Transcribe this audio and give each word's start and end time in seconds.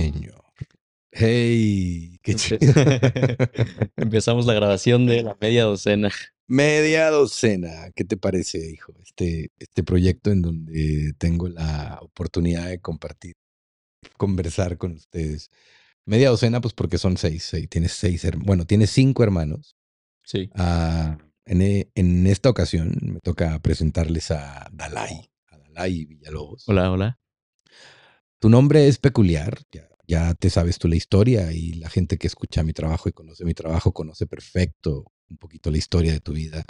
señor. 0.00 0.44
Hey, 1.12 2.18
qué 2.22 2.34
chido. 2.34 2.58
Empezamos 3.96 4.46
la 4.46 4.54
grabación 4.54 5.06
de 5.06 5.22
la 5.22 5.36
media 5.40 5.64
docena. 5.64 6.10
Media 6.46 7.10
docena. 7.10 7.90
¿Qué 7.94 8.04
te 8.04 8.16
parece, 8.16 8.70
hijo? 8.70 8.92
Este, 9.02 9.50
este 9.58 9.84
proyecto 9.84 10.30
en 10.30 10.42
donde 10.42 11.12
tengo 11.18 11.48
la 11.48 11.98
oportunidad 12.02 12.68
de 12.68 12.80
compartir, 12.80 13.34
conversar 14.16 14.76
con 14.76 14.92
ustedes. 14.92 15.50
Media 16.04 16.30
docena, 16.30 16.60
pues 16.60 16.74
porque 16.74 16.98
son 16.98 17.16
seis. 17.16 17.52
tienes 17.70 17.92
seis, 17.92 18.26
bueno, 18.38 18.66
tienes 18.66 18.90
cinco 18.90 19.22
hermanos. 19.22 19.76
Sí. 20.24 20.50
Ah, 20.54 21.16
en, 21.46 21.62
e, 21.62 21.90
en, 21.94 22.26
esta 22.26 22.50
ocasión 22.50 22.96
me 23.00 23.20
toca 23.20 23.58
presentarles 23.60 24.30
a 24.30 24.68
Dalai, 24.72 25.30
a 25.50 25.58
Dalai 25.58 26.06
Villalobos. 26.06 26.68
Hola, 26.68 26.90
hola. 26.90 27.18
Tu 28.44 28.50
nombre 28.50 28.88
es 28.88 28.98
peculiar, 28.98 29.58
ya 29.72 29.88
ya 30.06 30.34
te 30.34 30.50
sabes 30.50 30.78
tú 30.78 30.86
la 30.86 30.96
historia 30.96 31.50
y 31.52 31.72
la 31.76 31.88
gente 31.88 32.18
que 32.18 32.26
escucha 32.26 32.62
mi 32.62 32.74
trabajo 32.74 33.08
y 33.08 33.12
conoce 33.12 33.42
mi 33.46 33.54
trabajo 33.54 33.94
conoce 33.94 34.26
perfecto 34.26 35.06
un 35.30 35.38
poquito 35.38 35.70
la 35.70 35.78
historia 35.78 36.12
de 36.12 36.20
tu 36.20 36.34
vida. 36.34 36.62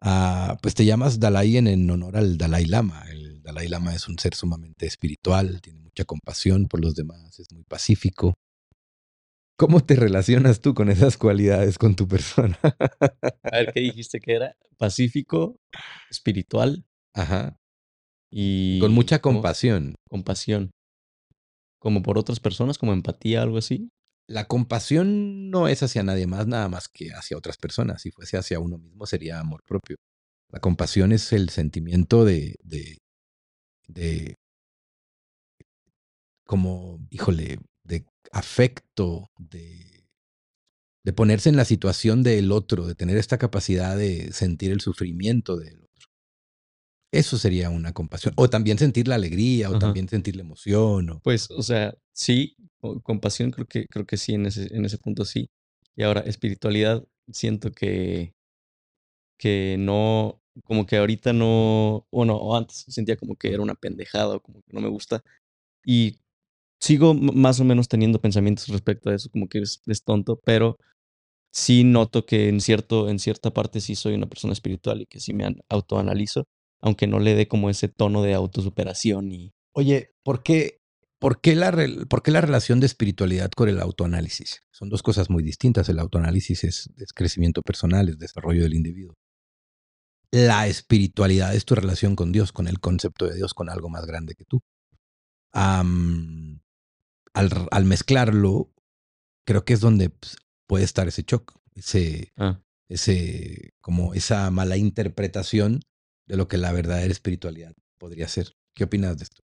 Ah, 0.00 0.56
pues 0.62 0.74
te 0.74 0.86
llamas 0.86 1.20
Dalai 1.20 1.58
en, 1.58 1.90
honor 1.90 2.16
al 2.16 2.38
Dalai 2.38 2.64
Lama. 2.64 3.04
El 3.10 3.42
Dalai 3.42 3.68
Lama 3.68 3.94
es 3.94 4.08
un 4.08 4.18
ser 4.18 4.34
sumamente 4.34 4.86
espiritual, 4.86 5.60
tiene 5.60 5.80
mucha 5.80 6.06
compasión 6.06 6.64
por 6.66 6.80
los 6.80 6.94
demás, 6.94 7.40
es 7.40 7.52
muy 7.52 7.64
pacífico. 7.64 8.32
¿Cómo 9.58 9.84
te 9.84 9.96
relacionas 9.96 10.62
tú 10.62 10.72
con 10.72 10.88
esas 10.88 11.18
cualidades 11.18 11.76
con 11.76 11.94
tu 11.94 12.08
persona? 12.08 12.58
A 13.42 13.50
ver, 13.58 13.72
¿qué 13.74 13.80
dijiste 13.80 14.18
que 14.18 14.32
era? 14.32 14.56
Pacífico, 14.78 15.60
espiritual. 16.08 16.86
Ajá. 17.12 17.58
Y. 18.30 18.80
Con 18.80 18.92
mucha 18.92 19.18
compasión. 19.20 19.94
Compasión 20.08 20.70
como 21.86 22.02
por 22.02 22.18
otras 22.18 22.40
personas, 22.40 22.78
como 22.78 22.92
empatía, 22.92 23.42
algo 23.42 23.58
así. 23.58 23.92
La 24.26 24.48
compasión 24.48 25.50
no 25.50 25.68
es 25.68 25.84
hacia 25.84 26.02
nadie 26.02 26.26
más, 26.26 26.48
nada 26.48 26.68
más 26.68 26.88
que 26.88 27.12
hacia 27.12 27.36
otras 27.36 27.58
personas. 27.58 28.02
Si 28.02 28.10
fuese 28.10 28.36
hacia 28.36 28.58
uno 28.58 28.76
mismo, 28.76 29.06
sería 29.06 29.38
amor 29.38 29.62
propio. 29.64 29.94
La 30.50 30.58
compasión 30.58 31.12
es 31.12 31.32
el 31.32 31.48
sentimiento 31.48 32.24
de, 32.24 32.56
de, 32.64 32.98
de 33.86 34.34
como, 36.44 37.06
híjole, 37.10 37.60
de 37.84 38.04
afecto, 38.32 39.30
de, 39.38 40.08
de 41.04 41.12
ponerse 41.12 41.50
en 41.50 41.56
la 41.56 41.64
situación 41.64 42.24
del 42.24 42.50
otro, 42.50 42.84
de 42.88 42.96
tener 42.96 43.16
esta 43.16 43.38
capacidad 43.38 43.96
de 43.96 44.32
sentir 44.32 44.72
el 44.72 44.80
sufrimiento 44.80 45.56
del 45.56 45.85
eso 47.12 47.38
sería 47.38 47.70
una 47.70 47.92
compasión. 47.92 48.34
O 48.36 48.50
también 48.50 48.78
sentir 48.78 49.08
la 49.08 49.14
alegría, 49.14 49.70
o 49.70 49.78
también 49.78 50.08
sentir 50.08 50.36
la 50.36 50.42
emoción. 50.42 51.20
Pues, 51.22 51.50
o 51.50 51.62
sea, 51.62 51.94
sí, 52.12 52.56
compasión 53.02 53.50
creo 53.50 53.66
que, 53.66 53.86
creo 53.86 54.06
que 54.06 54.16
sí, 54.16 54.34
en 54.34 54.46
ese, 54.46 54.74
en 54.74 54.84
ese 54.84 54.98
punto 54.98 55.24
sí. 55.24 55.50
Y 55.96 56.02
ahora, 56.02 56.20
espiritualidad, 56.20 57.04
siento 57.30 57.72
que, 57.72 58.34
que 59.38 59.76
no, 59.78 60.42
como 60.64 60.86
que 60.86 60.96
ahorita 60.96 61.32
no, 61.32 62.06
bueno, 62.10 62.36
o 62.36 62.56
antes 62.56 62.84
sentía 62.88 63.16
como 63.16 63.36
que 63.36 63.52
era 63.52 63.62
una 63.62 63.74
pendejada 63.74 64.36
o 64.36 64.40
como 64.40 64.62
que 64.62 64.72
no 64.72 64.80
me 64.80 64.88
gusta. 64.88 65.22
Y 65.84 66.18
sigo 66.80 67.14
más 67.14 67.60
o 67.60 67.64
menos 67.64 67.88
teniendo 67.88 68.20
pensamientos 68.20 68.68
respecto 68.68 69.10
a 69.10 69.14
eso, 69.14 69.30
como 69.30 69.48
que 69.48 69.60
es, 69.60 69.82
es 69.86 70.04
tonto, 70.04 70.40
pero 70.44 70.78
sí 71.52 71.84
noto 71.84 72.26
que 72.26 72.48
en, 72.48 72.60
cierto, 72.60 73.08
en 73.08 73.18
cierta 73.18 73.52
parte 73.52 73.80
sí 73.80 73.94
soy 73.96 74.14
una 74.14 74.28
persona 74.28 74.52
espiritual 74.52 75.02
y 75.02 75.06
que 75.06 75.20
sí 75.20 75.32
me 75.32 75.56
autoanalizo 75.68 76.46
aunque 76.80 77.06
no 77.06 77.18
le 77.18 77.34
dé 77.34 77.48
como 77.48 77.70
ese 77.70 77.88
tono 77.88 78.22
de 78.22 78.34
autosuperación 78.34 79.32
y... 79.32 79.52
Oye, 79.72 80.14
¿por 80.22 80.42
qué, 80.42 80.80
por 81.18 81.40
qué, 81.40 81.54
la, 81.54 81.72
por 82.08 82.22
qué 82.22 82.30
la 82.30 82.40
relación 82.40 82.80
de 82.80 82.86
espiritualidad 82.86 83.50
con 83.50 83.68
el 83.68 83.80
autoanálisis? 83.80 84.62
Son 84.70 84.88
dos 84.88 85.02
cosas 85.02 85.30
muy 85.30 85.42
distintas. 85.42 85.88
El 85.88 85.98
autoanálisis 85.98 86.64
es, 86.64 86.90
crecimiento 87.14 87.62
personal, 87.62 88.08
es 88.08 88.18
desarrollo 88.18 88.62
del 88.62 88.74
individuo. 88.74 89.14
La 90.30 90.66
espiritualidad 90.66 91.54
es 91.54 91.64
tu 91.64 91.74
relación 91.74 92.16
con 92.16 92.32
Dios, 92.32 92.52
con 92.52 92.68
el 92.68 92.80
concepto 92.80 93.26
de 93.26 93.36
Dios, 93.36 93.54
con 93.54 93.70
algo 93.70 93.88
más 93.88 94.06
grande 94.06 94.34
que 94.34 94.44
tú. 94.44 94.60
al, 95.52 96.60
al, 97.34 97.84
mezclarlo, 97.84 98.72
creo 99.46 99.64
que 99.64 99.74
es 99.74 99.80
donde 99.80 100.10
pues, 100.10 100.36
puede 100.66 100.84
estar 100.84 101.08
ese 101.08 101.22
shock, 101.22 101.58
ese, 101.74 102.32
ah. 102.36 102.60
ese, 102.88 103.74
como 103.80 104.14
esa 104.14 104.50
mala 104.50 104.76
interpretación 104.76 105.80
de 106.26 106.36
lo 106.36 106.48
que 106.48 106.58
la 106.58 106.72
verdadera 106.72 107.12
espiritualidad 107.12 107.74
podría 107.98 108.28
ser. 108.28 108.56
¿Qué 108.74 108.84
opinas 108.84 109.18
de 109.18 109.24
esto? 109.24 109.42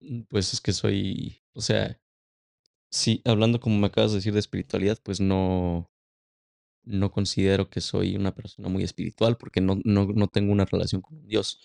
Mm, 0.00 0.22
pues 0.28 0.52
es 0.52 0.60
que 0.60 0.72
soy, 0.72 1.42
o 1.54 1.60
sea, 1.60 1.98
sí, 2.90 3.22
hablando 3.24 3.60
como 3.60 3.78
me 3.78 3.86
acabas 3.88 4.12
de 4.12 4.18
decir 4.18 4.32
de 4.32 4.40
espiritualidad, 4.40 4.98
pues 5.02 5.20
no, 5.20 5.90
no 6.84 7.10
considero 7.12 7.70
que 7.70 7.80
soy 7.80 8.16
una 8.16 8.34
persona 8.34 8.68
muy 8.68 8.82
espiritual 8.82 9.36
porque 9.36 9.60
no, 9.60 9.80
no, 9.84 10.06
no 10.06 10.28
tengo 10.28 10.52
una 10.52 10.64
relación 10.64 11.02
con 11.02 11.26
Dios. 11.26 11.60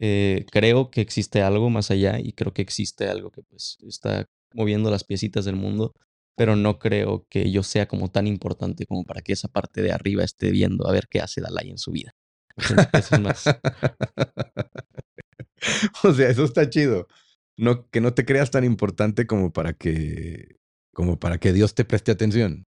Eh, 0.00 0.46
creo 0.50 0.90
que 0.90 1.00
existe 1.00 1.42
algo 1.42 1.70
más 1.70 1.90
allá 1.90 2.18
y 2.18 2.32
creo 2.32 2.52
que 2.52 2.62
existe 2.62 3.08
algo 3.08 3.30
que 3.30 3.42
pues 3.42 3.78
está 3.86 4.26
moviendo 4.52 4.90
las 4.90 5.04
piecitas 5.04 5.44
del 5.44 5.56
mundo, 5.56 5.94
pero 6.36 6.56
no 6.56 6.78
creo 6.78 7.26
que 7.30 7.50
yo 7.50 7.62
sea 7.62 7.86
como 7.86 8.10
tan 8.10 8.26
importante 8.26 8.86
como 8.86 9.04
para 9.04 9.22
que 9.22 9.32
esa 9.34 9.48
parte 9.48 9.82
de 9.82 9.92
arriba 9.92 10.24
esté 10.24 10.50
viendo 10.50 10.88
a 10.88 10.92
ver 10.92 11.08
qué 11.08 11.20
hace 11.20 11.40
Dalai 11.40 11.70
en 11.70 11.78
su 11.78 11.92
vida. 11.92 12.14
o 16.04 16.12
sea, 16.12 16.28
eso 16.28 16.44
está 16.44 16.70
chido. 16.70 17.08
No, 17.56 17.88
que 17.90 18.00
no 18.00 18.14
te 18.14 18.24
creas 18.24 18.50
tan 18.50 18.64
importante 18.64 19.26
como 19.26 19.52
para 19.52 19.74
que, 19.74 20.56
como 20.92 21.18
para 21.18 21.38
que 21.38 21.52
Dios 21.52 21.74
te 21.74 21.84
preste 21.84 22.12
atención. 22.12 22.66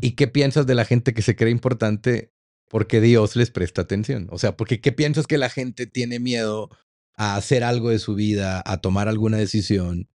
¿Y 0.00 0.12
qué 0.12 0.28
piensas 0.28 0.68
de 0.68 0.76
la 0.76 0.84
gente 0.84 1.14
que 1.14 1.22
se 1.22 1.34
cree 1.34 1.50
importante 1.50 2.32
porque 2.68 3.00
Dios 3.00 3.34
les 3.34 3.50
presta 3.50 3.82
atención? 3.82 4.28
O 4.30 4.38
sea, 4.38 4.56
porque 4.56 4.80
¿qué 4.80 4.92
piensas 4.92 5.26
que 5.26 5.36
la 5.36 5.50
gente 5.50 5.88
tiene 5.88 6.20
miedo 6.20 6.70
a 7.16 7.34
hacer 7.34 7.64
algo 7.64 7.90
de 7.90 7.98
su 7.98 8.14
vida, 8.14 8.62
a 8.64 8.76
tomar 8.76 9.08
alguna 9.08 9.36
decisión? 9.36 10.08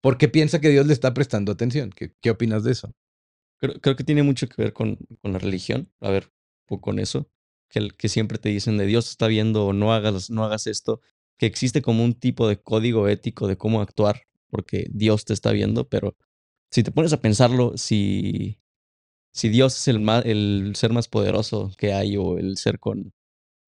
Porque 0.00 0.28
piensa 0.28 0.62
que 0.62 0.70
Dios 0.70 0.86
le 0.86 0.94
está 0.94 1.12
prestando 1.12 1.52
atención. 1.52 1.90
¿Qué, 1.90 2.14
qué 2.22 2.30
opinas 2.30 2.64
de 2.64 2.72
eso? 2.72 2.94
Creo, 3.58 3.78
creo, 3.82 3.96
que 3.96 4.04
tiene 4.04 4.22
mucho 4.22 4.48
que 4.48 4.62
ver 4.62 4.72
con, 4.72 4.96
con 5.20 5.34
la 5.34 5.38
religión. 5.38 5.92
A 6.00 6.08
ver, 6.08 6.32
con 6.80 7.00
eso 7.00 7.30
que, 7.70 7.88
que 7.96 8.08
siempre 8.08 8.38
te 8.38 8.50
dicen 8.50 8.76
de 8.78 8.86
Dios 8.86 9.08
está 9.10 9.26
viendo 9.28 9.66
o 9.66 9.72
no 9.72 9.92
hagas, 9.92 10.30
no 10.30 10.44
hagas 10.44 10.66
esto, 10.66 11.00
que 11.38 11.46
existe 11.46 11.82
como 11.82 12.04
un 12.04 12.14
tipo 12.14 12.48
de 12.48 12.60
código 12.60 13.08
ético 13.08 13.46
de 13.48 13.56
cómo 13.56 13.80
actuar 13.80 14.22
porque 14.50 14.86
Dios 14.90 15.24
te 15.24 15.32
está 15.32 15.52
viendo, 15.52 15.88
pero 15.88 16.16
si 16.70 16.82
te 16.82 16.92
pones 16.92 17.12
a 17.12 17.20
pensarlo, 17.20 17.76
si, 17.76 18.58
si 19.32 19.48
Dios 19.48 19.76
es 19.76 19.88
el, 19.88 20.08
el 20.24 20.72
ser 20.76 20.92
más 20.92 21.08
poderoso 21.08 21.72
que 21.78 21.92
hay 21.94 22.16
o 22.16 22.38
el 22.38 22.56
ser 22.56 22.78
con 22.78 23.12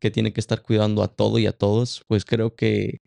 que 0.00 0.10
tiene 0.10 0.32
que 0.32 0.40
estar 0.40 0.62
cuidando 0.62 1.04
a 1.04 1.08
todo 1.08 1.38
y 1.38 1.46
a 1.46 1.52
todos, 1.52 2.04
pues 2.08 2.24
creo 2.24 2.56
que 2.56 2.98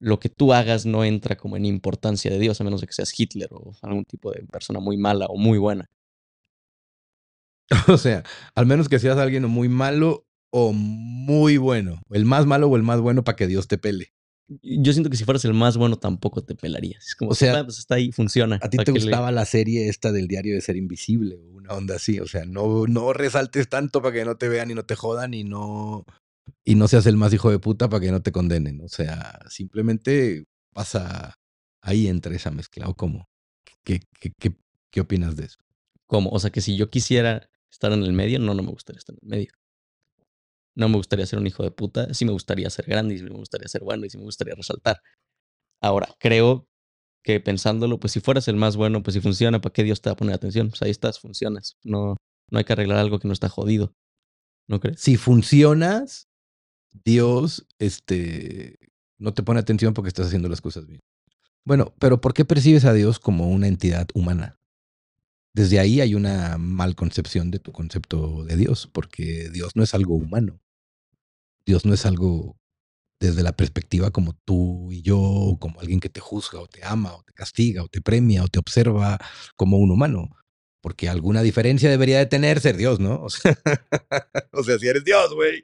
lo 0.00 0.18
que 0.18 0.28
tú 0.28 0.52
hagas 0.52 0.84
no 0.84 1.04
entra 1.04 1.36
como 1.36 1.56
en 1.56 1.64
importancia 1.64 2.30
de 2.30 2.38
Dios, 2.40 2.60
a 2.60 2.64
menos 2.64 2.80
de 2.80 2.88
que 2.88 2.92
seas 2.92 3.18
Hitler 3.18 3.48
o 3.52 3.72
algún 3.82 4.04
tipo 4.04 4.32
de 4.32 4.42
persona 4.46 4.80
muy 4.80 4.96
mala 4.96 5.26
o 5.26 5.36
muy 5.38 5.58
buena. 5.58 5.88
O 7.88 7.98
sea, 7.98 8.22
al 8.54 8.66
menos 8.66 8.88
que 8.88 8.98
seas 8.98 9.18
alguien 9.18 9.44
muy 9.44 9.68
malo 9.68 10.26
o 10.50 10.72
muy 10.72 11.56
bueno. 11.56 12.00
El 12.10 12.24
más 12.24 12.46
malo 12.46 12.68
o 12.68 12.76
el 12.76 12.82
más 12.82 13.00
bueno 13.00 13.24
para 13.24 13.36
que 13.36 13.46
Dios 13.46 13.68
te 13.68 13.78
pele. 13.78 14.12
Yo 14.62 14.92
siento 14.92 15.10
que 15.10 15.16
si 15.16 15.24
fueras 15.24 15.44
el 15.44 15.54
más 15.54 15.76
bueno 15.76 15.96
tampoco 15.96 16.44
te 16.44 16.54
pelarías. 16.54 17.04
Es 17.04 17.14
como, 17.16 17.32
o 17.32 17.34
sea, 17.34 17.58
ah, 17.58 17.64
pues 17.64 17.78
está 17.78 17.96
ahí, 17.96 18.12
funciona. 18.12 18.60
¿A 18.62 18.70
ti 18.70 18.78
te 18.78 18.92
gustaba 18.92 19.32
la 19.32 19.44
serie 19.44 19.88
esta 19.88 20.12
del 20.12 20.28
diario 20.28 20.54
de 20.54 20.60
ser 20.60 20.76
invisible 20.76 21.34
o 21.34 21.56
una 21.56 21.72
onda 21.72 21.96
así? 21.96 22.20
O 22.20 22.28
sea, 22.28 22.44
no, 22.44 22.86
no 22.86 23.12
resaltes 23.12 23.68
tanto 23.68 24.00
para 24.00 24.14
que 24.14 24.24
no 24.24 24.36
te 24.36 24.48
vean 24.48 24.70
y 24.70 24.74
no 24.74 24.84
te 24.84 24.94
jodan 24.94 25.34
y 25.34 25.42
no, 25.42 26.04
y 26.64 26.74
no 26.74 26.88
seas 26.88 27.06
el 27.06 27.16
más 27.16 27.32
hijo 27.32 27.50
de 27.50 27.58
puta 27.58 27.88
para 27.88 28.00
que 28.00 28.12
no 28.12 28.22
te 28.22 28.32
condenen. 28.32 28.80
O 28.82 28.88
sea, 28.88 29.40
simplemente 29.48 30.44
pasa 30.72 31.34
ahí 31.82 32.08
entre 32.08 32.36
esa 32.36 32.50
mezcla. 32.50 32.88
¿O 32.88 32.94
cómo? 32.94 33.28
¿Qué, 33.84 34.00
qué, 34.20 34.32
qué, 34.38 34.56
qué 34.90 35.00
opinas 35.00 35.36
de 35.36 35.46
eso? 35.46 35.58
¿Cómo? 36.06 36.30
O 36.30 36.38
sea, 36.38 36.50
que 36.50 36.60
si 36.60 36.76
yo 36.76 36.88
quisiera 36.90 37.48
estar 37.70 37.92
en 37.92 38.02
el 38.02 38.12
medio, 38.12 38.38
no, 38.38 38.54
no 38.54 38.62
me 38.62 38.70
gustaría 38.70 38.98
estar 38.98 39.14
en 39.14 39.20
el 39.22 39.28
medio. 39.28 39.52
No 40.74 40.88
me 40.88 40.96
gustaría 40.96 41.26
ser 41.26 41.38
un 41.38 41.46
hijo 41.46 41.62
de 41.62 41.70
puta, 41.70 42.12
sí 42.12 42.24
me 42.24 42.32
gustaría 42.32 42.68
ser 42.70 42.86
grande 42.86 43.14
y 43.14 43.18
sí 43.18 43.24
me 43.24 43.30
gustaría 43.30 43.68
ser 43.68 43.82
bueno 43.82 44.04
y 44.04 44.10
sí 44.10 44.18
me 44.18 44.24
gustaría 44.24 44.54
resaltar. 44.54 45.00
Ahora, 45.80 46.08
creo 46.18 46.68
que 47.22 47.40
pensándolo, 47.40 47.98
pues 47.98 48.12
si 48.12 48.20
fueras 48.20 48.46
el 48.48 48.56
más 48.56 48.76
bueno, 48.76 49.02
pues 49.02 49.14
si 49.14 49.20
funciona, 49.20 49.60
¿para 49.60 49.72
qué 49.72 49.82
Dios 49.82 50.00
te 50.00 50.10
va 50.10 50.14
a 50.14 50.16
poner 50.16 50.34
atención? 50.34 50.68
Pues 50.68 50.82
ahí 50.82 50.90
estás, 50.90 51.18
funcionas. 51.18 51.76
No, 51.82 52.16
no 52.50 52.58
hay 52.58 52.64
que 52.64 52.72
arreglar 52.72 52.98
algo 52.98 53.18
que 53.18 53.26
no 53.28 53.34
está 53.34 53.48
jodido. 53.48 53.94
¿No 54.68 54.80
crees? 54.80 55.00
Si 55.00 55.16
funcionas, 55.16 56.28
Dios 57.04 57.66
este, 57.78 58.78
no 59.18 59.34
te 59.34 59.42
pone 59.42 59.60
atención 59.60 59.94
porque 59.94 60.08
estás 60.08 60.26
haciendo 60.26 60.48
las 60.48 60.60
cosas 60.60 60.86
bien. 60.86 61.00
Bueno, 61.64 61.94
pero 61.98 62.20
¿por 62.20 62.32
qué 62.32 62.44
percibes 62.44 62.84
a 62.84 62.92
Dios 62.92 63.18
como 63.18 63.48
una 63.48 63.66
entidad 63.66 64.08
humana? 64.14 64.58
Desde 65.56 65.80
ahí 65.80 66.02
hay 66.02 66.14
una 66.14 66.58
mal 66.58 66.94
concepción 66.94 67.50
de 67.50 67.58
tu 67.58 67.72
concepto 67.72 68.44
de 68.44 68.58
Dios, 68.58 68.90
porque 68.92 69.48
Dios 69.48 69.74
no 69.74 69.82
es 69.82 69.94
algo 69.94 70.14
humano. 70.14 70.60
Dios 71.64 71.86
no 71.86 71.94
es 71.94 72.04
algo 72.04 72.58
desde 73.18 73.42
la 73.42 73.56
perspectiva 73.56 74.10
como 74.10 74.34
tú 74.44 74.92
y 74.92 75.00
yo, 75.00 75.56
como 75.58 75.80
alguien 75.80 76.00
que 76.00 76.10
te 76.10 76.20
juzga 76.20 76.60
o 76.60 76.66
te 76.66 76.84
ama 76.84 77.14
o 77.14 77.22
te 77.22 77.32
castiga 77.32 77.82
o 77.82 77.88
te 77.88 78.02
premia 78.02 78.44
o 78.44 78.48
te 78.48 78.58
observa 78.58 79.16
como 79.56 79.78
un 79.78 79.90
humano. 79.90 80.28
Porque 80.82 81.08
alguna 81.08 81.40
diferencia 81.40 81.88
debería 81.88 82.18
de 82.18 82.26
tener 82.26 82.60
ser 82.60 82.76
Dios, 82.76 83.00
¿no? 83.00 83.24
O 84.52 84.62
sea, 84.62 84.78
si 84.78 84.88
eres 84.88 85.04
Dios, 85.04 85.32
güey, 85.32 85.62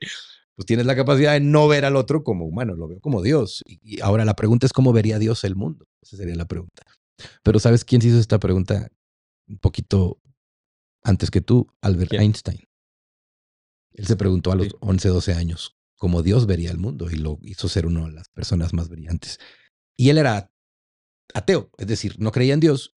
pues 0.55 0.65
tienes 0.65 0.87
la 0.87 0.97
capacidad 0.97 1.35
de 1.35 1.41
no 1.41 1.69
ver 1.69 1.85
al 1.85 1.97
otro 1.97 2.25
como 2.25 2.47
humano, 2.47 2.75
lo 2.77 2.89
veo 2.89 3.01
como 3.03 3.21
Dios. 3.21 3.63
Y, 3.67 4.01
ahora 4.01 4.25
la 4.25 4.37
pregunta 4.37 4.65
es 4.65 4.73
cómo 4.73 4.95
vería 4.95 5.19
Dios 5.19 5.45
el 5.45 5.55
mundo. 5.55 5.85
Esa 6.01 6.17
sería 6.17 6.35
la 6.35 6.47
pregunta. 6.49 6.83
Pero 7.43 7.59
¿sabes 7.59 7.85
quién 7.85 8.01
se 8.01 8.09
hizo 8.09 8.19
esta 8.19 8.39
pregunta 8.39 8.89
un 9.53 9.59
poquito 9.59 10.21
antes 11.03 11.31
que 11.31 11.41
tú? 11.41 11.69
Albert 11.81 12.15
Einstein. 12.15 12.65
Él 13.93 14.07
se 14.07 14.17
preguntó 14.17 14.53
a 14.53 14.57
los 14.57 14.77
11, 14.81 15.09
12 15.09 15.35
años 15.35 15.77
cómo 15.97 16.23
Dios 16.23 16.47
vería 16.47 16.71
el 16.71 16.79
mundo 16.79 17.11
y 17.11 17.17
lo 17.17 17.39
hizo 17.43 17.69
ser 17.69 17.87
una 17.87 18.07
de 18.07 18.13
las 18.13 18.29
personas 18.29 18.73
más 18.73 18.89
brillantes. 18.89 19.39
Y 19.97 20.09
él 20.09 20.19
era 20.19 20.51
ateo, 21.35 21.71
es 21.79 21.87
decir, 21.87 22.17
no 22.19 22.33
creía 22.33 22.55
en 22.55 22.61
Dios. 22.61 22.97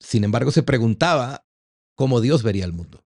Sin 0.00 0.24
embargo, 0.24 0.52
se 0.52 0.62
preguntaba 0.62 1.46
cómo 1.94 2.20
Dios 2.20 2.42
vería 2.42 2.64
el 2.64 2.72
mundo. 2.72 3.04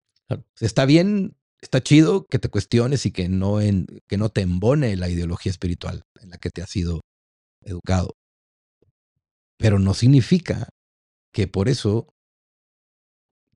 Está 0.59 0.85
bien 0.85 1.37
está 1.61 1.81
chido 1.81 2.25
que 2.25 2.39
te 2.39 2.49
cuestiones 2.49 3.05
y 3.05 3.11
que 3.11 3.29
no, 3.29 3.61
en, 3.61 3.87
que 4.07 4.17
no 4.17 4.29
te 4.29 4.41
embone 4.41 4.95
la 4.95 5.09
ideología 5.09 5.49
espiritual 5.49 6.03
en 6.21 6.29
la 6.29 6.37
que 6.37 6.49
te 6.49 6.61
has 6.61 6.69
sido 6.69 7.01
educado. 7.61 8.15
Pero 9.57 9.79
no 9.79 9.93
significa 9.93 10.69
que 11.33 11.47
por 11.47 11.69
eso 11.69 12.13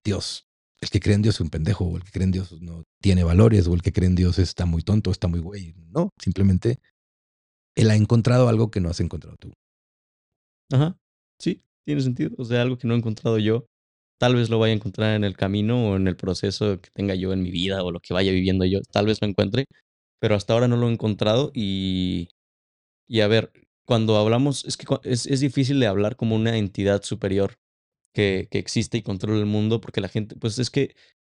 Dios, 0.03 0.47
el 0.81 0.89
que 0.89 0.99
cree 0.99 1.15
en 1.15 1.21
Dios 1.21 1.35
es 1.35 1.41
un 1.41 1.49
pendejo, 1.49 1.85
o 1.85 1.97
el 1.97 2.03
que 2.03 2.11
cree 2.11 2.25
en 2.25 2.31
Dios 2.31 2.61
no 2.61 2.83
tiene 3.01 3.23
valores, 3.23 3.67
o 3.67 3.73
el 3.73 3.81
que 3.81 3.91
cree 3.91 4.07
en 4.07 4.15
Dios 4.15 4.39
está 4.39 4.65
muy 4.65 4.81
tonto, 4.81 5.11
está 5.11 5.27
muy 5.27 5.39
güey. 5.39 5.73
No, 5.89 6.09
simplemente 6.21 6.79
él 7.75 7.89
ha 7.89 7.95
encontrado 7.95 8.49
algo 8.49 8.71
que 8.71 8.79
no 8.79 8.89
has 8.89 8.99
encontrado 8.99 9.37
tú. 9.37 9.53
Ajá, 10.71 10.97
sí, 11.39 11.63
tiene 11.85 12.01
sentido. 12.01 12.31
O 12.37 12.45
sea, 12.45 12.61
algo 12.61 12.77
que 12.77 12.87
no 12.87 12.93
he 12.93 12.97
encontrado 12.97 13.37
yo 13.37 13.65
tal 14.21 14.35
vez 14.35 14.51
lo 14.51 14.59
vaya 14.59 14.73
a 14.73 14.75
encontrar 14.75 15.15
en 15.15 15.23
el 15.23 15.35
camino 15.35 15.89
o 15.89 15.95
en 15.95 16.07
el 16.07 16.15
proceso 16.15 16.79
que 16.79 16.91
tenga 16.93 17.15
yo 17.15 17.33
en 17.33 17.41
mi 17.41 17.49
vida 17.49 17.83
o 17.83 17.89
lo 17.89 17.99
que 17.99 18.13
vaya 18.13 18.31
viviendo 18.31 18.65
yo, 18.65 18.79
tal 18.91 19.07
vez 19.07 19.19
lo 19.19 19.27
encuentre, 19.27 19.65
pero 20.19 20.35
hasta 20.35 20.53
ahora 20.53 20.67
no 20.67 20.77
lo 20.77 20.87
he 20.87 20.93
encontrado 20.93 21.51
y, 21.55 22.29
y 23.07 23.21
a 23.21 23.27
ver, 23.27 23.51
cuando 23.83 24.17
hablamos, 24.17 24.63
es 24.65 24.77
que 24.77 24.85
es, 25.05 25.25
es 25.25 25.39
difícil 25.39 25.79
de 25.79 25.87
hablar 25.87 26.17
como 26.17 26.35
una 26.35 26.55
entidad 26.57 27.01
superior 27.01 27.55
que, 28.13 28.47
existe 28.51 28.97
y 28.97 29.01
controla 29.01 29.39
el 29.39 29.45
mundo 29.45 29.81
porque 29.81 30.01
la 30.01 30.09
gente, 30.09 30.35
pues 30.35 30.59
es 30.59 30.69
que 30.69 30.95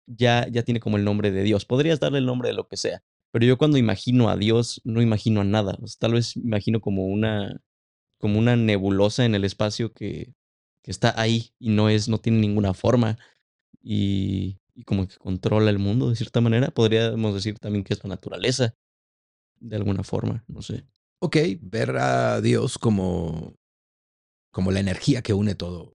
ya, 0.07 0.47
ya 0.49 0.63
tiene 0.63 0.79
como 0.79 0.97
el 0.97 1.05
nombre 1.05 1.31
de 1.31 1.43
Dios, 1.43 1.65
podrías 1.65 1.99
darle 1.99 2.19
el 2.19 2.25
nombre 2.25 2.49
de 2.49 2.55
lo 2.55 2.67
que 2.67 2.77
sea, 2.77 3.03
pero 3.31 3.45
yo 3.45 3.57
cuando 3.57 3.77
imagino 3.77 4.29
a 4.29 4.37
Dios 4.37 4.81
no 4.83 5.01
imagino 5.01 5.41
a 5.41 5.43
nada, 5.43 5.77
tal 5.99 6.13
vez 6.13 6.35
imagino 6.35 6.81
como 6.81 7.05
una, 7.07 7.61
como 8.19 8.39
una 8.39 8.55
nebulosa 8.55 9.25
en 9.25 9.35
el 9.35 9.45
espacio 9.45 9.93
que, 9.93 10.33
que 10.83 10.91
está 10.91 11.19
ahí 11.19 11.53
y 11.59 11.69
no 11.69 11.89
es, 11.89 12.09
no 12.09 12.19
tiene 12.19 12.39
ninguna 12.39 12.73
forma 12.73 13.17
y, 13.81 14.59
y, 14.75 14.83
como 14.83 15.07
que 15.07 15.17
controla 15.17 15.69
el 15.69 15.79
mundo 15.79 16.09
de 16.09 16.15
cierta 16.15 16.41
manera. 16.41 16.71
Podríamos 16.71 17.33
decir 17.33 17.59
también 17.59 17.83
que 17.83 17.93
es 17.93 18.03
la 18.03 18.09
naturaleza, 18.09 18.75
de 19.59 19.75
alguna 19.75 20.03
forma, 20.03 20.43
no 20.47 20.61
sé. 20.61 20.85
Ok, 21.19 21.37
ver 21.61 21.97
a 21.97 22.41
Dios 22.41 22.77
como, 22.77 23.55
como 24.51 24.71
la 24.71 24.81
energía 24.81 25.21
que 25.21 25.33
une 25.33 25.55
todo. 25.55 25.92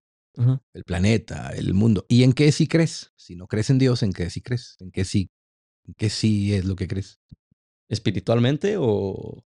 El 0.73 0.83
planeta, 0.85 1.49
el 1.49 1.73
mundo. 1.73 2.05
¿Y 2.07 2.23
en 2.23 2.33
qué 2.33 2.51
sí 2.51 2.67
crees? 2.67 3.11
Si 3.15 3.35
no 3.35 3.47
crees 3.47 3.69
en 3.69 3.77
Dios, 3.77 4.03
¿en 4.03 4.13
qué 4.13 4.29
sí 4.29 4.41
crees? 4.41 4.77
¿En 4.79 4.91
qué 4.91 5.03
sí, 5.03 5.29
en 5.85 5.93
qué 5.95 6.09
sí 6.09 6.53
es 6.53 6.65
lo 6.65 6.75
que 6.75 6.87
crees? 6.87 7.19
¿Espiritualmente 7.89 8.75
o...? 8.77 9.43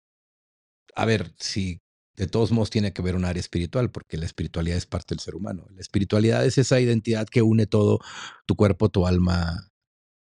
A 0.95 1.07
ver, 1.07 1.33
si 1.39 1.81
de 2.17 2.27
todos 2.27 2.53
modos 2.53 2.71
tiene 2.71 2.93
que 2.93 3.03
ver 3.03 3.17
un 3.17 3.25
área 3.25 3.41
espiritual, 3.41 3.91
porque 3.91 4.19
la 4.19 4.27
espiritualidad 4.27 4.77
es 4.77 4.87
parte 4.87 5.15
del 5.15 5.21
ser 5.21 5.35
humano. 5.35 5.67
La 5.71 5.81
espiritualidad 5.81 6.45
es 6.45 6.59
esa 6.59 6.79
identidad 6.81 7.27
que 7.27 7.43
une 7.43 7.67
todo, 7.67 8.01
tu 8.47 8.55
cuerpo, 8.55 8.91
tu 8.91 9.07
alma, 9.07 9.71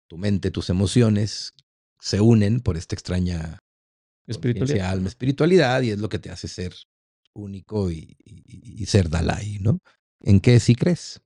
tu 0.08 0.18
mente, 0.18 0.52
tus 0.52 0.70
emociones, 0.70 1.54
se 2.00 2.22
unen 2.22 2.60
por 2.60 2.78
esta 2.78 2.96
extraña 2.96 3.60
espiritualidad, 4.28 4.90
alma, 4.90 5.08
espiritualidad, 5.08 5.82
y 5.82 5.90
es 5.90 6.00
lo 6.00 6.10
que 6.10 6.20
te 6.20 6.30
hace 6.30 6.48
ser 6.48 6.76
único 7.34 7.92
y, 7.92 8.16
ser 8.86 9.10
Dalai, 9.10 9.60
¿no? 9.60 9.80
¿En 10.21 10.39
qué 10.39 10.60
sí 10.60 10.75
crees? 10.75 11.21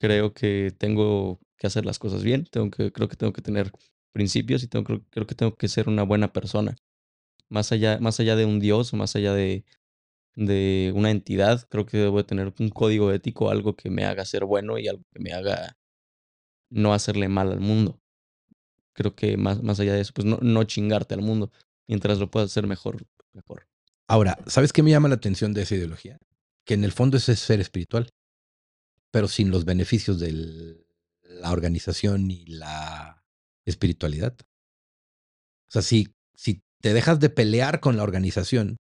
Creo 0.00 0.34
que 0.34 0.72
tengo 0.76 1.40
que 1.56 1.66
hacer 1.66 1.86
las 1.86 1.98
cosas 1.98 2.22
bien, 2.22 2.44
tengo 2.44 2.70
que, 2.70 2.92
creo 2.92 3.08
que 3.08 3.16
tengo 3.16 3.32
que 3.32 3.42
tener 3.42 3.70
principios 4.12 4.62
y 4.62 4.68
tengo, 4.68 5.00
creo 5.10 5.26
que 5.26 5.34
tengo 5.34 5.54
que 5.54 5.68
ser 5.68 5.88
una 5.88 6.02
buena 6.02 6.32
persona 6.32 6.76
más 7.52 7.70
allá, 7.70 7.98
más 8.00 8.18
allá 8.18 8.34
de 8.34 8.46
un 8.46 8.58
dios, 8.58 8.94
más 8.94 9.14
allá 9.14 9.34
de, 9.34 9.64
de 10.34 10.92
una 10.96 11.10
entidad, 11.10 11.66
creo 11.68 11.84
que 11.84 11.98
debo 11.98 12.24
tener 12.24 12.52
un 12.58 12.70
código 12.70 13.12
ético, 13.12 13.50
algo 13.50 13.76
que 13.76 13.90
me 13.90 14.06
haga 14.06 14.24
ser 14.24 14.46
bueno 14.46 14.78
y 14.78 14.88
algo 14.88 15.04
que 15.12 15.20
me 15.20 15.32
haga 15.32 15.76
no 16.70 16.94
hacerle 16.94 17.28
mal 17.28 17.52
al 17.52 17.60
mundo. 17.60 18.00
Creo 18.94 19.14
que 19.14 19.36
más, 19.36 19.62
más 19.62 19.78
allá 19.80 19.92
de 19.92 20.00
eso, 20.00 20.12
pues 20.14 20.24
no, 20.24 20.38
no 20.40 20.64
chingarte 20.64 21.14
al 21.14 21.20
mundo. 21.20 21.52
Mientras 21.86 22.18
lo 22.18 22.30
puedas 22.30 22.50
hacer 22.50 22.66
mejor, 22.66 23.04
mejor. 23.34 23.66
Ahora, 24.08 24.38
¿sabes 24.46 24.72
qué 24.72 24.82
me 24.82 24.90
llama 24.90 25.08
la 25.08 25.16
atención 25.16 25.52
de 25.52 25.62
esa 25.62 25.74
ideología? 25.74 26.18
Que 26.64 26.74
en 26.74 26.84
el 26.84 26.92
fondo 26.92 27.16
es 27.16 27.24
ser 27.24 27.60
espiritual, 27.60 28.10
pero 29.10 29.28
sin 29.28 29.50
los 29.50 29.64
beneficios 29.64 30.18
de 30.18 30.84
la 31.22 31.50
organización 31.50 32.30
y 32.30 32.46
la 32.46 33.24
espiritualidad. 33.64 34.36
O 34.40 35.72
sea, 35.72 35.82
si, 35.82 36.14
si 36.34 36.62
te 36.80 36.92
dejas 36.92 37.20
de 37.20 37.30
pelear 37.30 37.80
con 37.80 37.96
la 37.96 38.02
organización 38.02 38.76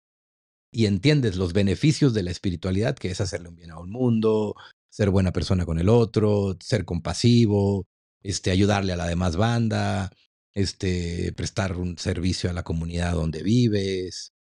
y 0.71 0.87
entiendes 0.87 1.37
los 1.37 1.53
beneficios 1.53 2.15
de 2.15 2.23
la 2.23 2.31
espiritualidad, 2.31 2.97
que 2.97 3.11
es 3.11 3.21
hacerle 3.21 3.49
un 3.49 3.57
bien 3.57 3.71
a 3.71 3.79
un 3.79 3.91
mundo, 3.91 4.55
ser 4.91 5.11
buena 5.11 5.33
persona 5.33 5.65
con 5.65 5.79
el 5.79 5.89
otro, 5.89 6.57
ser 6.61 6.85
compasivo, 6.85 7.87
este, 8.23 8.51
ayudarle 8.51 8.93
a 8.93 8.97
la 8.97 9.07
demás 9.07 9.37
banda, 9.37 10.11
este, 10.55 11.33
prestar 11.33 11.77
un 11.77 11.99
servicio 11.99 12.51
a 12.51 12.53
la 12.53 12.63
comunidad 12.63 13.13
donde 13.13 13.43
vives. 13.43 14.33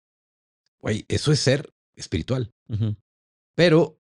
Güey, 0.80 1.04
eso 1.08 1.32
es 1.32 1.40
ser 1.40 1.72
espiritual. 1.94 2.52
Pero 3.56 3.98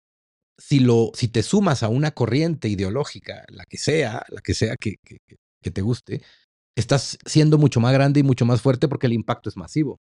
si, 0.59 0.79
lo, 0.79 1.11
si 1.15 1.27
te 1.27 1.41
sumas 1.41 1.81
a 1.81 1.89
una 1.89 2.11
corriente 2.11 2.69
ideológica, 2.69 3.45
la 3.49 3.65
que 3.65 3.77
sea, 3.77 4.24
la 4.29 4.41
que 4.41 4.53
sea 4.53 4.75
que, 4.77 4.97
que 5.62 5.71
te 5.71 5.81
guste, 5.81 6.21
estás 6.75 7.17
siendo 7.25 7.57
mucho 7.57 7.79
más 7.79 7.93
grande 7.93 8.19
y 8.19 8.24
mucho 8.24 8.45
más 8.45 8.62
fuerte 8.62 8.88
porque 8.88 9.07
el 9.07 9.13
impacto 9.13 9.50
es 9.50 9.57
masivo. 9.57 10.00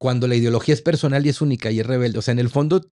Cuando 0.00 0.28
la 0.28 0.36
ideología 0.36 0.74
es 0.74 0.82
personal 0.82 1.26
y 1.26 1.28
es 1.28 1.40
única 1.42 1.70
y 1.70 1.80
es 1.80 1.86
rebelde, 1.86 2.18
o 2.18 2.22
sea, 2.22 2.32
en 2.32 2.38
el 2.38 2.50
fondo, 2.50 2.88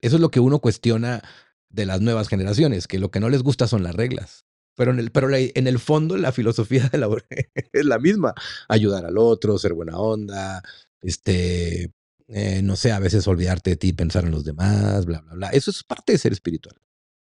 eso 0.00 0.16
es 0.16 0.20
lo 0.20 0.30
que 0.30 0.40
uno 0.40 0.58
cuestiona 0.58 1.22
de 1.68 1.86
las 1.86 2.00
nuevas 2.00 2.28
generaciones, 2.28 2.86
que 2.86 2.98
lo 2.98 3.10
que 3.10 3.20
no 3.20 3.28
les 3.28 3.42
gusta 3.42 3.68
son 3.68 3.82
las 3.82 3.94
reglas. 3.94 4.46
Pero 4.74 4.90
en 4.90 4.98
el, 4.98 5.10
pero 5.10 5.28
en 5.34 5.66
el 5.66 5.78
fondo 5.78 6.16
la 6.16 6.32
filosofía 6.32 6.88
de 6.92 6.98
la 6.98 7.08
es 7.72 7.84
la 7.84 7.98
misma. 7.98 8.34
Ayudar 8.68 9.04
al 9.04 9.18
otro, 9.18 9.58
ser 9.58 9.74
buena 9.74 9.98
onda, 9.98 10.62
este, 11.02 11.92
eh, 12.28 12.62
no 12.62 12.76
sé, 12.76 12.92
a 12.92 12.98
veces 12.98 13.26
olvidarte 13.28 13.70
de 13.70 13.76
ti, 13.76 13.92
pensar 13.92 14.24
en 14.24 14.32
los 14.32 14.44
demás, 14.44 15.06
bla, 15.06 15.20
bla, 15.20 15.34
bla. 15.34 15.48
Eso 15.50 15.70
es 15.70 15.84
parte 15.84 16.12
de 16.12 16.18
ser 16.18 16.32
espiritual. 16.32 16.76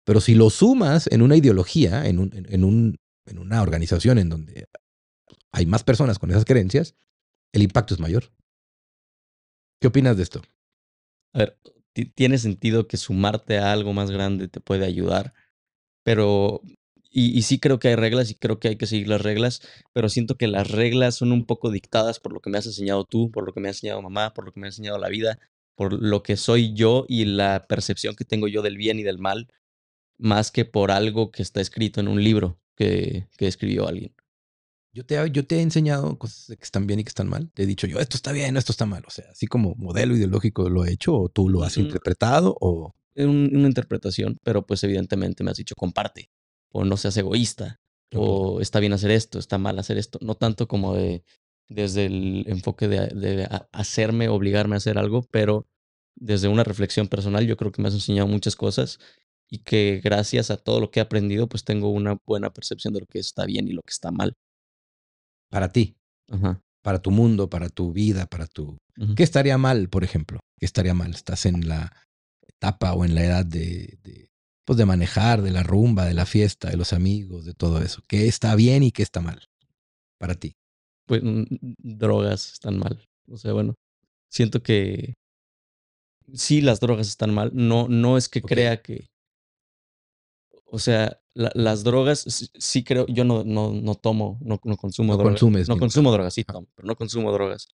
Pero 0.05 0.21
si 0.21 0.35
lo 0.35 0.49
sumas 0.49 1.07
en 1.07 1.21
una 1.21 1.35
ideología, 1.35 2.07
en 2.07 2.19
un, 2.19 2.31
en 2.33 2.63
un, 2.63 2.97
en 3.25 3.39
una 3.39 3.61
organización 3.61 4.17
en 4.17 4.29
donde 4.29 4.67
hay 5.51 5.65
más 5.65 5.83
personas 5.83 6.19
con 6.19 6.31
esas 6.31 6.45
creencias, 6.45 6.95
el 7.51 7.63
impacto 7.63 7.93
es 7.93 7.99
mayor. 7.99 8.31
¿Qué 9.81 9.87
opinas 9.87 10.15
de 10.17 10.23
esto? 10.23 10.41
A 11.33 11.39
ver, 11.39 11.59
tiene 12.15 12.37
sentido 12.37 12.87
que 12.87 12.97
sumarte 12.97 13.57
a 13.57 13.71
algo 13.71 13.93
más 13.93 14.11
grande 14.11 14.47
te 14.47 14.61
puede 14.61 14.85
ayudar, 14.85 15.33
pero 16.03 16.61
y, 17.11 17.37
y, 17.37 17.41
sí 17.43 17.59
creo 17.59 17.79
que 17.79 17.89
hay 17.89 17.95
reglas 17.95 18.31
y 18.31 18.35
creo 18.35 18.59
que 18.59 18.69
hay 18.69 18.75
que 18.77 18.87
seguir 18.87 19.07
las 19.07 19.21
reglas, 19.21 19.61
pero 19.93 20.09
siento 20.09 20.35
que 20.35 20.47
las 20.47 20.69
reglas 20.71 21.15
son 21.15 21.31
un 21.31 21.45
poco 21.45 21.71
dictadas 21.71 22.19
por 22.19 22.33
lo 22.33 22.39
que 22.39 22.49
me 22.49 22.57
has 22.57 22.65
enseñado 22.65 23.05
tú, 23.05 23.31
por 23.31 23.45
lo 23.45 23.53
que 23.53 23.59
me 23.59 23.67
ha 23.67 23.71
enseñado 23.71 24.01
mamá, 24.01 24.33
por 24.33 24.45
lo 24.45 24.51
que 24.51 24.59
me 24.59 24.67
ha 24.67 24.69
enseñado 24.69 24.97
la 24.97 25.09
vida, 25.09 25.39
por 25.75 25.93
lo 25.93 26.23
que 26.23 26.37
soy 26.37 26.73
yo 26.73 27.05
y 27.07 27.25
la 27.25 27.67
percepción 27.67 28.15
que 28.15 28.25
tengo 28.25 28.47
yo 28.47 28.61
del 28.61 28.77
bien 28.77 28.99
y 28.99 29.03
del 29.03 29.19
mal, 29.19 29.47
más 30.17 30.51
que 30.51 30.65
por 30.65 30.91
algo 30.91 31.31
que 31.31 31.43
está 31.43 31.61
escrito 31.61 31.99
en 31.99 32.07
un 32.07 32.23
libro 32.23 32.59
que, 32.75 33.27
escribió 33.39 33.87
alguien. 33.87 34.13
Yo 34.91 35.05
te, 35.05 35.15
yo 35.31 35.45
te 35.45 35.57
he 35.57 35.61
enseñado 35.61 36.17
cosas 36.17 36.57
que 36.57 36.63
están 36.63 36.87
bien 36.87 36.99
y 36.99 37.03
que 37.03 37.09
están 37.09 37.29
mal. 37.29 37.51
Te 37.53 37.63
he 37.63 37.65
dicho 37.67 37.85
yo, 37.85 37.99
esto 37.99 38.17
está 38.17 38.31
bien, 38.31 38.57
esto 38.57 38.71
está 38.71 38.87
mal. 38.87 39.03
O 39.05 39.11
sea, 39.11 39.25
así 39.31 39.45
como 39.45 39.75
modelo 39.75 40.15
ideológico 40.15 40.67
lo 40.69 40.85
he 40.85 40.91
hecho 40.91 41.15
o 41.15 41.29
tú 41.29 41.49
lo 41.49 41.63
has 41.63 41.77
interpretado 41.77 42.57
o... 42.59 42.95
una 43.15 43.67
interpretación, 43.67 44.39
pero 44.43 44.65
pues 44.65 44.83
evidentemente 44.83 45.43
me 45.43 45.51
has 45.51 45.57
dicho 45.57 45.75
comparte 45.75 46.29
o 46.71 46.85
no 46.85 46.97
seas 46.97 47.17
egoísta 47.17 47.79
o 48.13 48.61
está 48.61 48.79
bien 48.79 48.93
hacer 48.93 49.11
esto, 49.11 49.39
está 49.39 49.57
mal 49.57 49.79
hacer 49.79 49.97
esto. 49.97 50.19
No 50.21 50.35
tanto 50.35 50.67
como 50.67 50.95
de 50.95 51.23
desde 51.69 52.05
el 52.05 52.45
enfoque 52.47 52.87
de, 52.87 53.07
de 53.07 53.47
hacerme, 53.73 54.29
obligarme 54.29 54.75
a 54.75 54.77
hacer 54.77 54.97
algo, 54.97 55.23
pero 55.31 55.67
desde 56.15 56.47
una 56.47 56.63
reflexión 56.63 57.07
personal 57.07 57.45
yo 57.45 57.57
creo 57.57 57.71
que 57.71 57.81
me 57.81 57.89
has 57.89 57.93
enseñado 57.93 58.27
muchas 58.27 58.55
cosas 58.55 58.99
y 59.49 59.59
que 59.59 60.01
gracias 60.03 60.51
a 60.51 60.57
todo 60.57 60.79
lo 60.79 60.91
que 60.91 60.99
he 60.99 61.03
aprendido, 61.03 61.47
pues 61.47 61.63
tengo 61.63 61.89
una 61.89 62.17
buena 62.25 62.51
percepción 62.51 62.93
de 62.93 63.01
lo 63.01 63.05
que 63.05 63.19
está 63.19 63.45
bien 63.45 63.67
y 63.67 63.71
lo 63.71 63.81
que 63.81 63.91
está 63.91 64.11
mal. 64.11 64.33
Para 65.49 65.71
ti. 65.71 65.95
para 66.81 67.01
tu 67.01 67.11
mundo, 67.11 67.49
para 67.49 67.69
tu 67.69 67.91
vida, 67.91 68.27
para 68.27 68.47
tu... 68.47 68.77
¿Qué 69.15 69.23
estaría 69.23 69.57
mal, 69.57 69.89
por 69.89 70.03
ejemplo? 70.03 70.39
¿Qué 70.57 70.65
estaría 70.65 70.93
mal? 70.93 71.11
Estás 71.11 71.45
en 71.45 71.67
la 71.67 71.91
etapa 72.47 72.93
o 72.93 73.05
en 73.05 73.13
la 73.13 73.23
edad 73.23 73.45
de, 73.45 73.99
de, 74.03 74.29
pues 74.67 74.75
de 74.75 74.85
manejar, 74.85 75.41
de 75.43 75.51
la 75.51 75.63
rumba, 75.63 76.03
de 76.03 76.13
la 76.13 76.25
fiesta, 76.25 76.69
de 76.69 76.75
los 76.75 76.91
amigos, 76.91 77.45
de 77.45 77.53
todo 77.53 77.81
eso. 77.81 78.03
¿Qué 78.05 78.27
está 78.27 78.53
bien 78.53 78.83
y 78.83 78.91
qué 78.91 79.01
está 79.01 79.21
mal 79.21 79.47
para 80.17 80.35
ti? 80.35 80.57
Pues 81.05 81.23
mm, 81.23 81.45
drogas 81.77 82.51
están 82.51 82.77
mal. 82.77 83.07
O 83.29 83.37
sea, 83.37 83.53
bueno, 83.53 83.75
siento 84.29 84.61
que 84.61 85.13
sí 86.33 86.59
las 86.59 86.81
drogas 86.81 87.07
están 87.07 87.33
mal. 87.33 87.51
No, 87.53 87.87
no 87.87 88.17
es 88.17 88.27
que 88.27 88.41
crea 88.41 88.81
que. 88.81 89.07
O 90.65 90.79
sea, 90.79 91.17
las 91.33 91.85
drogas, 91.85 92.25
sí 92.59 92.83
creo, 92.83 93.07
yo 93.07 93.23
no, 93.23 93.45
no, 93.45 93.71
no 93.71 93.95
tomo, 93.95 94.37
no, 94.41 94.59
no 94.65 94.75
consumo 94.75 95.13
no 95.13 95.17
drogas. 95.19 95.39
Consumes, 95.39 95.69
no 95.69 95.77
consumo 95.77 96.11
drogas, 96.11 96.33
sí 96.33 96.43
tomo, 96.43 96.67
pero 96.75 96.89
no 96.89 96.97
consumo 96.97 97.31
drogas. 97.31 97.69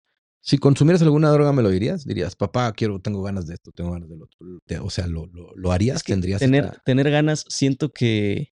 Si 0.45 0.57
consumieras 0.57 1.01
alguna 1.01 1.31
droga, 1.31 1.53
¿me 1.53 1.61
lo 1.61 1.69
dirías? 1.69 2.05
Dirías, 2.05 2.35
papá, 2.35 2.73
quiero, 2.73 2.99
tengo 2.99 3.23
ganas 3.23 3.47
de 3.47 3.53
esto, 3.53 3.71
tengo 3.71 3.91
ganas 3.91 4.09
del 4.09 4.23
otro. 4.23 4.37
O 4.83 4.89
sea, 4.89 5.07
¿lo, 5.07 5.25
lo, 5.27 5.55
lo 5.55 5.71
harías? 5.71 6.03
¿Tendrías 6.03 6.39
tener, 6.39 6.81
tener 6.83 7.09
ganas, 7.09 7.45
siento 7.47 7.93
que, 7.93 8.53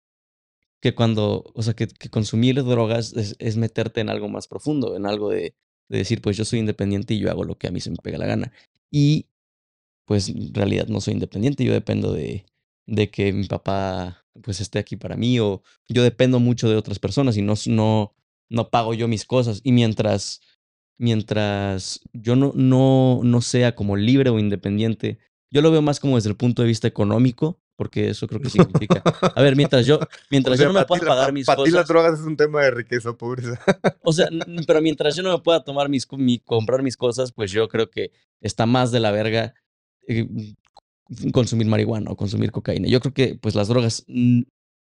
que 0.81 0.97
cuando, 0.97 1.45
o 1.55 1.62
sea, 1.62 1.75
que, 1.75 1.87
que 1.87 2.11
consumir 2.11 2.57
drogas 2.64 3.12
es, 3.12 3.37
es, 3.38 3.57
meterte 3.57 4.00
en 4.00 4.09
algo 4.09 4.28
más 4.28 4.49
profundo, 4.49 4.97
en 4.97 5.07
algo 5.07 5.31
de, 5.31 5.55
de 5.88 5.99
decir, 5.99 6.21
pues 6.21 6.37
yo 6.37 6.45
soy 6.45 6.59
independiente 6.59 7.14
y 7.14 7.21
yo 7.21 7.31
hago 7.31 7.45
lo 7.45 7.57
que 7.57 7.69
a 7.69 7.71
mí 7.71 7.81
se 7.81 7.90
me 7.90 7.99
pega 8.02 8.19
la 8.19 8.26
gana. 8.26 8.52
Y 8.90 9.28
pues 10.07 10.28
en 10.28 10.52
realidad 10.55 10.88
no 10.88 11.00
soy 11.00 11.14
independiente, 11.14 11.64
yo 11.64 11.73
dependo 11.73 12.12
de, 12.12 12.47
de 12.87 13.11
que 13.11 13.33
mi 13.33 13.47
papá 13.47 14.26
pues 14.43 14.61
esté 14.61 14.81
aquí 14.81 14.97
para 14.97 15.16
mí 15.16 15.38
o 15.38 15.62
yo 15.88 16.02
dependo 16.02 16.40
mucho 16.40 16.69
de 16.69 16.76
otras 16.76 16.99
personas 16.99 17.37
y 17.37 17.43
no, 17.43 17.55
no, 17.66 18.12
no 18.49 18.71
pago 18.71 18.93
yo 18.93 19.07
mis 19.07 19.25
cosas. 19.25 19.61
Y 19.62 19.71
mientras, 19.71 20.40
mientras 20.98 22.00
yo 22.12 22.36
no, 22.36 22.52
no, 22.54 23.20
no 23.22 23.40
sea 23.40 23.74
como 23.74 23.96
libre 23.96 24.30
o 24.30 24.38
independiente, 24.38 25.18
yo 25.50 25.62
lo 25.62 25.70
veo 25.70 25.82
más 25.82 26.00
como 26.00 26.16
desde 26.16 26.30
el 26.30 26.36
punto 26.36 26.62
de 26.62 26.68
vista 26.68 26.88
económico, 26.88 27.60
porque 27.76 28.08
eso 28.08 28.26
creo 28.26 28.40
que 28.40 28.50
significa. 28.50 29.02
A 29.34 29.42
ver, 29.42 29.54
mientras 29.54 29.86
yo, 29.86 30.00
mientras 30.30 30.58
yo 30.58 30.66
no 30.66 30.72
me 30.72 30.84
pueda 30.86 31.06
pagar 31.06 31.32
mis 31.32 31.46
cosas. 31.46 31.56
Para 31.56 31.66
ti 31.66 31.70
las 31.72 31.88
drogas 31.88 32.20
es 32.20 32.26
un 32.26 32.36
tema 32.36 32.62
de 32.62 32.70
riqueza, 32.70 33.12
pobreza. 33.12 33.60
O 34.02 34.12
sea, 34.12 34.28
pero 34.66 34.80
mientras 34.80 35.14
yo 35.16 35.22
no 35.22 35.32
me 35.36 35.42
pueda 35.42 35.62
tomar 35.62 35.88
mis, 35.88 36.06
mi, 36.12 36.38
comprar 36.38 36.82
mis 36.82 36.96
cosas, 36.96 37.32
pues 37.32 37.50
yo 37.50 37.68
creo 37.68 37.90
que 37.90 38.12
está 38.40 38.66
más 38.66 38.92
de 38.92 39.00
la 39.00 39.10
verga 39.10 39.54
eh, 40.08 40.26
consumir 41.32 41.66
marihuana 41.66 42.10
o 42.10 42.16
consumir 42.16 42.50
cocaína. 42.50 42.88
Yo 42.88 43.00
creo 43.00 43.14
que 43.14 43.34
pues 43.34 43.54
las 43.54 43.68
drogas, 43.68 44.04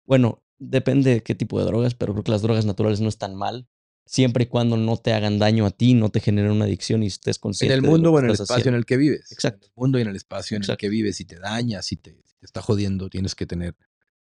bueno, 0.06 0.44
depende 0.60 1.16
de 1.16 1.24
qué 1.24 1.36
tipo 1.36 1.60
de 1.60 1.66
drogas, 1.66 1.96
pero 1.96 2.14
creo 2.14 2.24
que 2.24 2.32
las 2.32 2.42
drogas 2.42 2.66
naturales 2.66 3.02
no 3.02 3.10
están 3.10 3.36
mal, 3.36 3.68
siempre 4.06 4.44
y 4.44 4.48
cuando 4.48 4.78
no 4.78 4.98
te 4.98 5.14
hagan 5.14 5.40
daño 5.40 5.66
a 5.66 5.72
ti, 5.72 5.94
no 5.94 6.10
te 6.10 6.20
generen 6.20 6.52
una 6.52 6.66
adicción 6.66 7.04
y 7.04 7.08
estés 7.08 7.40
consciente. 7.40 7.74
En 7.74 7.84
el 7.84 7.90
mundo 7.90 8.12
o 8.12 8.20
en 8.20 8.26
el 8.26 8.32
espacio 8.32 8.70
en 8.70 8.76
el 8.76 8.86
que 8.86 8.98
vives. 8.98 9.32
Exacto. 9.32 9.68
En 9.68 9.72
el 9.72 9.76
mundo 9.76 10.00
y 10.00 10.02
en 10.02 10.08
el 10.10 10.16
espacio 10.16 10.58
en 10.58 10.64
el 10.64 10.78
que 10.78 10.90
vives, 10.90 11.18
si 11.18 11.26
te 11.26 11.40
dañas, 11.40 11.86
si 11.86 11.98
te, 11.98 12.12
te, 12.14 12.46
está 12.46 12.62
jodiendo, 12.62 13.10
tienes 13.10 13.36
que 13.36 13.46
tener, 13.46 13.76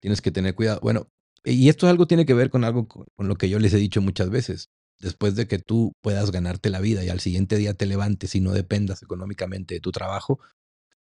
tienes 0.01 0.21
que 0.21 0.31
tener 0.31 0.55
cuidado. 0.55 0.81
Bueno, 0.83 1.11
y 1.45 1.69
esto 1.69 1.89
algo 1.89 2.07
tiene 2.07 2.27
que 2.27 2.35
ver 2.35 2.51
con 2.51 2.65
algo 2.65 2.89
con 2.89 3.07
lo 3.29 3.37
que 3.37 3.49
yo 3.49 3.59
les 3.59 3.73
he 3.75 3.79
dicho 3.79 4.01
muchas 4.01 4.31
veces. 4.31 4.71
Después 5.01 5.37
de 5.37 5.47
que 5.47 5.59
tú 5.59 5.93
puedas 6.01 6.33
ganarte 6.33 6.71
la 6.71 6.81
vida 6.81 7.05
y 7.05 7.09
al 7.09 7.21
siguiente 7.21 7.57
día 7.57 7.75
te 7.75 7.87
levantes 7.87 8.35
y 8.35 8.41
no 8.41 8.53
dependas 8.53 9.03
económicamente 9.03 9.75
de 9.75 9.81
tu 9.81 9.93
trabajo, 9.93 10.41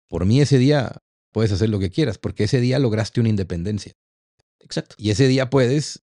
por 0.08 0.26
mí 0.26 0.42
ese 0.42 0.60
día 0.60 1.02
puedes 1.32 1.52
hacer 1.52 1.70
lo 1.70 1.80
que 1.80 1.90
quieras, 1.90 2.18
porque 2.18 2.44
ese 2.44 2.60
día 2.60 2.80
lograste 2.80 3.20
una 3.20 3.30
independencia. 3.30 3.94
Exacto. 4.60 4.96
Y 4.98 5.10
ese 5.12 5.28
día 5.28 5.50
puedes, 5.50 6.04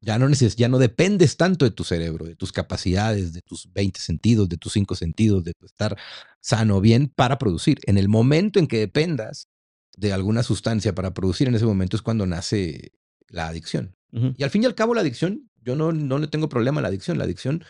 ya 0.00 0.18
no, 0.18 0.28
neces 0.28 0.56
ya 0.56 0.68
no 0.68 0.78
dependes 0.78 1.36
tanto 1.36 1.64
de 1.64 1.70
tu 1.70 1.84
cerebro, 1.84 2.24
de 2.26 2.36
tus 2.36 2.52
capacidades, 2.52 3.32
de 3.32 3.42
tus 3.42 3.72
20 3.72 4.00
sentidos, 4.00 4.48
de 4.48 4.56
tus 4.56 4.72
5 4.72 4.94
sentidos, 4.94 5.44
de 5.44 5.54
tu 5.54 5.66
estar 5.66 5.96
sano, 6.40 6.80
bien, 6.80 7.12
para 7.14 7.38
producir. 7.38 7.78
En 7.86 7.98
el 7.98 8.08
momento 8.08 8.58
en 8.58 8.66
que 8.66 8.78
dependas 8.78 9.48
de 9.96 10.12
alguna 10.12 10.42
sustancia 10.42 10.94
para 10.94 11.14
producir, 11.14 11.48
en 11.48 11.54
ese 11.54 11.66
momento 11.66 11.96
es 11.96 12.02
cuando 12.02 12.26
nace 12.26 12.92
la 13.28 13.48
adicción. 13.48 13.96
Y 14.10 14.42
al 14.42 14.50
fin 14.50 14.62
y 14.62 14.66
al 14.66 14.74
cabo 14.74 14.94
la 14.94 15.02
adicción, 15.02 15.50
yo 15.60 15.76
no, 15.76 15.92
no 15.92 16.18
le 16.18 16.28
tengo 16.28 16.48
problema 16.48 16.78
a 16.78 16.82
la 16.82 16.88
adicción. 16.88 17.18
La 17.18 17.24
adicción, 17.24 17.62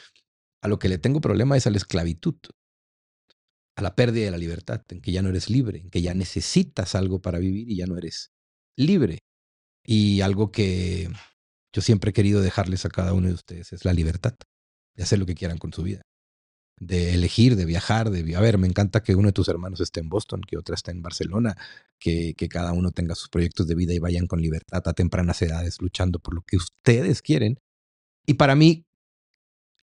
a 0.61 0.69
lo 0.69 0.79
que 0.79 0.89
le 0.89 0.99
tengo 0.99 1.21
problema 1.21 1.57
es 1.57 1.67
a 1.67 1.71
la 1.71 1.79
esclavitud 1.79 2.37
a 3.79 3.83
la 3.83 3.95
pérdida 3.95 4.25
de 4.25 4.31
la 4.33 4.39
libertad, 4.39 4.83
en 4.89 5.01
que 5.01 5.13
ya 5.13 5.23
no 5.23 5.29
eres 5.29 5.49
libre, 5.49 5.79
en 5.79 5.89
que 5.89 6.03
ya 6.03 6.13
necesitas 6.13 6.97
algo 6.97 7.23
para 7.23 7.39
vivir 7.39 7.71
y 7.71 7.77
ya 7.77 7.87
no 7.87 7.97
eres 7.97 8.33
libre. 8.77 9.21
Y 9.85 10.21
algo 10.21 10.51
que 10.51 11.09
yo 11.79 11.83
siempre 11.83 12.11
he 12.11 12.13
querido 12.13 12.43
dejarles 12.43 12.85
a 12.85 12.89
cada 12.89 13.13
uno 13.13 13.29
de 13.29 13.35
ustedes 13.35 13.73
es 13.73 13.85
la 13.85 13.93
libertad 13.93 14.35
de 14.97 15.03
hacer 15.05 15.21
lo 15.21 15.27
que 15.27 15.37
quieran 15.37 15.59
con 15.59 15.73
su 15.73 15.85
vida, 15.85 16.03
de 16.81 17.15
elegir, 17.15 17.55
de 17.55 17.67
viajar, 17.67 18.11
de... 18.11 18.35
A 18.35 18.41
ver, 18.41 18.59
me 18.59 18.67
encanta 18.67 19.01
que 19.01 19.15
uno 19.15 19.29
de 19.29 19.33
tus 19.33 19.47
hermanos 19.47 19.81
esté 19.81 20.01
en 20.01 20.09
Boston, 20.09 20.41
que 20.41 20.59
otra 20.59 20.75
esté 20.75 20.91
en 20.91 21.03
Barcelona, 21.03 21.57
que, 22.01 22.35
que 22.37 22.49
cada 22.49 22.73
uno 22.73 22.91
tenga 22.91 23.15
sus 23.15 23.29
proyectos 23.29 23.69
de 23.69 23.77
vida 23.77 23.95
y 23.95 24.01
vayan 24.01 24.27
con 24.27 24.43
libertad 24.43 24.83
a 24.85 24.93
tempranas 24.93 25.41
edades 25.41 25.81
luchando 25.81 26.19
por 26.19 26.35
lo 26.35 26.43
que 26.43 26.57
ustedes 26.57 27.23
quieren. 27.23 27.61
Y 28.27 28.35
para 28.35 28.57
mí, 28.57 28.85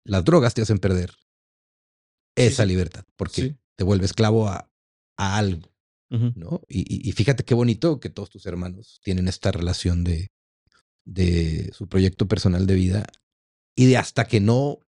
las 0.03 0.25
drogas 0.25 0.53
te 0.53 0.63
hacen 0.63 0.79
perder 0.79 1.11
esa 2.35 2.65
libertad, 2.65 3.05
porque 3.15 3.55
te 3.77 3.85
vuelve 3.85 4.03
esclavo 4.03 4.49
a, 4.49 4.69
a 5.17 5.37
algo, 5.37 5.71
¿no? 6.09 6.59
Y, 6.67 7.09
y, 7.09 7.13
fíjate 7.13 7.45
qué 7.45 7.53
bonito 7.53 8.01
que 8.01 8.09
todos 8.09 8.29
tus 8.29 8.45
hermanos 8.45 8.99
tienen 9.01 9.29
esta 9.29 9.53
relación 9.53 10.03
de, 10.03 10.34
de 11.05 11.71
su 11.73 11.87
proyecto 11.87 12.27
personal 12.27 12.65
de 12.67 12.75
vida 12.75 13.05
y 13.75 13.85
de 13.85 13.97
hasta 13.97 14.25
que 14.25 14.39
no 14.39 14.79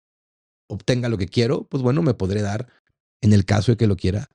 obtenga 0.69 1.09
lo 1.09 1.19
que 1.19 1.29
quiero, 1.29 1.65
pues 1.69 1.83
bueno, 1.83 2.03
me 2.03 2.15
podré 2.15 2.43
dar, 2.43 2.69
en 3.21 3.33
el 3.33 3.45
caso 3.45 3.73
de 3.73 3.77
que 3.77 3.87
lo 3.87 3.97
quiera, 3.97 4.29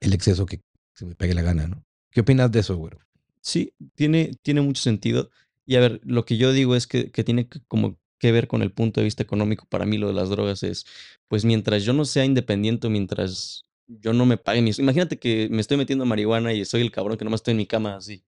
el 0.00 0.12
exceso 0.12 0.46
que 0.46 0.62
se 0.94 1.04
me 1.04 1.14
pegue 1.14 1.34
la 1.34 1.42
gana, 1.42 1.66
¿no? 1.66 1.84
¿Qué 2.10 2.20
opinas 2.20 2.50
de 2.50 2.60
eso, 2.60 2.76
güero? 2.76 2.98
Sí, 3.40 3.74
tiene, 3.94 4.32
tiene 4.42 4.60
mucho 4.60 4.82
sentido. 4.82 5.30
Y 5.66 5.76
a 5.76 5.80
ver, 5.80 6.00
lo 6.04 6.24
que 6.24 6.36
yo 6.36 6.52
digo 6.52 6.74
es 6.74 6.86
que, 6.86 7.10
que 7.10 7.24
tiene 7.24 7.48
que 7.48 7.60
como 7.68 7.98
que 8.18 8.32
ver 8.32 8.48
con 8.48 8.62
el 8.62 8.72
punto 8.72 9.00
de 9.00 9.04
vista 9.04 9.22
económico. 9.22 9.66
Para 9.68 9.86
mí 9.86 9.98
lo 9.98 10.08
de 10.08 10.14
las 10.14 10.28
drogas 10.28 10.62
es, 10.62 10.86
pues 11.28 11.44
mientras 11.44 11.84
yo 11.84 11.92
no 11.92 12.04
sea 12.04 12.24
independiente, 12.24 12.88
mientras 12.88 13.64
yo 13.86 14.12
no 14.12 14.26
me 14.26 14.36
pague 14.36 14.62
mis... 14.62 14.78
Imagínate 14.78 15.18
que 15.18 15.48
me 15.50 15.60
estoy 15.60 15.76
metiendo 15.76 16.04
marihuana 16.04 16.52
y 16.52 16.64
soy 16.64 16.82
el 16.82 16.90
cabrón 16.90 17.16
que 17.16 17.24
nomás 17.24 17.40
estoy 17.40 17.52
en 17.52 17.58
mi 17.58 17.66
cama 17.66 17.96
así. 17.96 18.24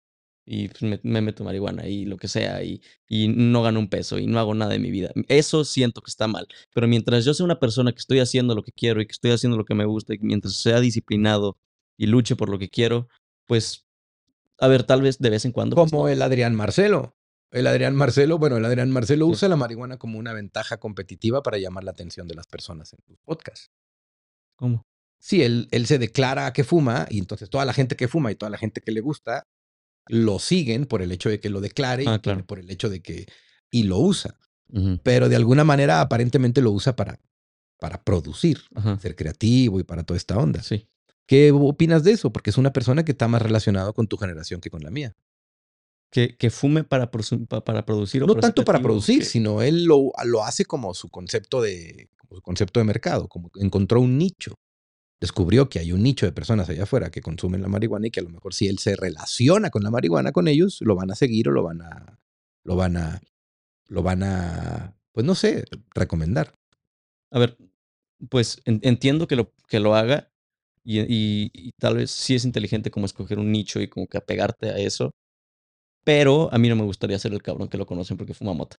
Y 0.47 0.67
pues, 0.69 1.01
me, 1.03 1.21
meto 1.21 1.43
marihuana 1.43 1.87
y 1.87 2.05
lo 2.05 2.17
que 2.17 2.27
sea 2.27 2.63
y, 2.63 2.81
y 3.07 3.27
no 3.29 3.63
gano 3.63 3.79
un 3.79 3.89
peso 3.89 4.19
y 4.19 4.27
no 4.27 4.39
hago 4.39 4.53
nada 4.53 4.71
de 4.73 4.79
mi 4.79 4.91
vida. 4.91 5.11
Eso 5.27 5.65
siento 5.65 6.01
que 6.01 6.09
está 6.09 6.27
mal. 6.27 6.47
Pero 6.73 6.87
mientras 6.87 7.25
yo 7.25 7.33
sea 7.33 7.45
una 7.45 7.59
persona 7.59 7.91
que 7.91 7.97
estoy 7.97 8.19
haciendo 8.19 8.53
lo 8.53 8.61
que 8.61 8.71
quiero 8.71 9.01
y 9.01 9.07
que 9.07 9.11
estoy 9.11 9.31
haciendo 9.31 9.57
lo 9.57 9.65
que 9.65 9.73
me 9.73 9.85
gusta 9.85 10.13
y 10.13 10.19
mientras 10.19 10.53
sea 10.55 10.79
disciplinado 10.79 11.57
y 11.97 12.05
luche 12.05 12.35
por 12.35 12.49
lo 12.49 12.59
que 12.59 12.69
quiero, 12.69 13.07
pues, 13.47 13.85
a 14.59 14.67
ver, 14.67 14.83
tal 14.83 15.01
vez 15.01 15.17
de 15.17 15.29
vez 15.31 15.45
en 15.45 15.51
cuando. 15.51 15.75
Pues, 15.75 15.91
como 15.91 16.07
el 16.09 16.21
Adrián 16.21 16.53
Marcelo. 16.53 17.15
El 17.51 17.67
Adrián 17.67 17.95
Marcelo, 17.95 18.37
bueno, 18.37 18.57
el 18.57 18.65
Adrián 18.65 18.91
Marcelo 18.91 19.27
usa 19.27 19.47
la 19.47 19.55
marihuana 19.55 19.97
como 19.97 20.19
una 20.19 20.33
ventaja 20.33 20.77
competitiva 20.77 21.41
para 21.41 21.57
llamar 21.57 21.85
la 21.85 21.91
atención 21.91 22.27
de 22.27 22.35
las 22.35 22.47
personas 22.47 22.91
en 22.93 22.99
sus 23.07 23.17
podcasts. 23.23 23.71
¿Cómo? 24.57 24.85
Sí, 25.19 25.41
él, 25.41 25.69
él 25.71 25.85
se 25.85 25.97
declara 25.97 26.51
que 26.53 26.63
fuma 26.63 27.07
y 27.09 27.17
entonces 27.17 27.49
toda 27.49 27.63
la 27.63 27.73
gente 27.73 27.95
que 27.95 28.07
fuma 28.07 28.31
y 28.31 28.35
toda 28.35 28.49
la 28.49 28.57
gente 28.57 28.81
que 28.81 28.91
le 28.91 28.99
gusta 28.99 29.47
lo 30.07 30.39
siguen 30.39 30.85
por 30.85 31.01
el 31.01 31.11
hecho 31.11 31.29
de 31.29 31.39
que 31.39 31.49
lo 31.49 31.61
declare 31.61 32.05
ah, 32.07 32.19
claro. 32.19 32.45
por 32.45 32.59
el 32.59 32.69
hecho 32.69 32.89
de 32.89 33.01
que 33.01 33.25
y 33.71 33.83
lo 33.83 33.99
usa. 33.99 34.37
Pero 35.03 35.29
de 35.29 35.35
alguna 35.35 35.63
manera 35.63 36.01
aparentemente 36.01 36.59
lo 36.59 36.71
usa 36.71 36.95
para, 36.95 37.19
para 37.79 38.03
producir, 38.03 38.61
ser 38.99 39.15
creativo 39.15 39.79
y 39.79 39.83
para 39.83 40.03
toda 40.03 40.17
esta 40.17 40.37
onda. 40.37 40.63
Sí. 40.63 40.89
¿Qué 41.27 41.51
opinas 41.51 42.03
de 42.03 42.11
eso? 42.11 42.31
Porque 42.33 42.49
es 42.49 42.57
una 42.57 42.73
persona 42.73 43.05
que 43.05 43.11
está 43.11 43.27
más 43.27 43.41
relacionado 43.41 43.93
con 43.93 44.07
tu 44.07 44.17
generación 44.17 44.59
que 44.59 44.69
con 44.69 44.83
la 44.83 44.91
mía. 44.91 45.15
Que, 46.11 46.35
que 46.35 46.49
fume 46.49 46.83
para, 46.83 47.09
para 47.09 47.85
producir. 47.85 48.23
O 48.23 48.27
no 48.27 48.35
tanto 48.35 48.65
para 48.65 48.81
producir, 48.81 49.23
sino 49.23 49.61
él 49.61 49.85
lo, 49.85 50.11
lo 50.25 50.43
hace 50.43 50.65
como 50.65 50.93
su 50.93 51.09
concepto 51.09 51.61
de, 51.61 52.09
como 52.17 52.35
su 52.35 52.41
concepto 52.41 52.79
de 52.79 52.85
mercado, 52.85 53.27
como 53.27 53.51
encontró 53.55 54.01
un 54.01 54.17
nicho 54.17 54.55
descubrió 55.19 55.69
que 55.69 55.79
hay 55.79 55.91
un 55.91 56.03
nicho 56.03 56.25
de 56.25 56.31
personas 56.31 56.69
allá 56.69 56.83
afuera 56.83 57.09
que 57.09 57.21
consumen 57.21 57.61
la 57.61 57.67
marihuana 57.67 58.07
y 58.07 58.11
que 58.11 58.19
a 58.19 58.23
lo 58.23 58.29
mejor 58.29 58.53
si 58.53 58.67
él 58.67 58.79
se 58.79 58.95
relaciona 58.95 59.69
con 59.69 59.83
la 59.83 59.91
marihuana 59.91 60.31
con 60.31 60.47
ellos, 60.47 60.79
lo 60.81 60.95
van 60.95 61.11
a 61.11 61.15
seguir 61.15 61.49
o 61.49 61.51
lo 61.51 61.63
van 61.63 61.81
a, 61.81 62.19
lo 62.63 62.75
van 62.75 62.97
a, 62.97 63.21
lo 63.87 64.03
van 64.03 64.23
a, 64.23 64.97
pues 65.11 65.25
no 65.25 65.35
sé, 65.35 65.65
recomendar. 65.93 66.53
A 67.31 67.39
ver, 67.39 67.57
pues 68.29 68.61
entiendo 68.65 69.27
que 69.27 69.35
lo, 69.35 69.53
que 69.67 69.79
lo 69.79 69.95
haga 69.95 70.31
y, 70.83 70.99
y, 71.01 71.71
tal 71.79 71.95
vez 71.95 72.11
sí 72.11 72.35
es 72.35 72.45
inteligente 72.45 72.91
como 72.91 73.07
escoger 73.07 73.39
un 73.39 73.51
nicho 73.51 73.81
y 73.81 73.87
como 73.87 74.07
que 74.07 74.17
apegarte 74.17 74.69
a 74.69 74.77
eso, 74.77 75.11
pero 76.03 76.53
a 76.53 76.59
mí 76.59 76.69
no 76.69 76.75
me 76.75 76.83
gustaría 76.83 77.17
ser 77.17 77.33
el 77.33 77.41
cabrón 77.41 77.67
que 77.67 77.77
lo 77.77 77.87
conocen 77.87 78.17
porque 78.17 78.35
fuma 78.35 78.53
mota. 78.53 78.77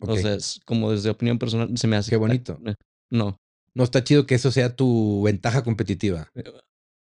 O 0.00 0.14
sea, 0.14 0.34
es 0.34 0.60
como 0.66 0.92
desde 0.92 1.08
opinión 1.08 1.38
personal 1.38 1.76
se 1.76 1.86
me 1.86 1.96
hace... 1.96 2.10
Qué 2.10 2.16
bonito. 2.16 2.60
No, 3.10 3.38
no 3.76 3.84
está 3.84 4.02
chido 4.02 4.26
que 4.26 4.34
eso 4.34 4.50
sea 4.50 4.74
tu 4.74 5.22
ventaja 5.22 5.62
competitiva. 5.62 6.30
Eh, 6.34 6.44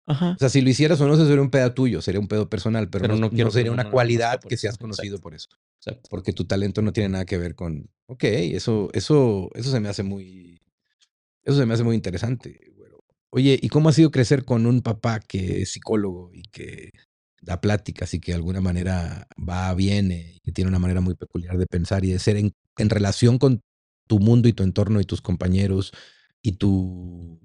ajá. 0.05 0.33
O 0.33 0.37
sea, 0.37 0.49
si 0.49 0.61
lo 0.61 0.69
hicieras 0.69 1.01
o 1.01 1.07
no, 1.07 1.17
sería 1.17 1.41
un 1.41 1.49
pedo 1.49 1.73
tuyo, 1.73 1.99
sería 1.99 2.19
un 2.19 2.27
pedo 2.27 2.47
personal, 2.47 2.91
pero, 2.91 3.07
no, 3.07 3.29
no, 3.31 3.51
sería 3.51 3.71
una 3.71 3.89
cualidad 3.89 4.39
que 4.39 4.55
seas 4.55 4.77
conocido 4.77 5.17
por 5.17 5.33
eso. 5.33 5.49
Exacto. 5.79 6.07
Porque 6.11 6.31
tu 6.31 6.45
talento 6.45 6.83
no 6.83 6.93
tiene 6.93 7.09
nada 7.09 7.25
que 7.25 7.39
ver 7.39 7.55
con, 7.55 7.89
ok, 8.05 8.23
eso, 8.23 8.89
eso, 8.93 9.49
eso 9.55 9.71
se 9.71 9.79
me 9.79 9.89
hace 9.89 10.03
muy, 10.03 10.61
Eso 11.43 11.57
se 11.57 11.65
me 11.65 11.73
hace 11.73 11.83
muy 11.83 11.95
interesante. 11.95 12.59
Oye, 13.31 13.59
¿y 13.59 13.69
cómo 13.69 13.89
ha 13.89 13.93
sido 13.93 14.11
crecer 14.11 14.45
con 14.45 14.67
un 14.67 14.81
papá 14.81 15.19
que 15.19 15.63
es 15.63 15.71
psicólogo 15.71 16.31
y 16.33 16.43
que 16.43 16.91
da 17.41 17.61
pláticas 17.61 18.13
y 18.13 18.19
que 18.19 18.31
de 18.31 18.35
alguna 18.35 18.61
manera 18.61 19.27
va, 19.37 19.73
viene 19.73 20.33
y 20.35 20.39
que 20.41 20.51
tiene 20.51 20.69
una 20.69 20.79
manera 20.79 21.01
muy 21.01 21.15
peculiar 21.15 21.57
de 21.57 21.65
pensar 21.65 22.05
y 22.05 22.11
de 22.11 22.19
ser 22.19 22.37
en, 22.37 22.53
en 22.77 22.89
relación 22.91 23.39
con 23.39 23.61
tu 24.07 24.19
mundo 24.19 24.47
y 24.49 24.53
tu 24.53 24.63
entorno 24.63 24.99
y 24.99 25.05
tus 25.05 25.21
compañeros 25.21 25.93
y 26.41 26.53
tu... 26.53 27.39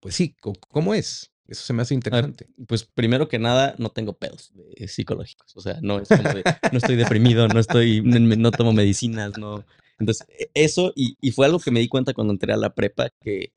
Pues 0.00 0.14
sí, 0.14 0.36
¿cómo 0.70 0.94
es? 0.94 1.34
Eso 1.46 1.62
se 1.62 1.72
me 1.72 1.82
hace 1.82 1.94
interesante. 1.94 2.48
pues 2.66 2.84
primero 2.84 3.28
que 3.28 3.38
nada, 3.38 3.74
no 3.78 3.90
tengo 3.90 4.16
pedos 4.16 4.52
psicológicos. 4.86 5.54
O 5.56 5.60
sea, 5.60 5.78
no 5.82 5.98
es 5.98 6.08
como 6.08 6.22
de, 6.22 6.42
no 6.72 6.78
estoy 6.78 6.96
deprimido, 6.96 7.48
no 7.48 7.60
estoy, 7.60 8.00
no, 8.02 8.50
tomo 8.50 8.72
medicinas, 8.72 9.36
no. 9.38 9.64
Entonces, 9.98 10.26
e, 10.38 10.50
eso, 10.54 10.92
y, 10.96 11.16
y, 11.20 11.32
fue 11.32 11.46
algo 11.46 11.58
que 11.58 11.70
me 11.70 11.80
di 11.80 11.88
cuenta 11.88 12.14
cuando 12.14 12.32
entré 12.32 12.52
a 12.52 12.56
la 12.56 12.74
prepa, 12.74 13.10
que, 13.20 13.52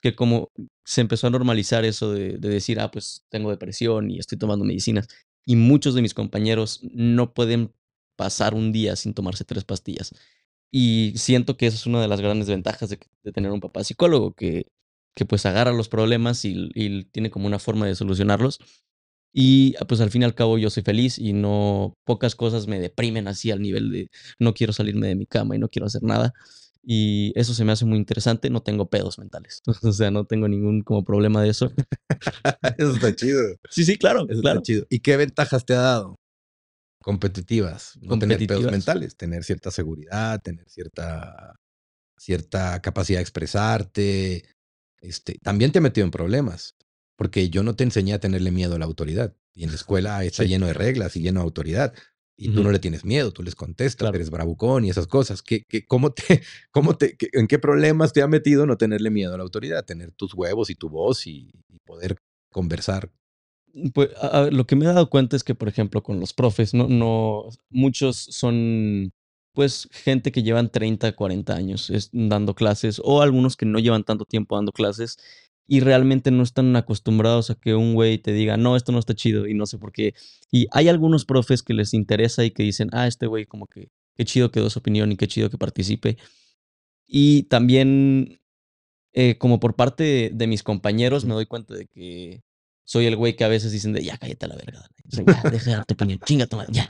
que 0.00 0.14
como 0.14 0.50
se 0.84 1.00
empezó 1.00 1.26
a 1.26 1.30
normalizar 1.30 1.84
eso 1.84 2.12
de, 2.12 2.36
de 2.38 2.48
decir, 2.48 2.78
ah, 2.78 2.90
pues 2.90 3.24
tengo 3.30 3.50
depresión 3.50 4.10
y 4.10 4.18
estoy 4.18 4.38
tomando 4.38 4.64
medicinas. 4.64 5.08
Y 5.46 5.56
muchos 5.56 5.94
de 5.94 6.02
mis 6.02 6.14
compañeros 6.14 6.80
no 6.92 7.32
pueden 7.32 7.72
pasar 8.16 8.54
un 8.54 8.70
día 8.70 8.96
sin 8.96 9.14
tomarse 9.14 9.44
tres 9.44 9.64
pastillas. 9.64 10.14
Y 10.70 11.14
siento 11.16 11.56
que 11.56 11.66
eso 11.66 11.76
es 11.76 11.86
una 11.86 12.00
de 12.00 12.08
las 12.08 12.20
grandes 12.20 12.48
ventajas 12.48 12.90
de, 12.90 12.98
de 13.24 13.32
tener 13.32 13.50
un 13.50 13.60
papá 13.60 13.84
psicólogo, 13.84 14.34
que 14.34 14.66
que 15.14 15.24
pues 15.24 15.44
agarra 15.46 15.72
los 15.72 15.88
problemas 15.88 16.44
y, 16.44 17.04
tiene 17.12 17.30
como 17.30 17.46
una 17.46 17.58
forma 17.58 17.86
de 17.86 17.94
solucionarlos. 17.94 18.58
Y 19.32 19.74
ah, 19.80 19.84
pues 19.86 20.00
al 20.00 20.10
fin 20.10 20.22
y 20.22 20.24
al 20.24 20.34
cabo 20.34 20.58
yo 20.58 20.70
soy 20.70 20.82
feliz 20.82 21.18
y 21.18 21.32
no 21.32 21.94
pocas 22.04 22.34
cosas 22.34 22.66
me 22.66 22.80
deprimen 22.80 23.28
así 23.28 23.50
al 23.50 23.62
nivel 23.62 23.90
de 23.92 24.08
no 24.38 24.54
quiero 24.54 24.72
salirme 24.72 25.06
de 25.06 25.14
mi 25.14 25.26
cama 25.26 25.54
y 25.54 25.58
no 25.58 25.68
quiero 25.68 25.86
hacer 25.86 26.02
nada. 26.02 26.32
Y 26.82 27.32
eso 27.38 27.52
se 27.52 27.64
me 27.64 27.72
hace 27.72 27.84
muy 27.84 27.98
interesante, 27.98 28.48
no 28.50 28.62
tengo 28.62 28.88
pedos 28.88 29.18
mentales. 29.18 29.60
O 29.82 29.92
sea, 29.92 30.10
no 30.10 30.24
tengo 30.24 30.48
ningún 30.48 30.82
como 30.82 31.04
problema 31.04 31.42
de 31.42 31.50
eso. 31.50 31.70
eso 32.78 32.92
está 32.92 33.14
chido. 33.14 33.40
Sí, 33.68 33.84
sí, 33.84 33.96
claro, 33.98 34.26
eso 34.28 34.40
claro. 34.40 34.60
Está 34.60 34.66
chido. 34.66 34.86
¿Y 34.88 35.00
qué 35.00 35.16
ventajas 35.16 35.64
te 35.64 35.74
ha 35.74 35.80
dado? 35.80 36.19
Competitivas, 37.02 37.98
no 38.02 38.18
tener 38.18 38.46
pedos 38.46 38.70
mentales, 38.70 39.16
tener 39.16 39.44
cierta 39.44 39.70
seguridad, 39.70 40.40
tener 40.42 40.68
cierta 40.68 41.54
cierta 42.18 42.82
capacidad 42.82 43.18
de 43.18 43.22
expresarte, 43.22 44.44
este, 45.00 45.38
también 45.42 45.72
te 45.72 45.78
he 45.78 45.82
metido 45.82 46.04
en 46.04 46.10
problemas, 46.10 46.76
porque 47.16 47.50
yo 47.50 47.62
no 47.62 47.74
te 47.74 47.84
enseñé 47.84 48.12
a 48.14 48.20
tenerle 48.20 48.50
miedo 48.50 48.76
a 48.76 48.78
la 48.78 48.84
autoridad. 48.84 49.34
Y 49.52 49.64
en 49.64 49.70
la 49.70 49.76
escuela 49.76 50.24
está 50.24 50.44
lleno 50.44 50.66
de 50.66 50.74
reglas 50.74 51.16
y 51.16 51.20
lleno 51.20 51.40
de 51.40 51.44
autoridad. 51.44 51.94
Y 52.36 52.54
tú 52.54 52.62
no 52.62 52.70
le 52.70 52.78
tienes 52.78 53.04
miedo, 53.04 53.32
tú 53.32 53.42
les 53.42 53.54
contestas, 53.54 54.14
eres 54.14 54.30
bravucón 54.30 54.86
y 54.86 54.90
esas 54.90 55.06
cosas. 55.06 55.42
¿Qué, 55.42 55.62
qué, 55.68 55.84
cómo 55.84 56.14
te, 56.14 56.42
cómo 56.70 56.96
te, 56.96 57.16
¿En 57.32 57.46
qué 57.46 57.58
problemas 57.58 58.14
te 58.14 58.22
ha 58.22 58.26
metido 58.28 58.64
no 58.64 58.78
tenerle 58.78 59.10
miedo 59.10 59.34
a 59.34 59.36
la 59.36 59.42
autoridad? 59.42 59.84
Tener 59.84 60.12
tus 60.12 60.32
huevos 60.32 60.70
y 60.70 60.74
tu 60.74 60.88
voz 60.88 61.26
y, 61.26 61.52
poder 61.84 62.16
conversar. 62.50 63.10
Pues 63.94 64.10
lo 64.50 64.66
que 64.66 64.76
me 64.76 64.84
he 64.84 64.88
dado 64.88 65.10
cuenta 65.10 65.36
es 65.36 65.44
que, 65.44 65.54
por 65.54 65.68
ejemplo, 65.68 66.02
con 66.02 66.20
los 66.20 66.32
profes, 66.32 66.74
no, 66.74 66.88
no, 66.88 67.48
muchos 67.70 68.16
son 68.16 69.12
pues 69.52 69.88
gente 69.92 70.32
que 70.32 70.42
llevan 70.42 70.70
30, 70.70 71.12
40 71.12 71.54
años 71.54 72.10
dando 72.12 72.54
clases 72.54 73.00
o 73.04 73.20
algunos 73.20 73.56
que 73.56 73.66
no 73.66 73.78
llevan 73.80 74.04
tanto 74.04 74.24
tiempo 74.24 74.56
dando 74.56 74.72
clases 74.72 75.18
y 75.66 75.80
realmente 75.80 76.32
no 76.32 76.42
están 76.42 76.74
acostumbrados 76.74 77.50
a 77.50 77.54
que 77.54 77.76
un 77.76 77.94
güey 77.94 78.18
te 78.18 78.32
diga, 78.32 78.56
no, 78.56 78.76
esto 78.76 78.90
no 78.90 78.98
está 78.98 79.14
chido 79.14 79.46
y 79.46 79.54
no 79.54 79.66
sé 79.66 79.78
por 79.78 79.92
qué. 79.92 80.14
Y 80.50 80.66
hay 80.72 80.88
algunos 80.88 81.24
profes 81.24 81.62
que 81.62 81.74
les 81.74 81.94
interesa 81.94 82.44
y 82.44 82.50
que 82.50 82.64
dicen, 82.64 82.88
ah, 82.92 83.06
este 83.06 83.26
güey 83.28 83.46
como 83.46 83.66
que 83.66 83.88
qué 84.16 84.24
chido 84.24 84.50
que 84.50 84.58
dio 84.60 84.68
su 84.68 84.80
opinión 84.80 85.12
y 85.12 85.16
qué 85.16 85.28
chido 85.28 85.48
que 85.48 85.58
participe. 85.58 86.18
Y 87.06 87.44
también, 87.44 88.40
eh, 89.12 89.38
como 89.38 89.60
por 89.60 89.76
parte 89.76 90.30
de, 90.34 90.46
mis 90.48 90.62
compañeros, 90.64 91.24
me 91.24 91.34
doy 91.34 91.46
cuenta 91.46 91.74
de 91.74 91.86
que 91.86 92.40
soy 92.90 93.06
el 93.06 93.14
güey 93.14 93.36
que 93.36 93.44
a 93.44 93.48
veces 93.48 93.70
dicen 93.70 93.92
de, 93.92 94.02
ya 94.02 94.18
cállate 94.18 94.46
a 94.46 94.48
la 94.48 94.56
verga, 94.56 94.84
ya, 95.04 95.22
deja 95.48 95.70
de 95.70 95.76
darte 95.76 95.94
opinión, 95.94 96.18
chinga 96.26 96.48
tu 96.48 96.58
ya. 96.72 96.88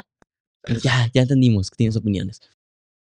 Ya, 0.82 1.10
ya 1.12 1.20
entendimos 1.20 1.70
que 1.70 1.76
tienes 1.76 1.94
opiniones. 1.94 2.40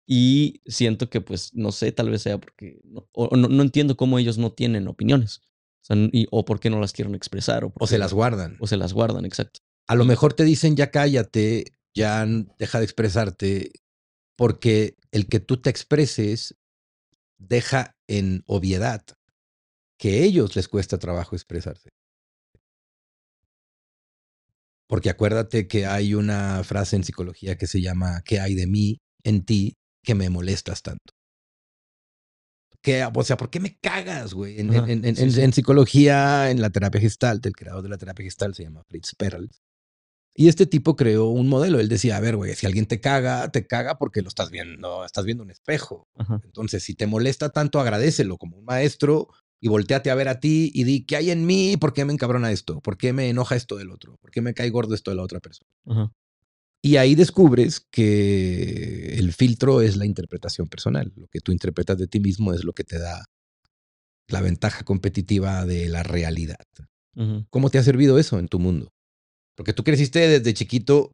Y 0.06 0.62
siento 0.66 1.10
que, 1.10 1.22
pues, 1.22 1.54
no 1.54 1.72
sé, 1.72 1.94
tal 1.94 2.10
vez 2.10 2.24
sea 2.24 2.40
porque, 2.40 2.82
no, 2.84 3.08
o 3.14 3.38
no, 3.38 3.64
entiendo 3.64 3.96
cómo 3.96 4.20
ellos 4.20 4.38
no 4.38 4.52
tienen 4.52 4.90
opiniones. 4.90 5.40
O, 5.88 5.94
y, 6.12 6.28
o 6.30 6.44
por 6.44 6.60
qué 6.60 6.70
no 6.70 6.82
las 6.82 6.92
quieren 6.92 7.16
expresar. 7.16 7.64
O, 7.64 7.72
o 7.74 7.88
se 7.88 7.98
las 7.98 8.14
guardan. 8.14 8.58
O 8.60 8.68
se 8.68 8.76
las 8.76 8.92
guardan, 8.92 9.24
exacto. 9.24 9.62
A 9.88 9.96
lo 9.96 10.04
mejor 10.04 10.34
te 10.34 10.44
dicen, 10.44 10.76
ya 10.76 10.92
cállate, 10.92 11.72
ya 11.94 12.26
deja 12.58 12.80
de 12.80 12.84
expresarte, 12.84 13.72
porque 14.36 14.98
el 15.12 15.28
que 15.28 15.40
tú 15.40 15.62
te 15.62 15.70
expreses 15.70 16.58
deja 17.38 17.96
en 18.08 18.44
obviedad 18.46 19.06
que 19.98 20.10
a 20.10 20.24
ellos 20.26 20.58
les 20.58 20.68
cuesta 20.68 20.98
trabajo 20.98 21.38
expresarse. 21.38 21.92
Porque 24.89 25.12
acuérdate 25.12 25.67
que 25.67 25.86
hay 25.86 26.15
una 26.15 26.63
frase 26.63 26.95
en 26.95 27.04
psicología 27.04 27.58
que 27.58 27.67
se 27.67 27.80
llama 27.80 28.23
¿qué 28.25 28.39
hay 28.39 28.56
de 28.56 28.65
mí 28.65 28.97
en 29.23 29.45
ti 29.45 29.75
que 30.04 30.15
me 30.15 30.32
molestas 30.32 30.82
tanto? 30.82 31.13
¿Qué, 32.82 33.06
o 33.06 33.23
sea, 33.23 33.38
¿por 33.38 33.52
qué 33.52 33.60
me 33.60 33.78
cagas, 33.78 34.34
güey? 34.34 34.56
En, 34.60 35.54
psicología, 35.54 36.49
en 36.49 36.60
la 36.60 36.71
terapia 36.71 37.02
gestalt, 37.02 37.45
el 37.45 37.54
creador 37.54 37.84
de 37.84 37.89
la 37.89 37.97
terapia 37.99 38.23
gestalt 38.23 38.56
se 38.56 38.63
llama 38.63 38.84
Fritz 38.88 39.13
Perls. 39.15 39.62
Y 40.34 40.47
este 40.47 40.65
tipo 40.65 40.95
creó 40.95 41.28
un 41.28 41.49
modelo. 41.49 41.80
Él 41.80 41.89
decía, 41.89 42.17
a 42.17 42.19
ver, 42.21 42.36
güey, 42.36 42.56
si 42.56 42.65
alguien 42.65 42.88
te 42.88 42.99
caga, 42.99 43.52
te 43.52 43.67
caga 43.67 43.97
porque 43.99 44.21
lo 44.21 44.30
estás 44.30 44.49
viendo, 44.49 45.06
estás 45.06 45.25
viendo 45.25 45.43
un 45.43 45.52
espejo. 45.52 46.08
Entonces, 46.43 46.82
si 46.84 46.95
te 46.95 47.06
molesta 47.06 47.49
tanto, 47.49 47.80
agradecelo 47.80 48.38
como 48.38 48.58
un 48.58 48.65
maestro 48.65 49.28
y 49.62 49.67
volteate 49.67 50.10
a 50.10 50.15
ver 50.15 50.28
a 50.28 50.39
ti 50.39 50.72
y 50.74 50.84
di, 50.84 51.06
¿qué 51.06 51.17
hay 51.17 51.32
en 51.32 51.45
mí? 51.45 51.76
¿Por 51.78 51.93
qué 51.93 52.06
me 52.06 52.13
encabrona 52.13 52.52
esto? 52.52 52.80
¿Por 52.82 52.98
qué 52.98 53.13
me 53.13 53.30
enoja 53.30 53.56
esto 53.56 53.76
del 53.76 53.91
otro? 53.91 54.17
¿Por 54.22 54.32
qué 54.32 54.41
me 54.41 54.54
cae 54.54 54.69
gordo 54.69 54.95
esto 54.95 55.12
de 55.12 55.17
la 55.17 55.24
otra 55.24 55.39
persona? 55.39 55.69
Y 56.82 56.95
ahí 56.95 57.15
descubres 57.15 57.86
que 57.91 59.15
el 59.17 59.34
filtro 59.34 59.82
es 59.82 59.98
la 59.98 60.06
interpretación 60.06 60.69
personal. 60.69 61.12
Lo 61.15 61.28
que 61.28 61.41
tú 61.41 61.52
interpretas 61.52 61.98
de 61.98 62.08
ti 62.08 62.19
mismo 62.19 62.54
es 62.54 62.63
lo 62.63 62.72
que 62.72 62.86
te 62.86 63.00
da 63.00 63.26
la 64.28 64.41
ventaja 64.41 64.84
competitiva 64.84 65.65
de 65.65 65.89
la 65.89 66.04
realidad. 66.04 66.65
¿Cómo 67.50 67.69
te 67.69 67.80
ha 67.80 67.84
servido 67.84 68.17
eso 68.17 68.39
en 68.39 68.48
tu 68.48 68.60
mundo? 68.60 68.93
Porque 69.56 69.74
tú 69.74 69.84
creciste 69.84 70.19
desde 70.19 70.54
chiquito 70.54 71.12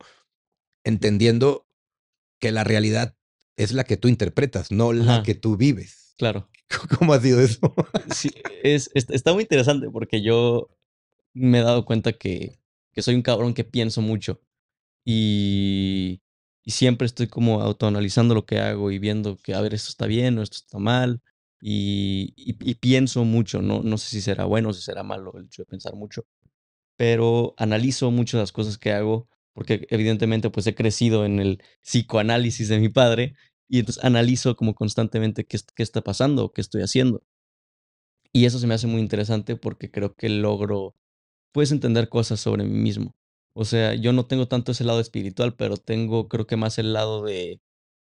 entendiendo 0.83 1.65
que 2.39 2.51
la 2.51 2.63
realidad 2.63 3.15
es 3.57 3.71
la 3.71 3.85
que 3.85 3.97
tú 3.97 4.07
interpretas, 4.07 4.71
no 4.71 4.93
la 4.93 5.23
que 5.23 5.33
tú 5.33 5.57
vives. 5.57 6.13
Claro. 6.17 6.47
¿Cómo 6.99 7.13
ha 7.13 7.19
sido 7.19 7.41
eso? 7.41 7.73
sí, 8.13 8.31
es, 8.63 8.89
está 8.93 9.33
muy 9.33 9.43
interesante 9.43 9.89
porque 9.89 10.21
yo 10.21 10.69
me 11.33 11.59
he 11.59 11.63
dado 11.63 11.85
cuenta 11.85 12.13
que, 12.13 12.59
que 12.93 13.01
soy 13.01 13.15
un 13.15 13.21
cabrón 13.21 13.53
que 13.53 13.63
pienso 13.63 14.01
mucho 14.01 14.41
y, 15.05 16.21
y, 16.63 16.71
siempre 16.71 17.05
estoy 17.05 17.27
como 17.27 17.61
autoanalizando 17.61 18.33
lo 18.33 18.45
que 18.45 18.59
hago 18.59 18.89
y 18.91 18.97
viendo 18.99 19.37
que, 19.37 19.53
a 19.53 19.61
ver, 19.61 19.73
esto 19.75 19.89
está 19.89 20.07
bien 20.07 20.37
o 20.39 20.41
esto 20.41 20.57
está 20.57 20.79
mal. 20.79 21.21
Y, 21.61 22.33
y, 22.37 22.75
pienso 22.75 23.23
mucho, 23.23 23.61
no, 23.61 23.81
no 23.81 23.97
sé 23.97 24.09
si 24.09 24.21
será 24.21 24.45
bueno 24.45 24.69
o 24.69 24.73
si 24.73 24.81
será 24.81 25.03
malo 25.03 25.33
el 25.37 25.45
hecho 25.45 25.63
de 25.63 25.67
pensar 25.67 25.95
mucho, 25.95 26.25
pero 26.95 27.55
analizo 27.57 28.11
mucho 28.11 28.37
las 28.37 28.51
cosas 28.51 28.77
que 28.77 28.91
hago 28.91 29.27
porque 29.55 29.87
evidentemente 29.89 30.49
pues 30.49 30.67
he 30.67 30.75
crecido 30.75 31.25
en 31.25 31.39
el 31.39 31.63
psicoanálisis 31.81 32.67
de 32.67 32.79
mi 32.79 32.89
padre 32.89 33.35
y 33.67 33.79
entonces 33.79 34.03
analizo 34.03 34.55
como 34.55 34.75
constantemente 34.75 35.45
qué, 35.45 35.59
qué 35.75 35.83
está 35.83 36.01
pasando, 36.01 36.51
qué 36.53 36.61
estoy 36.61 36.81
haciendo. 36.81 37.23
Y 38.33 38.45
eso 38.45 38.59
se 38.59 38.67
me 38.67 38.73
hace 38.73 38.87
muy 38.87 39.01
interesante 39.01 39.55
porque 39.55 39.89
creo 39.91 40.13
que 40.15 40.29
logro, 40.29 40.95
puedes 41.53 41.71
entender 41.71 42.09
cosas 42.09 42.39
sobre 42.41 42.63
mí 42.65 42.71
mismo. 42.77 43.15
O 43.53 43.65
sea, 43.65 43.95
yo 43.95 44.13
no 44.13 44.27
tengo 44.27 44.47
tanto 44.47 44.71
ese 44.73 44.83
lado 44.85 44.99
espiritual, 44.99 45.55
pero 45.55 45.77
tengo 45.77 46.27
creo 46.29 46.47
que 46.47 46.57
más 46.57 46.77
el 46.79 46.93
lado 46.93 47.23
de, 47.23 47.61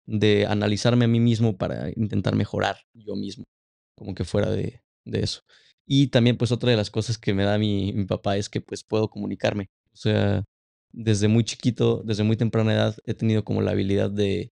de 0.07 0.47
analizarme 0.47 1.07
a 1.07 1.09
mí 1.09 1.21
mismo 1.21 1.57
para 1.59 1.91
intentar 1.97 2.37
mejorar 2.37 2.79
yo 2.95 3.17
mismo, 3.17 3.45
como 3.97 4.15
que 4.15 4.25
fuera 4.25 4.51
de, 4.51 4.83
de 5.05 5.21
eso. 5.23 5.43
Y 5.87 6.09
también 6.09 6.39
pues 6.39 6.53
otra 6.53 6.71
de 6.71 6.77
las 6.77 6.91
cosas 6.91 7.19
que 7.19 7.35
me 7.35 7.45
da 7.45 7.59
mi, 7.59 7.93
mi 7.93 8.05
papá 8.07 8.37
es 8.37 8.49
que 8.49 8.61
pues 8.61 8.85
puedo 8.85 9.11
comunicarme. 9.11 9.71
O 9.95 9.97
sea, 9.97 10.45
desde 10.93 11.29
muy 11.29 11.45
chiquito, 11.45 12.03
desde 12.05 12.25
muy 12.25 12.37
temprana 12.37 12.75
edad, 12.75 12.97
he 13.07 13.15
tenido 13.15 13.45
como 13.45 13.63
la 13.63 13.73
habilidad 13.73 14.11
de, 14.11 14.53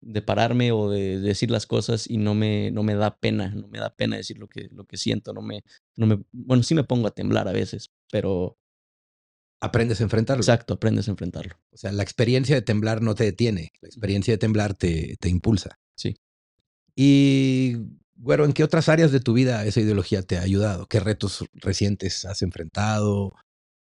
de 0.00 0.22
pararme 0.22 0.72
o 0.72 0.90
de, 0.90 1.18
decir 1.20 1.50
las 1.50 1.66
cosas 1.66 2.08
y 2.08 2.18
no 2.18 2.34
me, 2.34 2.70
no 2.70 2.82
me 2.82 2.94
da 2.94 3.16
pena, 3.18 3.48
no 3.48 3.68
me 3.68 3.78
da 3.78 3.94
pena 3.94 4.16
decir 4.16 4.38
lo 4.38 4.48
que, 4.48 4.68
lo 4.72 4.84
que 4.84 4.96
siento, 4.96 5.32
no 5.32 5.42
me, 5.42 5.64
no 5.96 6.06
me, 6.06 6.22
bueno, 6.32 6.62
sí 6.62 6.74
me 6.74 6.84
pongo 6.84 7.08
a 7.08 7.14
temblar 7.14 7.48
a 7.48 7.52
veces, 7.52 7.90
pero... 8.10 8.58
Aprendes 9.60 10.00
a 10.00 10.04
enfrentarlo. 10.04 10.42
Exacto, 10.42 10.74
aprendes 10.74 11.08
a 11.08 11.12
enfrentarlo. 11.12 11.56
O 11.70 11.78
sea, 11.78 11.90
la 11.90 12.02
experiencia 12.02 12.54
de 12.54 12.62
temblar 12.62 13.00
no 13.00 13.14
te 13.14 13.24
detiene, 13.24 13.72
la 13.80 13.88
experiencia 13.88 14.34
de 14.34 14.38
temblar 14.38 14.74
te, 14.74 15.16
te 15.18 15.30
impulsa. 15.30 15.78
Sí. 15.96 16.16
Y, 16.94 17.76
bueno, 18.14 18.44
¿en 18.44 18.52
qué 18.52 18.64
otras 18.64 18.88
áreas 18.88 19.12
de 19.12 19.20
tu 19.20 19.32
vida 19.32 19.64
esa 19.64 19.80
ideología 19.80 20.22
te 20.22 20.38
ha 20.38 20.42
ayudado? 20.42 20.86
¿Qué 20.86 21.00
retos 21.00 21.44
recientes 21.54 22.24
has 22.24 22.42
enfrentado? 22.42 23.34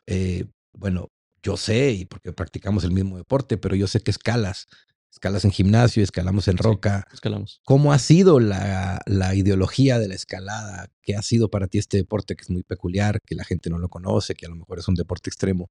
Eh, 0.07 0.47
bueno, 0.73 1.11
yo 1.42 1.57
sé, 1.57 1.92
y 1.92 2.05
porque 2.05 2.33
practicamos 2.33 2.85
el 2.85 2.92
mismo 2.92 3.16
deporte, 3.16 3.57
pero 3.57 3.77
yo 3.77 3.87
sé 3.87 4.01
que 4.01 4.11
escalas 4.11 4.68
escalas 5.11 5.44
en 5.44 5.51
gimnasio, 5.51 6.03
escalamos 6.03 6.49
en 6.49 6.57
roca. 6.57 7.07
escalamos. 7.12 7.61
¿Cómo 7.64 7.92
ha 7.92 7.99
sido 7.99 8.40
la, 8.40 9.01
la, 9.07 9.35
ideología 9.35 9.99
de 9.99 10.09
la 10.09 10.14
escalada? 10.14 10.90
¿Qué 11.03 11.16
ha 11.16 11.23
sido 11.23 11.51
para 11.51 11.66
ti 11.66 11.79
este 11.79 11.97
deporte 11.97 12.37
que 12.37 12.42
es 12.42 12.51
muy 12.51 12.62
peculiar, 12.62 13.21
que 13.25 13.35
la 13.35 13.44
gente 13.44 13.71
no 13.71 13.79
lo 13.79 13.88
conoce, 13.88 14.35
que 14.35 14.47
a 14.47 14.49
lo 14.49 14.57
mejor 14.57 14.79
es 14.79 14.88
un 14.88 14.94
deporte 14.94 15.31
extremo? 15.31 15.71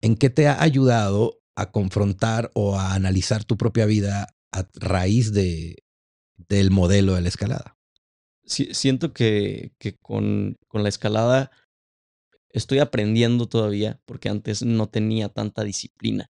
¿En 0.00 0.16
qué 0.16 0.30
te 0.30 0.48
ha 0.48 0.62
ayudado 0.62 1.40
a 1.56 1.70
confrontar 1.70 2.50
o 2.54 2.78
a 2.78 2.94
analizar 2.94 3.44
tu 3.44 3.56
propia 3.56 3.86
vida 3.86 4.28
a 4.52 4.66
raíz 4.74 5.32
de, 5.32 5.84
del 6.36 6.70
modelo 6.70 7.14
de 7.14 7.20
la 7.22 7.28
escalada? 7.28 7.76
siento 8.44 9.12
que, 9.12 9.72
que 9.78 9.96
con, 9.96 10.56
con 10.66 10.82
la 10.82 10.88
escalada 10.88 11.52
estoy 12.48 12.80
aprendiendo 12.80 13.46
todavía 13.46 14.00
porque 14.06 14.28
antes 14.28 14.64
no 14.64 14.88
tenía 14.88 15.28
tanta 15.28 15.62
disciplina. 15.62 16.30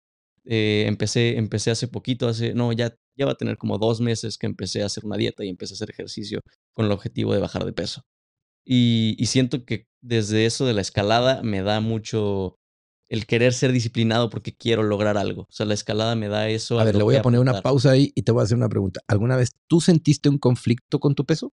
Eh, 0.46 0.86
empecé, 0.88 1.38
empecé 1.38 1.72
hace 1.72 1.88
poquito, 1.88 2.28
hace, 2.28 2.54
no, 2.54 2.72
ya, 2.74 2.96
ya 3.16 3.26
va 3.26 3.34
a 3.34 3.38
tener 3.38 3.58
como 3.58 3.78
dos 3.78 4.02
meses 4.02 4.38
que 4.38 4.48
empecé 4.48 4.82
a 4.82 4.88
hacer 4.88 5.06
una 5.06 5.18
dieta 5.18 5.44
y 5.46 5.50
empecé 5.50 5.74
a 5.74 5.76
hacer 5.76 5.92
ejercicio 5.92 6.42
con 6.74 6.86
el 6.86 6.92
objetivo 6.92 7.34
de 7.34 7.40
bajar 7.40 7.66
de 7.66 7.74
peso. 7.74 8.04
Y, 8.66 9.16
y 9.20 9.28
siento 9.28 9.66
que 9.66 9.88
desde 10.02 10.46
eso 10.46 10.66
de 10.66 10.74
la 10.74 10.82
escalada 10.82 11.42
me 11.44 11.62
da 11.62 11.80
mucho 11.80 12.58
el 13.12 13.26
querer 13.26 13.54
ser 13.54 13.74
disciplinado 13.74 14.30
porque 14.30 14.56
quiero 14.56 14.84
lograr 14.84 15.18
algo. 15.18 15.42
O 15.42 15.52
sea, 15.52 15.66
la 15.66 15.74
escalada 15.74 16.16
me 16.16 16.30
da 16.30 16.48
eso. 16.48 16.80
A 16.80 16.86
ver, 16.86 16.96
le 16.96 17.04
voy 17.04 17.18
a 17.18 17.22
poner 17.22 17.42
una 17.42 17.62
pausa 17.62 17.92
ahí 17.92 18.14
y 18.16 18.22
te 18.22 18.32
voy 18.32 18.40
a 18.40 18.46
hacer 18.46 18.56
una 18.56 18.70
pregunta. 18.70 19.02
¿Alguna 19.08 19.36
vez 19.36 19.52
tú 19.68 19.82
sentiste 19.82 20.30
un 20.30 20.38
conflicto 20.38 21.00
con 21.00 21.14
tu 21.14 21.26
peso? 21.26 21.54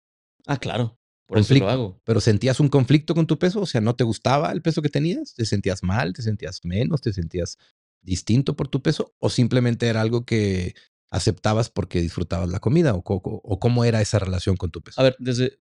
Ah, 0.48 0.58
claro. 0.58 0.98
Por 1.28 1.40
eso 1.40 1.54
lo 1.56 1.70
hago. 1.70 2.02
Pero 2.06 2.22
sentías 2.22 2.62
un 2.62 2.70
conflicto 2.70 3.14
con 3.14 3.28
tu 3.28 3.38
peso, 3.38 3.62
o 3.62 3.66
sea, 3.66 3.82
¿no 3.82 3.96
te 3.96 4.04
gustaba 4.04 4.52
el 4.52 4.62
peso 4.62 4.82
que 4.82 4.90
tenías? 4.90 5.34
¿Te 5.34 5.46
sentías 5.46 5.84
mal? 5.84 6.14
¿Te 6.14 6.22
sentías 6.22 6.62
menos? 6.64 7.02
¿Te 7.02 7.12
sentías 7.12 7.58
distinto 8.02 8.56
por 8.56 8.68
tu 8.68 8.82
peso? 8.82 9.14
¿O 9.20 9.30
simplemente 9.30 9.88
era 9.88 10.02
algo 10.02 10.26
que 10.26 10.76
aceptabas 11.12 11.70
porque 11.70 12.02
disfrutabas 12.02 12.50
la 12.50 12.60
comida? 12.60 12.94
¿O, 12.96 13.04
o, 13.06 13.60
cómo 13.60 13.86
era 13.86 14.02
esa 14.02 14.20
relación 14.20 14.58
con 14.58 14.72
tu 14.72 14.82
peso? 14.82 15.00
A 15.00 15.04
ver, 15.04 15.16
desde. 15.20 15.60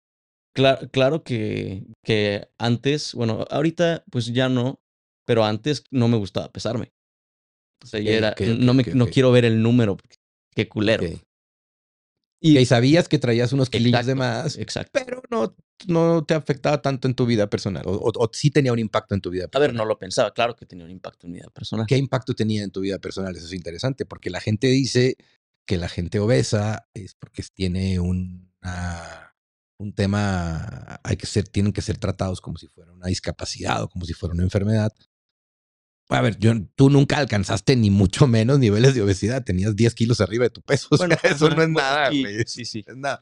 Claro, 0.55 0.89
claro 0.91 1.23
que, 1.23 1.85
que 2.03 2.49
antes, 2.57 3.13
bueno, 3.13 3.45
ahorita 3.51 4.03
pues 4.09 4.33
ya 4.33 4.49
no, 4.49 4.81
pero 5.25 5.45
antes 5.45 5.83
no 5.91 6.07
me 6.07 6.17
gustaba 6.17 6.51
pesarme. 6.51 6.91
O 7.83 7.87
sea, 7.87 7.99
ya 7.99 8.11
era, 8.11 8.35
no, 8.57 8.73
me, 8.73 8.83
no 8.83 9.07
quiero 9.07 9.31
ver 9.31 9.45
el 9.45 9.61
número, 9.61 9.97
qué 10.55 10.67
culero. 10.67 11.05
Y, 12.41 12.65
sabías 12.65 13.07
que 13.07 13.19
traías 13.19 13.53
unos 13.53 13.69
kilos 13.69 14.05
de 14.05 14.15
más, 14.15 14.57
exacto. 14.57 14.91
pero 14.93 15.21
no, 15.29 15.55
no 15.87 16.23
te 16.25 16.33
afectaba 16.33 16.81
tanto 16.81 17.07
en 17.07 17.13
tu 17.13 17.25
vida 17.25 17.49
personal, 17.49 17.83
o, 17.85 18.29
sí 18.33 18.51
tenía 18.51 18.73
un 18.73 18.79
impacto 18.79 19.15
en 19.15 19.21
tu 19.21 19.29
vida 19.29 19.47
personal. 19.47 19.63
A 19.63 19.67
ver, 19.67 19.75
no 19.75 19.85
lo 19.85 19.97
pensaba, 19.97 20.33
claro 20.33 20.55
que 20.55 20.65
tenía 20.65 20.85
un 20.85 20.91
impacto 20.91 21.27
en 21.27 21.33
mi 21.33 21.39
vida 21.39 21.49
personal. 21.49 21.85
¿Qué 21.87 21.97
impacto 21.97 22.33
tenía 22.33 22.63
en 22.63 22.71
tu 22.71 22.81
vida 22.81 22.99
personal? 22.99 23.35
Eso 23.35 23.45
es 23.45 23.53
interesante, 23.53 24.05
porque 24.05 24.29
la 24.29 24.41
gente 24.41 24.67
dice 24.67 25.15
que 25.65 25.77
la 25.77 25.89
gente 25.89 26.19
obesa 26.19 26.87
es 26.93 27.15
porque 27.15 27.43
tiene 27.53 27.99
un 27.99 28.51
tema, 29.95 30.99
hay 31.03 31.17
que 31.17 31.25
ser, 31.25 31.47
tienen 31.47 31.73
que 31.73 31.81
ser 31.81 31.97
tratados 31.97 32.41
como 32.41 32.57
si 32.57 32.67
fuera 32.67 32.91
una 32.91 33.07
discapacidad 33.07 33.83
o 33.83 33.89
como 33.89 34.05
si 34.05 34.13
fuera 34.13 34.33
una 34.33 34.43
enfermedad. 34.43 34.91
A 36.11 36.21
ver, 36.21 36.39
yo, 36.39 36.53
tú 36.75 36.89
nunca 36.89 37.17
alcanzaste 37.17 37.75
ni 37.75 37.91
mucho 37.91 38.25
menos 38.25 38.57
niveles 38.57 38.95
de 38.95 39.03
obesidad. 39.03 39.43
Tenías 39.43 39.75
10 39.75 39.93
kilos 39.93 40.21
arriba 40.21 40.45
de 40.45 40.49
tu 40.49 40.61
peso. 40.61 40.87
bueno, 40.97 41.15
eso 41.21 41.49
no 41.51 41.61
es 41.61 41.69
nada, 41.69 42.09
güey. 42.09 42.43
Sí, 42.47 42.65
sí. 42.65 42.83
Es 42.87 42.97
nada. 42.97 43.19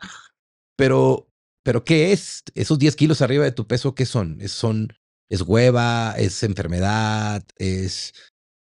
Pero, 0.77 1.29
pero 1.67 1.83
¿qué 1.83 2.13
es? 2.13 2.45
Esos 2.55 2.79
10 2.79 2.95
kilos 2.95 3.21
arriba 3.21 3.43
de 3.43 3.51
tu 3.51 3.67
peso, 3.67 3.93
¿qué 3.93 4.05
son? 4.05 4.39
¿Es, 4.39 4.53
son, 4.53 4.93
es 5.27 5.41
hueva? 5.41 6.15
¿Es 6.17 6.41
enfermedad? 6.43 7.43
¿Es 7.57 8.13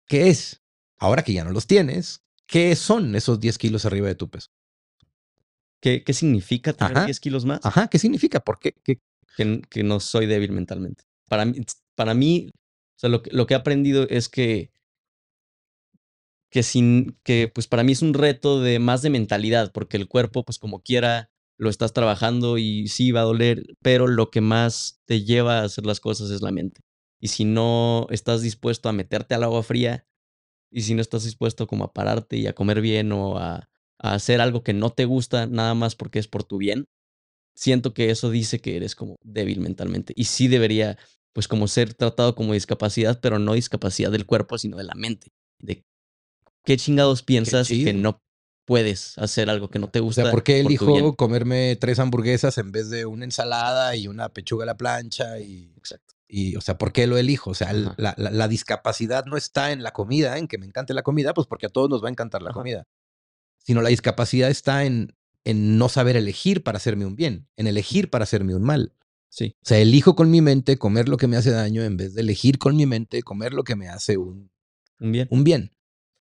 qué 0.06 0.30
es? 0.30 0.62
Ahora 0.96 1.22
que 1.22 1.34
ya 1.34 1.44
no 1.44 1.50
los 1.50 1.66
tienes, 1.66 2.22
¿qué 2.46 2.74
son 2.74 3.14
esos 3.14 3.40
10 3.40 3.58
kilos 3.58 3.84
arriba 3.84 4.08
de 4.08 4.14
tu 4.14 4.30
peso? 4.30 4.48
¿Qué, 5.82 6.02
qué 6.02 6.14
significa 6.14 6.72
tener 6.72 7.04
10 7.04 7.20
kilos 7.20 7.44
más? 7.44 7.60
Ajá, 7.62 7.88
¿qué 7.88 7.98
significa? 7.98 8.40
¿Por 8.40 8.58
qué? 8.58 8.72
Que, 8.82 9.02
que 9.68 9.82
no 9.82 10.00
soy 10.00 10.24
débil 10.24 10.52
mentalmente. 10.52 11.04
Para 11.28 11.44
mí, 11.44 11.60
para 11.94 12.14
mí 12.14 12.52
o 12.54 12.98
sea, 12.98 13.10
lo 13.10 13.22
que, 13.22 13.30
lo 13.32 13.46
que 13.46 13.52
he 13.52 13.58
aprendido 13.58 14.08
es 14.08 14.30
que, 14.30 14.72
que, 16.48 16.62
sin, 16.62 17.18
que 17.22 17.52
pues 17.54 17.66
para 17.66 17.82
mí 17.82 17.92
es 17.92 18.00
un 18.00 18.14
reto 18.14 18.62
de 18.62 18.78
más 18.78 19.02
de 19.02 19.10
mentalidad, 19.10 19.72
porque 19.72 19.98
el 19.98 20.08
cuerpo, 20.08 20.42
pues 20.42 20.58
como 20.58 20.80
quiera, 20.80 21.28
lo 21.56 21.70
estás 21.70 21.92
trabajando 21.92 22.58
y 22.58 22.88
sí 22.88 23.12
va 23.12 23.20
a 23.20 23.24
doler, 23.24 23.64
pero 23.82 24.06
lo 24.06 24.30
que 24.30 24.40
más 24.40 25.00
te 25.06 25.22
lleva 25.22 25.60
a 25.60 25.64
hacer 25.64 25.86
las 25.86 26.00
cosas 26.00 26.30
es 26.30 26.42
la 26.42 26.52
mente. 26.52 26.80
Y 27.20 27.28
si 27.28 27.44
no 27.44 28.06
estás 28.10 28.42
dispuesto 28.42 28.88
a 28.88 28.92
meterte 28.92 29.34
al 29.34 29.44
agua 29.44 29.62
fría, 29.62 30.06
y 30.70 30.82
si 30.82 30.94
no 30.94 31.00
estás 31.00 31.24
dispuesto 31.24 31.66
como 31.66 31.84
a 31.84 31.92
pararte 31.92 32.36
y 32.36 32.46
a 32.48 32.52
comer 32.52 32.80
bien 32.80 33.12
o 33.12 33.38
a, 33.38 33.68
a 33.98 34.14
hacer 34.14 34.40
algo 34.40 34.62
que 34.64 34.74
no 34.74 34.90
te 34.90 35.04
gusta 35.04 35.46
nada 35.46 35.74
más 35.74 35.94
porque 35.94 36.18
es 36.18 36.26
por 36.26 36.42
tu 36.42 36.58
bien, 36.58 36.86
siento 37.54 37.94
que 37.94 38.10
eso 38.10 38.30
dice 38.30 38.60
que 38.60 38.76
eres 38.76 38.94
como 38.94 39.16
débil 39.22 39.60
mentalmente. 39.60 40.12
Y 40.16 40.24
sí 40.24 40.48
debería, 40.48 40.98
pues 41.32 41.48
como 41.48 41.68
ser 41.68 41.94
tratado 41.94 42.34
como 42.34 42.52
discapacidad, 42.54 43.20
pero 43.20 43.38
no 43.38 43.54
discapacidad 43.54 44.10
del 44.10 44.26
cuerpo, 44.26 44.58
sino 44.58 44.76
de 44.76 44.84
la 44.84 44.94
mente. 44.94 45.28
De 45.60 45.84
qué 46.64 46.76
chingados 46.76 47.22
piensas 47.22 47.68
que 47.68 47.92
no 47.92 48.20
puedes 48.64 49.18
hacer 49.18 49.50
algo 49.50 49.68
que 49.68 49.78
no 49.78 49.88
te 49.88 50.00
gusta. 50.00 50.22
O 50.22 50.24
sea, 50.24 50.32
¿por 50.32 50.42
qué 50.42 50.60
elijo 50.60 51.16
comerme 51.16 51.76
tres 51.76 51.98
hamburguesas 51.98 52.58
en 52.58 52.72
vez 52.72 52.90
de 52.90 53.06
una 53.06 53.24
ensalada 53.24 53.96
y 53.96 54.08
una 54.08 54.28
pechuga 54.28 54.64
a 54.64 54.66
la 54.66 54.76
plancha? 54.76 55.38
Y, 55.38 55.72
Exacto. 55.76 56.14
Y, 56.26 56.56
o 56.56 56.60
sea, 56.60 56.78
¿por 56.78 56.92
qué 56.92 57.06
lo 57.06 57.16
elijo? 57.16 57.50
O 57.50 57.54
sea, 57.54 57.72
la, 57.72 58.48
discapacidad 58.48 59.24
no 59.26 59.36
está 59.36 59.72
en 59.72 59.82
la 59.82 59.92
comida, 59.92 60.38
en 60.38 60.48
que 60.48 60.58
me 60.58 60.66
encante 60.66 60.94
la 60.94 61.02
comida, 61.02 61.34
pues 61.34 61.46
porque 61.46 61.66
a 61.66 61.68
todos 61.68 61.90
nos 61.90 62.02
va 62.02 62.08
a 62.08 62.10
encantar 62.10 62.42
la 62.42 62.52
comida. 62.52 62.86
Sino 63.58 63.82
la 63.82 63.90
discapacidad 63.90 64.50
está 64.50 64.84
en, 64.84 65.14
en 65.44 65.78
no 65.78 65.88
saber 65.88 66.16
elegir 66.16 66.62
para 66.62 66.78
hacerme 66.78 67.06
un 67.06 67.14
bien, 67.14 67.46
en 67.56 67.66
elegir 67.66 68.10
para 68.10 68.24
hacerme 68.24 68.54
un 68.54 68.62
mal. 68.62 68.94
Sí. 69.28 69.56
O 69.62 69.66
sea, 69.66 69.78
elijo 69.78 70.16
con 70.16 70.30
mi 70.30 70.40
mente 70.40 70.78
comer 70.78 71.08
lo 71.08 71.18
que 71.18 71.26
me 71.26 71.36
hace 71.36 71.50
daño 71.50 71.82
en 71.82 71.96
vez 71.96 72.14
de 72.14 72.22
elegir 72.22 72.58
con 72.58 72.76
mi 72.76 72.86
mente 72.86 73.22
comer 73.22 73.52
lo 73.52 73.62
que 73.62 73.76
me 73.76 73.88
hace 73.88 74.16
un, 74.16 74.50
un 75.00 75.12
bien. 75.12 75.28
Un 75.30 75.44
bien. 75.44 75.70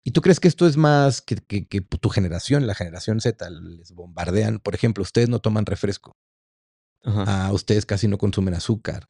¿Y 0.07 0.13
tú 0.13 0.21
crees 0.21 0.39
que 0.39 0.47
esto 0.47 0.69
es 0.69 0.77
más 0.77 1.21
que, 1.21 1.35
que, 1.35 1.81
tu 1.81 2.09
generación, 2.11 2.69
la 2.69 2.77
generación 2.77 3.21
Z, 3.21 3.51
les 3.51 3.91
bombardean? 3.91 4.61
Por 4.61 4.77
ejemplo, 4.77 5.03
ustedes 5.03 5.29
no 5.29 5.41
toman 5.41 5.67
refresco. 5.67 6.13
Ajá. 7.03 7.53
ustedes 7.53 7.87
casi 7.87 8.07
no 8.07 8.17
consumen 8.17 8.55
azúcar. 8.55 9.09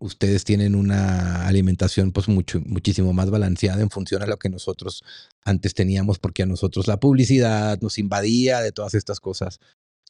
ustedes 0.00 0.42
tienen 0.42 0.74
una 0.74 1.46
alimentación 1.46 2.10
pues 2.10 2.26
mucho, 2.26 2.60
muchísimo 2.66 3.12
más 3.12 3.30
balanceada 3.30 3.82
en 3.82 3.90
función 3.90 4.22
a 4.22 4.26
lo 4.26 4.36
que 4.36 4.48
nosotros 4.48 5.04
antes 5.44 5.74
teníamos, 5.74 6.18
porque 6.18 6.42
a 6.42 6.46
nosotros 6.46 6.88
la 6.88 6.98
publicidad 6.98 7.80
nos 7.80 7.98
invadía 7.98 8.62
de 8.62 8.72
todas 8.72 8.94
estas 8.94 9.20
cosas. 9.20 9.60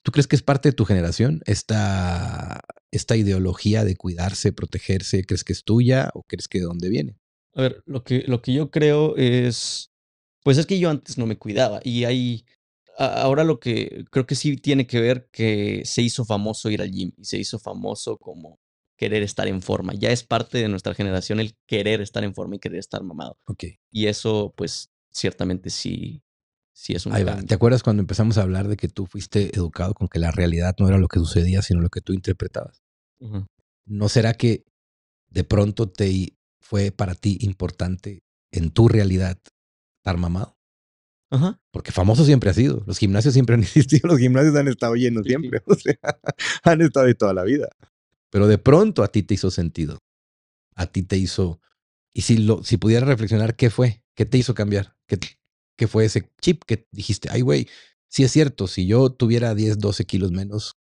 ¿Tú 0.03 0.13
crees 0.13 0.27
que 0.27 0.37
es 0.37 0.43
parte 0.43 0.71
de 0.71 0.73
tu 0.75 0.87
generación 0.87 1.43
esta, 1.45 2.63
esta 2.91 3.17
ideología 3.17 3.85
de 3.85 3.97
cuidarse, 3.97 4.51
protegerse? 4.53 5.27
¿Crees 5.27 5.45
que 5.45 5.53
es 5.53 5.63
tuya 5.63 6.11
o 6.15 6.23
crees 6.23 6.49
que 6.49 6.61
de 6.61 6.65
dónde 6.65 6.89
viene? 6.89 7.19
A 7.55 7.63
ver, 7.63 7.83
lo 7.87 8.03
que, 8.03 8.25
lo 8.27 8.41
que 8.41 8.53
yo 8.53 8.71
creo 8.71 9.17
es, 9.17 9.91
pues 10.43 10.59
es 10.59 10.67
que 10.67 10.79
yo 10.79 10.91
antes 10.91 11.19
no 11.19 11.27
me 11.27 11.37
cuidaba 11.37 11.81
y 11.85 12.05
hay, 12.05 12.45
ahora 12.99 13.45
lo 13.45 13.61
que 13.61 14.05
creo 14.11 14.27
que 14.27 14.35
sí 14.35 14.57
tiene 14.57 14.87
que 14.87 15.01
ver 15.01 15.29
que 15.31 15.83
se 15.85 16.03
hizo 16.03 16.25
famoso 16.25 16.71
ir 16.71 16.83
al 16.83 16.91
gym 16.91 17.13
y 17.17 17.25
se 17.25 17.39
hizo 17.39 17.59
famoso 17.59 18.17
como 18.17 18.59
querer 18.97 19.23
estar 19.23 19.49
en 19.49 19.63
forma. 19.63 19.95
Ya 19.95 20.11
es 20.11 20.23
parte 20.23 20.59
de 20.59 20.69
nuestra 20.69 20.95
generación 20.95 21.41
el 21.41 21.57
querer 21.67 22.01
estar 22.01 22.25
en 22.25 22.35
forma 22.35 22.57
y 22.57 22.59
querer 22.59 22.79
estar 22.79 23.03
mamado. 23.03 23.39
Ok. 23.47 23.65
Y 23.91 24.07
eso, 24.07 24.55
pues, 24.57 24.91
ciertamente 25.11 25.71
sí, 25.71 26.23
Sí, 26.75 26.95
es 26.95 27.05
un 27.07 27.13
Ahí 27.13 27.23
va. 27.23 27.41
¿Te 27.43 27.55
acuerdas 27.55 27.83
cuando 27.83 28.01
empezamos 28.01 28.39
a 28.39 28.43
hablar 28.43 28.67
de 28.67 28.77
que 28.77 28.89
tú 28.89 29.07
fuiste 29.07 29.55
educado 29.55 29.95
con 29.95 30.09
que 30.09 30.19
la 30.19 30.31
realidad 30.31 30.75
no 30.79 30.89
era 30.89 30.99
lo 30.99 31.09
que 31.09 31.19
sucedía, 31.19 31.63
sino 31.63 31.81
lo 31.81 31.91
que 31.91 32.01
tú 32.01 32.13
interpretabas? 32.13 32.83
¿No 33.85 34.09
será 34.09 34.35
que 34.35 34.65
de 35.29 35.45
pronto 35.45 35.89
te 35.89 36.35
fue 36.63 36.91
para 36.91 37.15
ti 37.15 37.37
importante 37.41 38.23
en 38.51 38.71
tu 38.71 38.89
realidad 38.89 39.39
estar 39.99 40.17
mamado? 40.17 40.57
Ajá. 41.31 41.61
Porque 41.71 41.93
famoso 41.93 42.25
siempre 42.25 42.51
ha 42.51 42.55
sido. 42.55 42.83
Los 42.87 42.99
gimnasios 42.99 43.35
siempre 43.35 43.55
han 43.55 43.63
existido. 43.63 44.09
Los 44.09 44.19
gimnasios 44.19 44.55
han 44.57 44.69
estado 44.69 44.95
llenos 44.95 45.25
siempre. 45.27 45.63
O 45.67 45.75
sea, 45.75 45.99
han 46.63 46.81
estado 46.81 47.07
ahí 47.07 47.15
toda 47.15 47.35
la 47.35 47.45
vida. 47.45 47.69
Pero 48.31 48.47
de 48.47 48.59
pronto 48.59 49.03
a 49.03 49.09
ti 49.09 49.23
te 49.23 49.35
hizo 49.35 49.51
sentido. 49.51 49.99
A 50.75 50.87
ti 50.87 51.03
te 51.03 51.17
hizo. 51.17 51.61
Y 52.15 52.23
si, 52.23 52.39
lo, 52.39 52.63
si 52.63 52.77
pudieras 52.77 53.09
reflexionar, 53.09 53.57
¿qué 53.57 53.71
fue? 53.71 54.03
¿Qué 54.15 54.27
te 54.27 54.39
hizo 54.39 54.55
cambiar? 54.55 54.95
¿Qué, 55.07 55.19
que 55.77 55.89
fue 55.89 56.05
ese 56.05 56.31
chip 56.41 56.63
que 56.65 56.87
dijiste, 56.93 57.29
ay, 57.31 57.41
güey, 57.41 57.69
si 58.09 58.25
es 58.25 58.33
cierto, 58.33 58.67
si 58.69 58.87
yo 58.87 59.11
tuviera 59.11 59.55
10, 59.55 59.79
12 59.79 60.05
kilos 60.05 60.33
menos, 60.33 60.77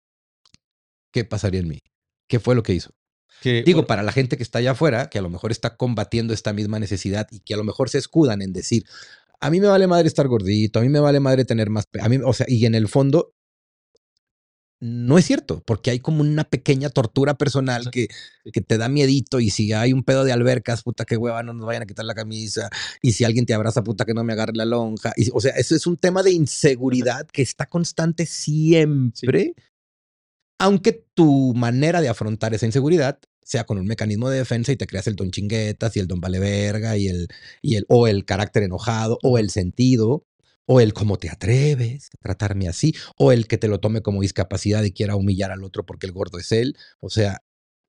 ¿qué 1.12 1.25
pasaría 1.25 1.61
en 1.61 1.69
mí? 1.69 1.81
¿Qué 2.29 2.40
fue 2.40 2.55
lo 2.55 2.62
que 2.62 2.75
hizo? 2.75 2.90
Digo, 3.43 3.87
para 3.87 4.03
la 4.03 4.12
gente 4.12 4.37
que 4.37 4.43
está 4.43 4.59
allá 4.59 4.73
afuera, 4.73 5.09
que 5.09 5.19
a 5.19 5.23
lo 5.23 5.31
mejor 5.31 5.51
está 5.51 5.77
combatiendo 5.77 6.35
esta 6.35 6.53
misma 6.53 6.79
necesidad 6.79 7.27
y 7.31 7.40
que 7.40 7.55
a 7.55 7.57
lo 7.57 7.64
mejor 7.64 7.88
se 7.88 7.99
escudan 7.99 8.43
en 8.43 8.53
decir, 8.53 8.85
a 9.40 9.51
mí 9.51 9.61
me 9.61 9.66
vale 9.66 9.87
madre 9.87 10.09
estar 10.09 10.29
gordito, 10.29 10.79
a 10.79 10.83
mí 10.83 10.88
me 10.88 11.01
vale 11.01 11.21
madre 11.21 11.45
tener 11.45 11.71
más, 11.71 11.88
a 12.01 12.09
mí, 12.09 12.19
o 12.25 12.33
sea, 12.33 12.47
y 12.49 12.66
en 12.66 12.75
el 12.75 12.88
fondo 12.88 13.35
no 14.81 15.19
es 15.19 15.27
cierto, 15.27 15.62
porque 15.66 15.90
hay 15.90 16.01
como 16.01 16.23
una 16.23 16.45
pequeña 16.45 16.88
tortura 16.88 17.35
personal 17.35 17.90
que, 17.90 18.09
que, 18.51 18.62
te 18.62 18.79
da 18.79 18.88
miedito 18.88 19.38
y 19.38 19.51
si 19.51 19.75
hay 19.75 19.93
un 19.93 20.03
pedo 20.03 20.25
de 20.25 20.33
albercas, 20.33 20.83
puta 20.83 21.05
que 21.05 21.19
hueva, 21.19 21.43
no 21.43 21.53
nos 21.53 21.66
vayan 21.66 21.83
a 21.83 21.87
quitar 21.87 22.07
la 22.07 22.14
camisa 22.14 22.71
y 23.03 23.12
si 23.12 23.25
alguien 23.25 23.45
te 23.45 23.53
abraza, 23.53 23.85
puta 23.85 24.07
que 24.07 24.14
no 24.14 24.25
me 24.25 24.33
agarre 24.33 24.55
la 24.55 24.64
lonja. 24.64 25.12
Y, 25.16 25.29
o 25.35 25.40
sea, 25.40 25.53
eso 25.53 25.77
es 25.77 25.87
un 25.87 25.99
tema 25.99 26.23
de 26.23 26.33
inseguridad 26.33 27.27
que 27.27 27.43
está 27.43 27.66
constante 27.66 28.25
siempre, 28.25 29.55
aunque 30.61 31.07
tu 31.14 31.55
manera 31.55 32.01
de 32.01 32.11
afrontar 32.11 32.55
esa 32.55 32.66
inseguridad 32.66 33.18
sea 33.42 33.64
con 33.64 33.79
un 33.79 33.87
mecanismo 33.87 34.29
de 34.29 34.38
defensa 34.38 34.70
y 34.70 34.77
te 34.77 34.87
creas 34.87 35.07
el 35.07 35.16
don 35.16 35.31
chinguetas 35.31 35.96
y 35.96 36.01
el 36.01 36.07
don 36.07 36.20
vale 36.20 36.38
verga 36.38 36.96
y 36.99 37.09
el, 37.09 37.29
y 37.62 37.77
el 37.77 37.87
o 37.88 38.07
el 38.07 38.25
carácter 38.27 38.62
enojado 38.62 39.18
o 39.23 39.38
el 39.38 39.51
sentido 39.51 40.27
o 40.66 40.81
el 40.81 40.92
cómo 40.92 41.16
te 41.16 41.31
atreves 41.31 42.11
a 42.14 42.23
tratarme 42.23 42.68
así, 42.68 42.94
o 43.16 43.33
el 43.33 43.49
que 43.49 43.59
te 43.59 43.66
lo 43.66 43.81
tome 43.81 44.03
como 44.03 44.20
discapacidad 44.20 44.85
y 44.85 44.92
quiera 44.92 45.16
humillar 45.16 45.51
al 45.51 45.64
otro 45.64 45.85
porque 45.85 46.07
el 46.07 46.12
gordo 46.12 46.38
es 46.38 46.53
él. 46.53 46.77
O 47.01 47.11
sea, 47.11 47.42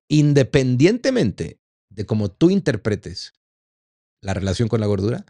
independientemente 0.08 1.60
de 1.90 2.06
cómo 2.06 2.32
tú 2.32 2.50
interpretes 2.50 3.34
la 4.20 4.34
relación 4.34 4.68
con 4.68 4.80
la 4.80 4.86
gordura, 4.86 5.26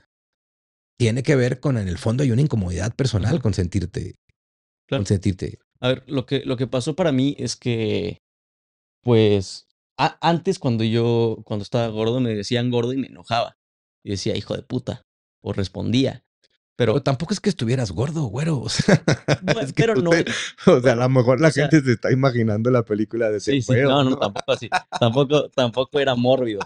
tiene 0.98 1.22
que 1.22 1.36
ver 1.36 1.60
con, 1.60 1.76
en 1.76 1.88
el 1.88 1.98
fondo, 1.98 2.22
hay 2.22 2.30
una 2.30 2.40
incomodidad 2.40 2.94
personal 2.94 3.42
con 3.42 3.52
sentirte. 3.52 4.14
Con 4.88 5.04
sentirte. 5.04 5.58
A 5.82 5.88
ver, 5.88 6.04
lo 6.06 6.26
que, 6.26 6.44
lo 6.44 6.56
que 6.56 6.68
pasó 6.68 6.94
para 6.94 7.10
mí 7.10 7.34
es 7.38 7.56
que, 7.56 8.22
pues, 9.02 9.66
antes 9.96 10.60
cuando 10.60 10.84
yo, 10.84 11.38
cuando 11.44 11.64
estaba 11.64 11.88
gordo, 11.88 12.20
me 12.20 12.34
decían 12.34 12.70
gordo 12.70 12.92
y 12.92 12.98
me 12.98 13.08
enojaba. 13.08 13.56
Y 14.04 14.10
decía, 14.10 14.36
hijo 14.36 14.54
de 14.54 14.62
puta. 14.62 15.02
O 15.42 15.52
respondía. 15.52 16.24
Pero 16.76 17.02
tampoco 17.02 17.34
es 17.34 17.40
que 17.40 17.50
estuvieras 17.50 17.90
gordo, 17.90 18.22
güero. 18.26 18.60
O 18.60 18.68
sea, 18.68 19.02
pero 19.76 19.96
no. 19.96 20.10
O 20.66 20.80
sea, 20.80 20.92
a 20.92 20.96
lo 20.96 21.08
mejor 21.08 21.40
la 21.40 21.50
gente 21.50 21.80
se 21.80 21.92
está 21.92 22.12
imaginando 22.12 22.70
la 22.70 22.84
película 22.84 23.28
de 23.30 23.38
ese 23.38 23.60
sí, 23.60 23.72
No, 23.82 24.04
no, 24.04 24.16
tampoco 24.16 24.52
así. 24.52 24.70
Tampoco, 25.00 25.50
tampoco 25.50 25.98
era 25.98 26.14
mórbido. 26.14 26.60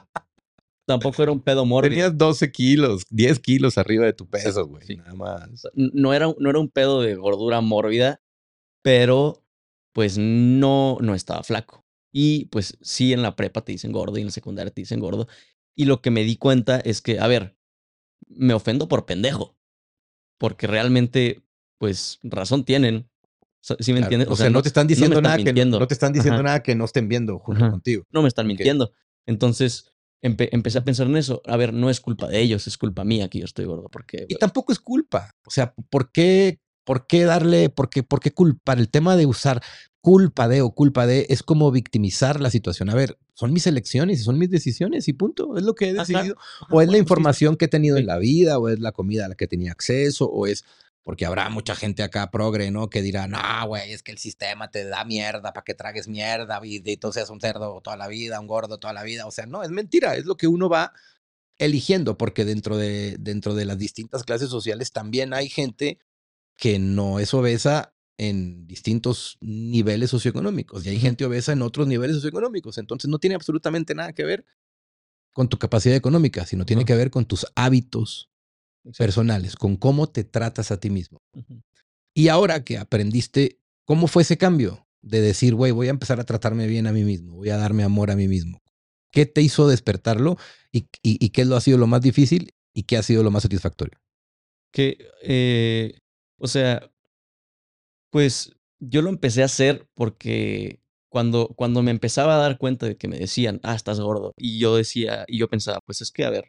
Tampoco 0.87 1.23
era 1.23 1.33
un 1.33 1.41
pedo 1.41 1.65
mórbido. 1.65 1.91
Tenías 1.91 2.19
12 2.19 2.53
kilos, 2.53 3.05
10 3.09 3.41
kilos 3.41 3.79
arriba 3.79 4.05
de 4.05 4.13
tu 4.13 4.29
peso, 4.29 4.67
güey. 4.67 4.97
Nada 4.97 5.15
más. 5.15 5.63
No 5.75 6.13
era, 6.13 6.33
no 6.39 6.51
era 6.51 6.59
un 6.59 6.69
pedo 6.69 7.01
de 7.01 7.15
gordura 7.17 7.63
mórbida, 7.63 8.21
pero 8.87 9.43
pues 9.93 10.17
no, 10.17 10.99
no 11.01 11.17
estaba 11.17 11.43
flaco. 11.43 11.85
Y 12.13 12.45
pues 12.45 12.79
sí, 12.83 13.13
en 13.13 13.21
la 13.21 13.35
prepa 13.35 13.63
te 13.63 13.73
dicen 13.73 13.91
gordo 13.91 14.17
y 14.17 14.21
en 14.21 14.29
la 14.29 14.31
secundaria 14.31 14.73
te 14.73 14.81
dicen 14.81 15.01
gordo. 15.01 15.27
Y 15.75 15.87
lo 15.87 16.01
que 16.01 16.13
me 16.13 16.23
di 16.23 16.37
cuenta 16.37 16.79
es 16.79 17.03
que, 17.03 17.19
a 17.19 17.27
ver, 17.27 17.57
me 18.29 18.55
ofendo 18.55 18.87
por 18.87 19.05
pendejo 19.05 19.57
porque 20.39 20.69
realmente, 20.69 21.43
pues, 21.79 22.21
razón 22.23 22.65
tienen. 22.65 23.11
¿Sí 23.61 23.93
me 23.93 23.99
entiendes? 23.99 24.29
O, 24.31 24.37
sea, 24.37 24.51
no 24.51 24.63
te 24.63 24.69
están 24.69 24.87
diciendo 24.87 25.21
nada 25.21 25.37
que 25.37 25.65
no, 25.65 25.85
te 25.89 25.95
están 25.95 26.13
diciendo 26.13 26.45
nada 26.45 26.63
que 26.63 26.77
no 26.77 26.85
estén 26.85 27.09
viendo 27.09 27.41
junto 27.41 27.69
contigo. 27.69 28.05
No 28.13 28.23
me 28.23 28.29
están 28.29 28.47
mintiendo. 28.47 28.93
Entonces, 29.27 29.93
empecé 30.23 30.79
a 30.79 30.85
pensar 30.85 31.09
en 31.09 31.17
eso. 31.17 31.43
A 31.47 31.57
ver, 31.57 31.73
no 31.73 31.91
es 31.91 32.01
culpa 32.01 32.29
de 32.29 32.39
ellos, 32.39 32.69
es 32.69 32.79
culpa 32.79 33.03
mía 33.03 33.29
que 33.29 33.41
yo 33.41 33.47
estoy 33.47 33.65
gordo. 33.65 33.89
Porque, 33.89 34.27
y 34.29 34.37
tampoco 34.37 34.73
es 34.73 34.79
culpa. 34.79 35.33
O 35.45 35.51
sea, 35.51 35.75
¿por 35.91 36.13
qué, 36.13 36.61
por 36.87 37.09
qué 37.09 37.25
darle, 37.25 37.69
por 37.69 37.91
qué, 37.91 38.05
por 38.05 38.21
qué 38.21 38.31
culpar? 38.31 38.79
El 38.79 38.89
tema 38.89 39.17
de 39.17 39.27
usar 39.27 39.61
culpa 40.01 40.47
de 40.47 40.63
o 40.63 40.71
culpa 40.71 41.05
de 41.05 41.27
es 41.31 41.43
como 41.43 41.73
victimizar 41.73 42.41
la 42.41 42.49
situación. 42.49 42.91
A 42.91 42.95
ver, 42.95 43.19
son 43.35 43.53
mis 43.53 43.67
elecciones 43.67 44.21
y 44.21 44.23
son 44.23 44.39
mis 44.39 44.51
decisiones 44.51 45.09
y 45.09 45.13
punto. 45.13 45.59
Es 45.59 45.65
lo 45.65 45.75
que 45.75 45.89
he 45.89 45.93
decidido. 45.93 46.37
O 46.71 46.81
es 46.81 46.89
la 46.89 46.97
información 46.97 47.57
que 47.57 47.65
he 47.65 47.69
tenido 47.69 47.97
en 47.97 48.07
la 48.07 48.19
vida, 48.19 48.61
o 48.61 48.69
es 48.69 48.79
la 48.79 48.93
comida 48.93 49.27
a 49.27 49.29
la 49.29 49.35
que 49.35 49.49
tenía 49.49 49.73
acceso, 49.73 50.27
o 50.27 50.47
es 50.47 50.65
porque 51.03 51.27
habrá 51.27 51.51
mucha 51.51 51.75
gente 51.75 52.05
acá 52.05 52.31
progre, 52.31 52.71
¿no? 52.71 52.89
Que 52.89 53.03
dirá, 53.03 53.27
no, 53.27 53.41
güey, 53.67 53.93
es 53.93 54.05
que 54.05 54.13
el 54.13 54.19
sistema 54.19 54.71
te 54.71 54.85
da 54.85 55.05
mierda 55.05 55.53
para 55.53 55.65
que 55.65 55.75
tragues 55.75 56.07
mierda 56.07 56.61
y 56.63 56.77
entonces 56.85 57.23
seas 57.23 57.31
un 57.31 57.41
cerdo 57.41 57.81
toda 57.81 57.97
la 57.97 58.07
vida, 58.07 58.39
un 58.39 58.47
gordo 58.47 58.79
toda 58.79 58.93
la 58.93 59.03
vida. 59.03 59.27
O 59.27 59.33
sea, 59.33 59.47
no, 59.47 59.65
es 59.65 59.71
mentira, 59.71 60.15
es 60.15 60.25
lo 60.25 60.37
que 60.37 60.47
uno 60.47 60.69
va 60.69 60.93
eligiendo, 61.59 62.17
porque 62.17 62.45
dentro 62.45 62.77
de, 62.77 63.17
dentro 63.19 63.57
de 63.57 63.65
las 63.65 63.77
distintas 63.79 64.23
clases 64.23 64.51
sociales 64.51 64.93
también 64.93 65.35
hay 65.35 65.49
gente 65.49 65.99
que 66.57 66.79
no 66.79 67.19
es 67.19 67.35
obesa 67.35 67.95
en 68.19 68.67
distintos 68.67 69.37
niveles 69.41 70.11
socioeconómicos 70.11 70.87
y 70.87 70.89
hay 70.89 70.99
gente 70.99 71.25
obesa 71.25 71.53
en 71.53 71.63
otros 71.63 71.87
niveles 71.87 72.17
socioeconómicos. 72.17 72.79
Entonces 72.79 73.11
no 73.11 73.19
tiene 73.19 73.35
absolutamente 73.35 73.95
nada 73.95 74.13
que 74.13 74.25
ver 74.25 74.45
con 75.33 75.49
tu 75.49 75.59
capacidad 75.59 75.95
económica, 75.95 76.47
sino 76.47 76.65
tiene 76.65 76.87
que 76.87 76.95
ver 76.95 77.11
con 77.11 77.27
tus 77.27 77.47
hábitos 77.55 78.31
personales, 78.97 79.57
con 79.57 79.77
cómo 79.77 80.09
te 80.09 80.25
tratas 80.25 80.71
a 80.71 80.81
ti 80.81 80.89
mismo. 80.89 81.21
Y 82.15 82.29
ahora 82.29 82.65
que 82.65 82.79
aprendiste, 82.79 83.61
¿cómo 83.85 84.07
fue 84.07 84.23
ese 84.23 84.39
cambio 84.39 84.87
de 85.03 85.21
decir, 85.21 85.55
güey, 85.55 85.73
voy 85.73 85.89
a 85.89 85.91
empezar 85.91 86.21
a 86.21 86.25
tratarme 86.25 86.67
bien 86.67 86.87
a 86.87 86.93
mí 86.93 87.05
mismo, 87.05 87.37
voy 87.37 87.51
a 87.51 87.59
darme 87.59 87.83
amor 87.83 88.11
a 88.11 88.17
mí 88.17 88.29
mismo? 88.29 88.63
¿Qué 89.11 89.27
te 89.27 89.43
hizo 89.43 89.69
despertarlo 89.69 90.39
y, 90.73 90.89
y, 91.03 91.29
qué 91.31 91.43
ha 91.43 91.61
sido 91.61 91.79
lo 91.79 91.87
más 91.87 92.01
difícil 92.01 92.55
y 92.75 92.85
qué 92.85 92.97
ha 92.97 93.03
sido 93.03 93.23
lo 93.23 93.31
más 93.31 93.43
satisfactorio? 93.43 93.99
Que, 94.73 94.99
eh, 95.23 95.99
o 96.39 96.47
sea, 96.47 96.91
pues 98.11 98.57
yo 98.79 99.03
lo 99.03 99.11
empecé 99.11 99.43
a 99.43 99.47
hacer 99.47 99.89
porque 99.95 100.81
cuando, 101.09 101.49
cuando 101.49 101.83
me 101.83 101.91
empezaba 101.91 102.37
a 102.37 102.39
dar 102.39 102.59
cuenta 102.59 102.87
de 102.87 102.97
que 102.97 103.09
me 103.09 103.19
decían, 103.19 103.61
ah, 103.63 103.75
estás 103.75 104.01
gordo, 104.01 104.35
y 104.37 104.59
yo 104.59 104.77
decía, 104.77 105.25
y 105.29 105.39
yo 105.39 105.49
pensaba, 105.49 105.81
pues 105.87 106.01
es 106.03 106.11
que, 106.11 106.25
a 106.25 106.31
ver, 106.31 106.45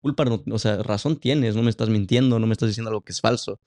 culpa, 0.00 0.24
no, 0.24 0.42
o 0.50 0.58
sea, 0.58 0.82
razón 0.82 1.18
tienes, 1.18 1.56
no 1.56 1.62
me 1.62 1.70
estás 1.70 1.88
mintiendo, 1.88 2.38
no 2.38 2.46
me 2.46 2.52
estás 2.52 2.68
diciendo 2.68 2.90
algo 2.90 3.02
que 3.02 3.12
es 3.12 3.20
falso. 3.20 3.60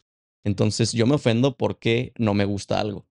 Entonces 0.43 0.91
yo 0.93 1.08
me 1.08 1.15
ofendo 1.15 1.58
porque 1.58 2.13
no 2.17 2.34
me 2.34 2.45
gusta 2.45 2.79
algo. 2.79 3.08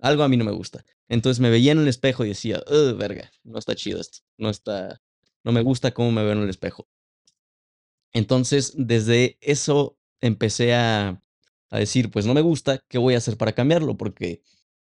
Algo 0.00 0.22
a 0.22 0.28
mí 0.28 0.36
no 0.36 0.44
me 0.44 0.52
gusta. 0.52 0.84
Entonces 1.08 1.40
me 1.40 1.50
veía 1.50 1.72
en 1.72 1.78
el 1.78 1.88
espejo 1.88 2.24
y 2.24 2.28
decía, 2.28 2.62
verga, 2.96 3.30
no 3.44 3.58
está 3.58 3.74
chido 3.74 4.00
esto, 4.00 4.18
no 4.38 4.50
está, 4.50 5.00
no 5.44 5.52
me 5.52 5.62
gusta 5.62 5.92
cómo 5.92 6.12
me 6.12 6.22
veo 6.22 6.32
en 6.32 6.42
el 6.42 6.50
espejo. 6.50 6.88
Entonces, 8.12 8.72
desde 8.76 9.36
eso 9.40 9.98
empecé 10.20 10.74
a, 10.74 11.22
a 11.70 11.78
decir, 11.78 12.10
pues 12.10 12.26
no 12.26 12.34
me 12.34 12.40
gusta, 12.40 12.80
¿qué 12.88 12.98
voy 12.98 13.14
a 13.14 13.18
hacer 13.18 13.36
para 13.36 13.52
cambiarlo? 13.52 13.96
Porque 13.96 14.42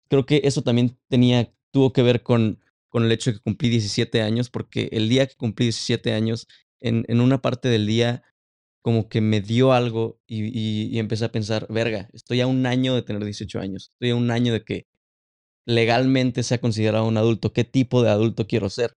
creo 0.10 0.26
que 0.26 0.42
eso 0.44 0.62
también 0.62 0.98
tenía, 1.10 1.54
tuvo 1.72 1.94
que 1.94 2.04
ver 2.04 2.24
con, 2.24 2.60
con 2.90 3.06
el 3.06 3.12
hecho 3.12 3.32
de 3.32 3.38
que 3.38 3.44
cumplí 3.44 3.70
17 3.70 4.22
años, 4.22 4.50
porque 4.50 4.90
el 4.92 5.10
día 5.10 5.28
que 5.28 5.36
cumplí 5.36 5.66
17 5.66 6.14
años, 6.14 6.48
en, 6.80 7.06
en 7.08 7.22
una 7.22 7.42
parte 7.42 7.70
del 7.70 7.88
día, 7.88 8.24
como 8.82 9.10
que 9.10 9.22
me 9.22 9.42
dio 9.42 9.74
algo 9.74 10.20
y, 10.28 10.46
y, 10.58 11.00
empecé 11.00 11.26
a 11.26 11.32
pensar, 11.32 11.68
verga, 11.70 12.10
estoy 12.14 12.42
a 12.42 12.48
un 12.48 12.66
año 12.66 12.96
de 12.96 13.04
tener 13.04 13.24
18 13.24 13.60
años, 13.60 13.90
estoy 13.94 14.10
a 14.12 14.16
un 14.16 14.32
año 14.32 14.54
de 14.54 14.64
que 14.64 14.88
legalmente 15.66 16.44
sea 16.44 16.60
considerado 16.60 17.08
un 17.08 17.18
adulto, 17.18 17.54
qué 17.54 17.64
tipo 17.64 18.04
de 18.04 18.10
adulto 18.10 18.48
quiero 18.48 18.70
ser. 18.70 18.96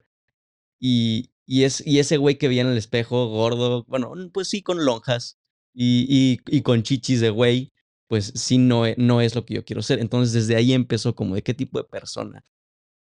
Y, 0.80 1.32
y, 1.46 1.64
es, 1.64 1.86
y 1.86 1.98
ese 1.98 2.16
güey 2.16 2.38
que 2.38 2.48
veía 2.48 2.62
en 2.62 2.68
el 2.68 2.78
espejo, 2.78 3.28
gordo, 3.28 3.84
bueno, 3.86 4.12
pues 4.32 4.48
sí, 4.48 4.62
con 4.62 4.84
lonjas, 4.84 5.38
y, 5.74 6.40
y, 6.46 6.62
con 6.62 6.82
chichis 6.84 7.20
de 7.20 7.30
güey, 7.30 7.72
pues 8.06 8.32
sí 8.36 8.58
no, 8.58 8.86
e, 8.86 8.94
no 8.96 9.20
es 9.20 9.34
lo 9.34 9.44
que 9.44 9.54
yo 9.54 9.64
quiero 9.64 9.82
ser. 9.82 9.98
Entonces 9.98 10.32
desde 10.32 10.56
ahí 10.56 10.72
empezó 10.72 11.14
como 11.14 11.34
de 11.34 11.42
qué 11.42 11.52
tipo 11.52 11.78
de 11.78 11.84
persona 11.84 12.44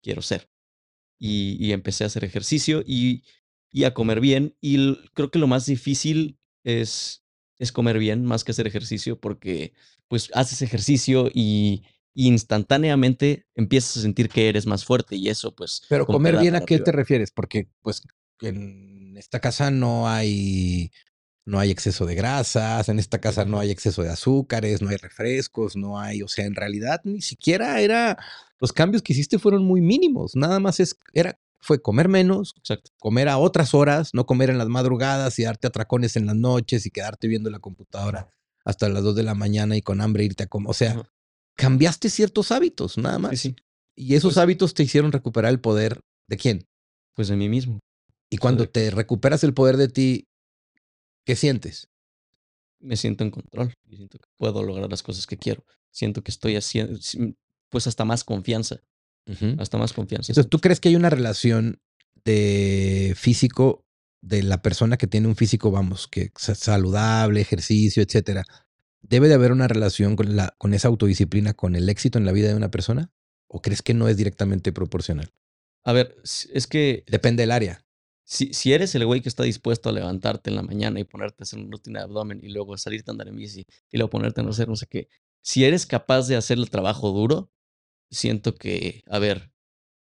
quiero 0.01 0.21
ser. 0.21 0.49
Y, 1.19 1.57
y 1.63 1.71
empecé 1.71 2.03
a 2.03 2.07
hacer 2.07 2.23
ejercicio 2.25 2.83
y, 2.86 3.23
y, 3.71 3.83
a 3.83 3.93
comer 3.93 4.19
bien. 4.19 4.55
Y 4.59 4.95
creo 5.13 5.29
que 5.29 5.39
lo 5.39 5.47
más 5.47 5.67
difícil 5.67 6.39
es, 6.63 7.23
es 7.59 7.71
comer 7.71 7.99
bien 7.99 8.25
más 8.25 8.43
que 8.43 8.51
hacer 8.51 8.65
ejercicio 8.65 9.19
porque 9.19 9.73
pues 10.07 10.31
haces 10.33 10.62
ejercicio 10.62 11.29
y, 11.33 11.83
instantáneamente 12.15 13.47
empiezas 13.55 13.97
a 13.97 14.01
sentir 14.01 14.29
que 14.29 14.47
eres 14.47 14.67
más 14.67 14.86
fuerte 14.86 15.15
y 15.15 15.29
eso 15.29 15.55
pues... 15.55 15.81
Pero 15.89 16.05
comer 16.05 16.38
bien 16.38 16.55
a 16.55 16.62
qué 16.62 16.77
te 16.77 16.91
refieres? 16.91 17.31
Porque 17.31 17.69
pues 17.81 18.03
en 18.41 19.17
esta 19.17 19.39
casa 19.39 19.71
no 19.71 20.07
hay 20.07 20.91
no 21.45 21.60
hay 21.60 21.71
exceso 21.71 22.06
de 22.06 22.15
grasas, 22.15 22.88
en 22.89 22.99
esta 22.99 23.19
casa 23.19 23.45
no 23.45 23.60
hay 23.60 23.71
exceso 23.71 24.01
de 24.01 24.10
azúcares, 24.10 24.82
no 24.82 24.89
hay 24.89 24.97
refrescos, 24.97 25.75
no 25.75 25.99
hay, 25.99 26.21
o 26.21 26.27
sea, 26.27 26.45
en 26.45 26.56
realidad 26.56 27.01
ni 27.03 27.21
siquiera 27.21 27.82
era, 27.82 28.17
los 28.60 28.71
cambios 28.71 29.01
que 29.01 29.13
hiciste 29.13 29.39
fueron 29.39 29.65
muy 29.65 29.82
mínimos, 29.82 30.36
nada 30.36 30.60
más 30.60 30.79
es, 30.79 30.97
era, 31.13 31.38
fue 31.60 31.82
comer 31.82 32.08
menos, 32.08 32.56
comer 32.97 33.29
a 33.29 33.38
otras 33.38 33.73
horas, 33.73 34.12
no 34.13 34.25
comer 34.25 34.49
en 34.49 34.58
las 34.58 34.67
madrugadas 34.67 35.38
y 35.39 35.43
darte 35.43 35.67
atracones 35.67 36.15
en 36.15 36.25
las 36.25 36.36
noches 36.36 36.86
y 36.86 36.91
quedarte 36.91 37.27
viendo 37.27 37.49
la 37.49 37.60
computadora 37.60 38.29
hasta 38.65 38.88
las 38.88 39.03
2 39.03 39.15
de 39.15 39.23
la 39.23 39.36
mañana 39.36 39.75
y 39.75 39.82
con 39.82 40.01
hambre 40.01 40.23
irte 40.23 40.43
a 40.43 40.47
comer, 40.47 40.69
o 40.69 40.73
sea, 40.73 41.03
cambiaste 41.56 42.10
ciertos 42.10 42.51
hábitos, 42.51 42.97
nada 42.97 43.19
más. 43.19 43.39
Sí, 43.39 43.56
Y 43.95 44.15
esos 44.15 44.34
pues 44.36 44.38
hábitos 44.38 44.73
te 44.73 44.84
hicieron 44.84 45.12
recuperar 45.12 45.51
el 45.51 45.60
poder 45.60 45.99
de 46.27 46.38
quién? 46.38 46.65
Pues 47.13 47.27
de 47.27 47.36
mí 47.36 47.49
mismo. 47.49 47.79
Y 48.29 48.38
cuando 48.38 48.67
te 48.67 48.89
recuperas 48.89 49.43
el 49.43 49.53
poder 49.53 49.77
de 49.77 49.89
ti, 49.89 50.27
¿Qué 51.25 51.36
sientes? 51.36 51.89
Me 52.79 52.97
siento 52.97 53.23
en 53.23 53.31
control. 53.31 53.73
siento 53.89 54.19
que 54.19 54.27
puedo 54.38 54.63
lograr 54.63 54.89
las 54.89 55.03
cosas 55.03 55.25
que 55.25 55.38
quiero. 55.38 55.65
Siento 55.91 56.21
que 56.23 56.31
estoy 56.31 56.55
haciendo, 56.55 56.99
pues 57.69 57.88
hasta 57.88 58.03
más 58.05 58.23
confianza. 58.23 58.81
Hasta 59.57 59.77
más 59.77 59.93
confianza. 59.93 60.31
Entonces, 60.33 60.49
¿tú 60.49 60.59
crees 60.59 60.81
que 60.81 60.89
hay 60.89 60.97
una 60.97 61.09
relación 61.09 61.79
de 62.25 63.13
físico 63.15 63.86
de 64.21 64.43
la 64.43 64.62
persona 64.62 64.97
que 64.97 65.07
tiene 65.07 65.27
un 65.27 65.36
físico, 65.36 65.71
vamos, 65.71 66.07
que 66.07 66.31
saludable, 66.36 67.39
ejercicio, 67.39 68.03
etcétera? 68.03 68.43
¿Debe 69.01 69.29
de 69.29 69.36
haber 69.36 69.53
una 69.53 69.67
relación 69.67 70.17
con, 70.17 70.36
la, 70.36 70.55
con 70.57 70.73
esa 70.73 70.89
autodisciplina, 70.89 71.53
con 71.53 71.75
el 71.75 71.88
éxito 71.88 72.17
en 72.17 72.25
la 72.25 72.33
vida 72.33 72.49
de 72.49 72.55
una 72.55 72.71
persona? 72.71 73.12
¿O 73.47 73.62
crees 73.62 73.81
que 73.81 73.93
no 73.93 74.09
es 74.09 74.17
directamente 74.17 74.73
proporcional? 74.73 75.31
A 75.86 75.93
ver, 75.93 76.17
es 76.23 76.67
que... 76.67 77.03
Depende 77.07 77.43
del 77.43 77.51
área. 77.51 77.86
Si, 78.25 78.53
si 78.53 78.73
eres 78.73 78.95
el 78.95 79.05
güey 79.05 79.21
que 79.21 79.29
está 79.29 79.43
dispuesto 79.43 79.89
a 79.89 79.91
levantarte 79.91 80.49
en 80.49 80.55
la 80.55 80.63
mañana 80.63 80.99
y 80.99 81.03
ponerte 81.03 81.38
a 81.41 81.43
hacer 81.43 81.59
una 81.59 81.71
rutina 81.71 81.99
de 81.99 82.05
abdomen 82.05 82.39
y 82.41 82.49
luego 82.49 82.77
salirte 82.77 83.12
a 83.12 83.13
andar 83.13 83.27
en 83.27 83.36
bici 83.36 83.65
y 83.91 83.97
luego 83.97 84.09
ponerte 84.12 84.41
a 84.41 84.43
no 84.43 84.51
hacer 84.51 84.69
no 84.69 84.75
sé 84.77 84.88
qué, 84.88 85.09
si 85.43 85.65
eres 85.65 85.86
capaz 85.86 86.27
de 86.27 86.38
hacer 86.38 86.57
el 86.57 86.69
trabajo 86.69 87.12
duro, 87.12 87.51
siento 88.09 88.55
que, 88.55 89.03
a 89.07 89.19
ver, 89.19 89.51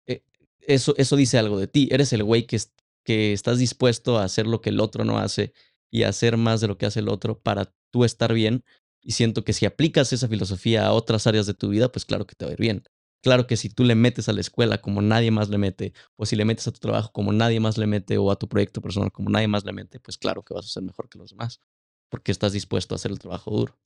eh, 0.07 0.23
eso, 0.61 0.93
eso 0.97 1.15
dice 1.15 1.37
algo 1.37 1.59
de 1.59 1.67
ti. 1.67 1.89
Eres 1.91 2.13
el 2.13 2.23
güey 2.23 2.45
que, 2.47 2.59
que 3.03 3.33
estás 3.33 3.59
dispuesto 3.59 4.19
a 4.19 4.25
hacer 4.25 4.47
lo 4.47 4.61
que 4.61 4.69
el 4.69 4.79
otro 4.81 5.05
no 5.05 5.17
hace 5.19 5.53
y 5.91 6.03
a 6.03 6.09
hacer 6.09 6.37
más 6.37 6.61
de 6.61 6.67
lo 6.67 6.77
que 6.77 6.85
hace 6.85 6.99
el 6.99 7.09
otro 7.09 7.39
para 7.41 7.73
tú 7.91 8.05
estar 8.05 8.33
bien. 8.33 8.63
Y 9.01 9.13
siento 9.13 9.43
que 9.43 9.53
si 9.53 9.65
aplicas 9.65 10.13
esa 10.13 10.27
filosofía 10.27 10.85
a 10.85 10.93
otras 10.93 11.27
áreas 11.27 11.47
de 11.47 11.53
tu 11.53 11.69
vida, 11.69 11.91
pues 11.91 12.05
claro 12.05 12.27
que 12.27 12.35
te 12.35 12.45
va 12.45 12.51
a 12.51 12.53
ir 12.53 12.59
bien. 12.59 12.83
Claro 13.21 13.45
que 13.45 13.55
si 13.55 13.69
tú 13.69 13.83
le 13.83 13.93
metes 13.93 14.29
a 14.29 14.33
la 14.33 14.41
escuela 14.41 14.81
como 14.81 15.01
nadie 15.01 15.29
más 15.29 15.49
le 15.49 15.59
mete, 15.59 15.93
o 16.15 16.25
si 16.25 16.35
le 16.35 16.43
metes 16.43 16.67
a 16.67 16.71
tu 16.71 16.79
trabajo 16.79 17.11
como 17.11 17.31
nadie 17.31 17.59
más 17.59 17.77
le 17.77 17.85
mete, 17.85 18.17
o 18.17 18.31
a 18.31 18.35
tu 18.35 18.49
proyecto 18.49 18.81
personal 18.81 19.11
como 19.11 19.29
nadie 19.29 19.47
más 19.47 19.63
le 19.63 19.73
mete, 19.73 19.99
pues 19.99 20.17
claro 20.17 20.41
que 20.41 20.55
vas 20.55 20.65
a 20.65 20.69
ser 20.69 20.83
mejor 20.83 21.07
que 21.07 21.19
los 21.19 21.29
demás, 21.29 21.61
porque 22.09 22.31
estás 22.31 22.51
dispuesto 22.51 22.95
a 22.95 22.97
hacer 22.97 23.11
el 23.11 23.19
trabajo 23.19 23.51
duro. 23.51 23.79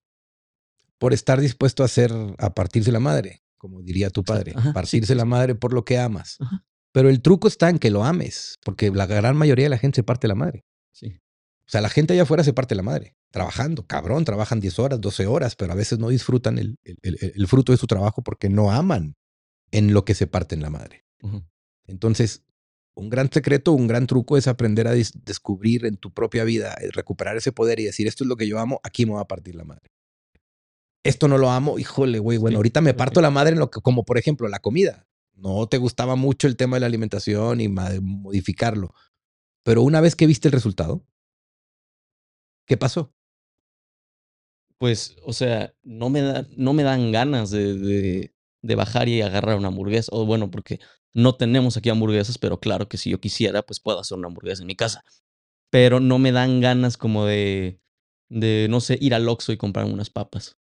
Por 0.97 1.13
estar 1.13 1.41
dispuesto 1.41 1.83
a 1.83 1.87
hacer, 1.87 2.13
a 2.37 2.53
partirse 2.53 2.93
la 2.93 3.01
madre, 3.01 3.43
como 3.57 3.81
diría 3.81 4.09
tu 4.09 4.23
padre, 4.23 4.53
partirse 4.73 5.13
la 5.15 5.25
madre 5.25 5.53
por 5.53 5.73
lo 5.73 5.83
que 5.83 5.97
amas. 5.99 6.37
Pero 6.93 7.09
el 7.09 7.21
truco 7.21 7.49
está 7.49 7.69
en 7.69 7.77
que 7.77 7.91
lo 7.91 8.05
ames, 8.05 8.57
porque 8.63 8.89
la 8.89 9.05
gran 9.05 9.35
mayoría 9.35 9.65
de 9.65 9.69
la 9.69 9.77
gente 9.77 9.97
se 9.97 10.03
parte 10.03 10.29
la 10.29 10.35
madre. 10.35 10.63
Sí. 10.93 11.19
O 11.67 11.71
sea, 11.71 11.81
la 11.81 11.89
gente 11.89 12.13
allá 12.13 12.23
afuera 12.23 12.45
se 12.45 12.53
parte 12.53 12.73
la 12.73 12.83
madre, 12.83 13.17
trabajando, 13.31 13.85
cabrón, 13.85 14.23
trabajan 14.23 14.61
10 14.61 14.79
horas, 14.79 15.01
12 15.01 15.25
horas, 15.25 15.57
pero 15.57 15.73
a 15.73 15.75
veces 15.75 15.99
no 15.99 16.07
disfrutan 16.07 16.57
el, 16.57 16.77
el 16.83 17.47
fruto 17.47 17.73
de 17.73 17.77
su 17.77 17.87
trabajo 17.87 18.21
porque 18.21 18.47
no 18.47 18.71
aman 18.71 19.17
en 19.75 19.93
lo 19.93 20.05
que 20.05 20.15
se 20.15 20.25
parte 20.25 20.55
en 20.55 20.61
la 20.61 20.69
madre. 20.69 21.05
Entonces, 21.85 22.45
un 22.95 23.09
gran 23.09 23.29
secreto, 23.29 23.73
un 23.73 23.87
gran 23.87 24.07
truco 24.07 24.37
es 24.37 24.47
aprender 24.47 24.87
a 24.87 24.93
descubrir 24.93 25.85
en 25.85 25.97
tu 25.97 26.13
propia 26.13 26.45
vida, 26.45 26.75
eh, 26.79 26.91
recuperar 26.93 27.35
ese 27.35 27.51
poder 27.51 27.81
y 27.81 27.83
decir, 27.83 28.07
esto 28.07 28.23
es 28.23 28.29
lo 28.29 28.37
que 28.37 28.47
yo 28.47 28.57
amo, 28.57 28.79
aquí 28.83 29.05
me 29.05 29.11
va 29.11 29.21
a 29.21 29.27
partir 29.27 29.55
la 29.55 29.65
madre. 29.65 29.91
Esto 31.03 31.27
no 31.27 31.37
lo 31.37 31.51
amo, 31.51 31.77
híjole, 31.77 32.19
güey, 32.19 32.37
bueno, 32.37 32.57
ahorita 32.57 32.79
me 32.79 32.93
parto 32.93 33.19
la 33.19 33.31
madre 33.31 33.51
en 33.51 33.59
lo 33.59 33.69
que, 33.69 33.81
como 33.81 34.05
por 34.05 34.17
ejemplo, 34.17 34.47
la 34.47 34.59
comida. 34.59 35.07
No 35.33 35.67
te 35.67 35.77
gustaba 35.77 36.15
mucho 36.15 36.47
el 36.47 36.55
tema 36.55 36.77
de 36.77 36.79
la 36.79 36.85
alimentación 36.85 37.59
y 37.59 37.67
modificarlo. 37.67 38.93
Pero 39.63 39.81
una 39.81 39.99
vez 39.99 40.15
que 40.15 40.25
viste 40.25 40.47
el 40.47 40.53
resultado, 40.53 41.05
¿qué 42.65 42.77
pasó? 42.77 43.13
Pues, 44.77 45.17
o 45.25 45.33
sea, 45.33 45.75
no 45.83 46.09
me, 46.09 46.21
da, 46.21 46.47
no 46.55 46.71
me 46.71 46.83
dan 46.83 47.11
ganas 47.11 47.51
de, 47.51 47.73
de 47.77 48.34
bajar 48.73 49.07
y 49.07 49.21
agarrar 49.21 49.57
una 49.57 49.67
hamburguesa. 49.67 50.09
O 50.11 50.25
bueno, 50.25 50.49
porque 50.49 50.79
no 51.13 51.35
tenemos 51.35 51.77
aquí 51.77 51.89
hamburguesas, 51.89 52.39
pero 52.39 52.59
claro 52.59 52.89
que 52.89 52.97
si 52.97 53.11
yo 53.11 53.19
quisiera, 53.19 53.61
pues 53.61 53.79
puedo 53.79 53.99
hacer 53.99 54.17
una 54.17 54.27
hamburguesa 54.27 54.63
en 54.63 54.67
mi 54.67 54.75
casa. 54.75 55.03
Pero 55.69 55.99
no 55.99 56.17
me 56.17 56.31
dan 56.31 56.61
ganas 56.61 56.97
como 56.97 57.25
de, 57.25 57.79
de 58.29 58.65
no 58.69 58.79
sé, 58.79 58.97
ir 58.99 59.13
al 59.13 59.29
Oxxo 59.29 59.51
y 59.51 59.57
comprar 59.57 59.85
unas 59.85 60.09
papas. 60.09 60.57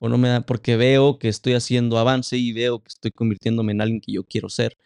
O 0.00 0.08
no 0.08 0.16
me 0.16 0.28
da, 0.28 0.40
porque 0.40 0.76
veo 0.76 1.18
que 1.18 1.28
estoy 1.28 1.52
haciendo 1.54 1.98
avance 1.98 2.38
y 2.38 2.52
veo 2.52 2.80
que 2.82 2.88
estoy 2.88 3.10
convirtiéndome 3.10 3.72
en 3.72 3.82
alguien 3.82 4.00
que 4.00 4.12
yo 4.12 4.24
quiero 4.24 4.48
ser. 4.48 4.78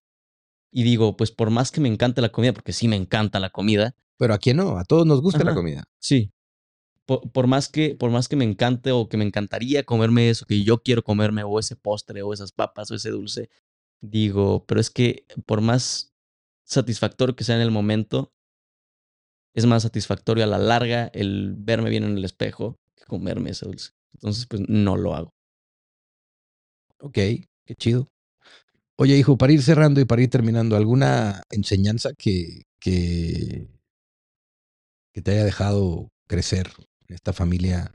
Y 0.73 0.83
digo, 0.83 1.17
pues 1.17 1.31
por 1.31 1.51
más 1.51 1.71
que 1.71 1.81
me 1.81 1.89
encante 1.89 2.21
la 2.23 2.31
comida, 2.31 2.53
porque 2.53 2.73
sí 2.73 2.89
me 2.89 2.97
encanta 2.97 3.39
la 3.39 3.51
comida. 3.51 3.95
Pero 4.17 4.35
a 4.35 4.39
quién 4.39 4.57
no, 4.57 4.79
a 4.79 4.85
todos 4.85 5.07
nos 5.07 5.21
gusta 5.21 5.45
la 5.45 5.55
comida. 5.55 5.85
Sí, 5.99 6.33
por, 7.07 7.47
más 7.47 7.69
que, 7.69 7.95
por 7.95 8.11
más 8.11 8.29
que 8.29 8.37
me 8.37 8.45
encante 8.45 8.93
o 8.93 9.09
que 9.09 9.17
me 9.17 9.25
encantaría 9.25 9.85
comerme 9.85 10.31
eso, 10.31 10.47
que 10.47 10.63
yo 10.63 10.83
quiero 10.83 11.03
comerme, 11.03 11.43
o 11.43 11.59
ese 11.59 11.77
postre, 11.77 12.23
o 12.23 12.33
esas 12.33 12.53
papas, 12.53 12.91
o 12.91 12.95
ese 12.95 13.11
dulce, 13.11 13.51
digo, 14.01 14.65
pero 14.67 14.81
es 14.81 14.91
que 14.91 15.27
por 15.47 15.61
más 15.61 16.15
satisfactorio 16.65 17.37
que 17.37 17.45
sea 17.45 17.57
en 17.57 17.63
el 17.63 17.71
momento, 17.71 18.33
es 19.55 19.67
más 19.67 19.83
satisfactorio 19.83 20.45
a 20.45 20.47
la 20.47 20.59
larga 20.59 21.11
el 21.13 21.55
verme 21.57 21.91
bien 21.91 22.05
en 22.05 22.17
el 22.17 22.25
espejo 22.25 22.79
que 22.97 23.05
comerme 23.05 23.51
ese 23.51 23.67
dulce. 23.67 23.91
Entonces, 24.15 24.47
pues 24.47 24.63
no 24.69 24.97
lo 24.97 25.15
hago. 25.15 25.35
Ok, 27.01 27.15
qué 27.15 27.75
chido. 27.77 28.09
Oye, 28.97 29.17
hijo, 29.17 29.37
para 29.37 29.53
ir 29.53 29.63
cerrando 29.63 30.01
y 30.01 30.05
para 30.05 30.23
ir 30.23 30.31
terminando, 30.31 30.77
¿alguna 30.77 31.43
enseñanza 31.51 32.13
que, 32.17 32.63
que, 32.79 33.69
que 35.13 35.23
te 35.23 35.33
haya 35.33 35.45
dejado 35.45 36.11
crecer 36.29 36.71
esta 37.13 37.33
familia 37.33 37.93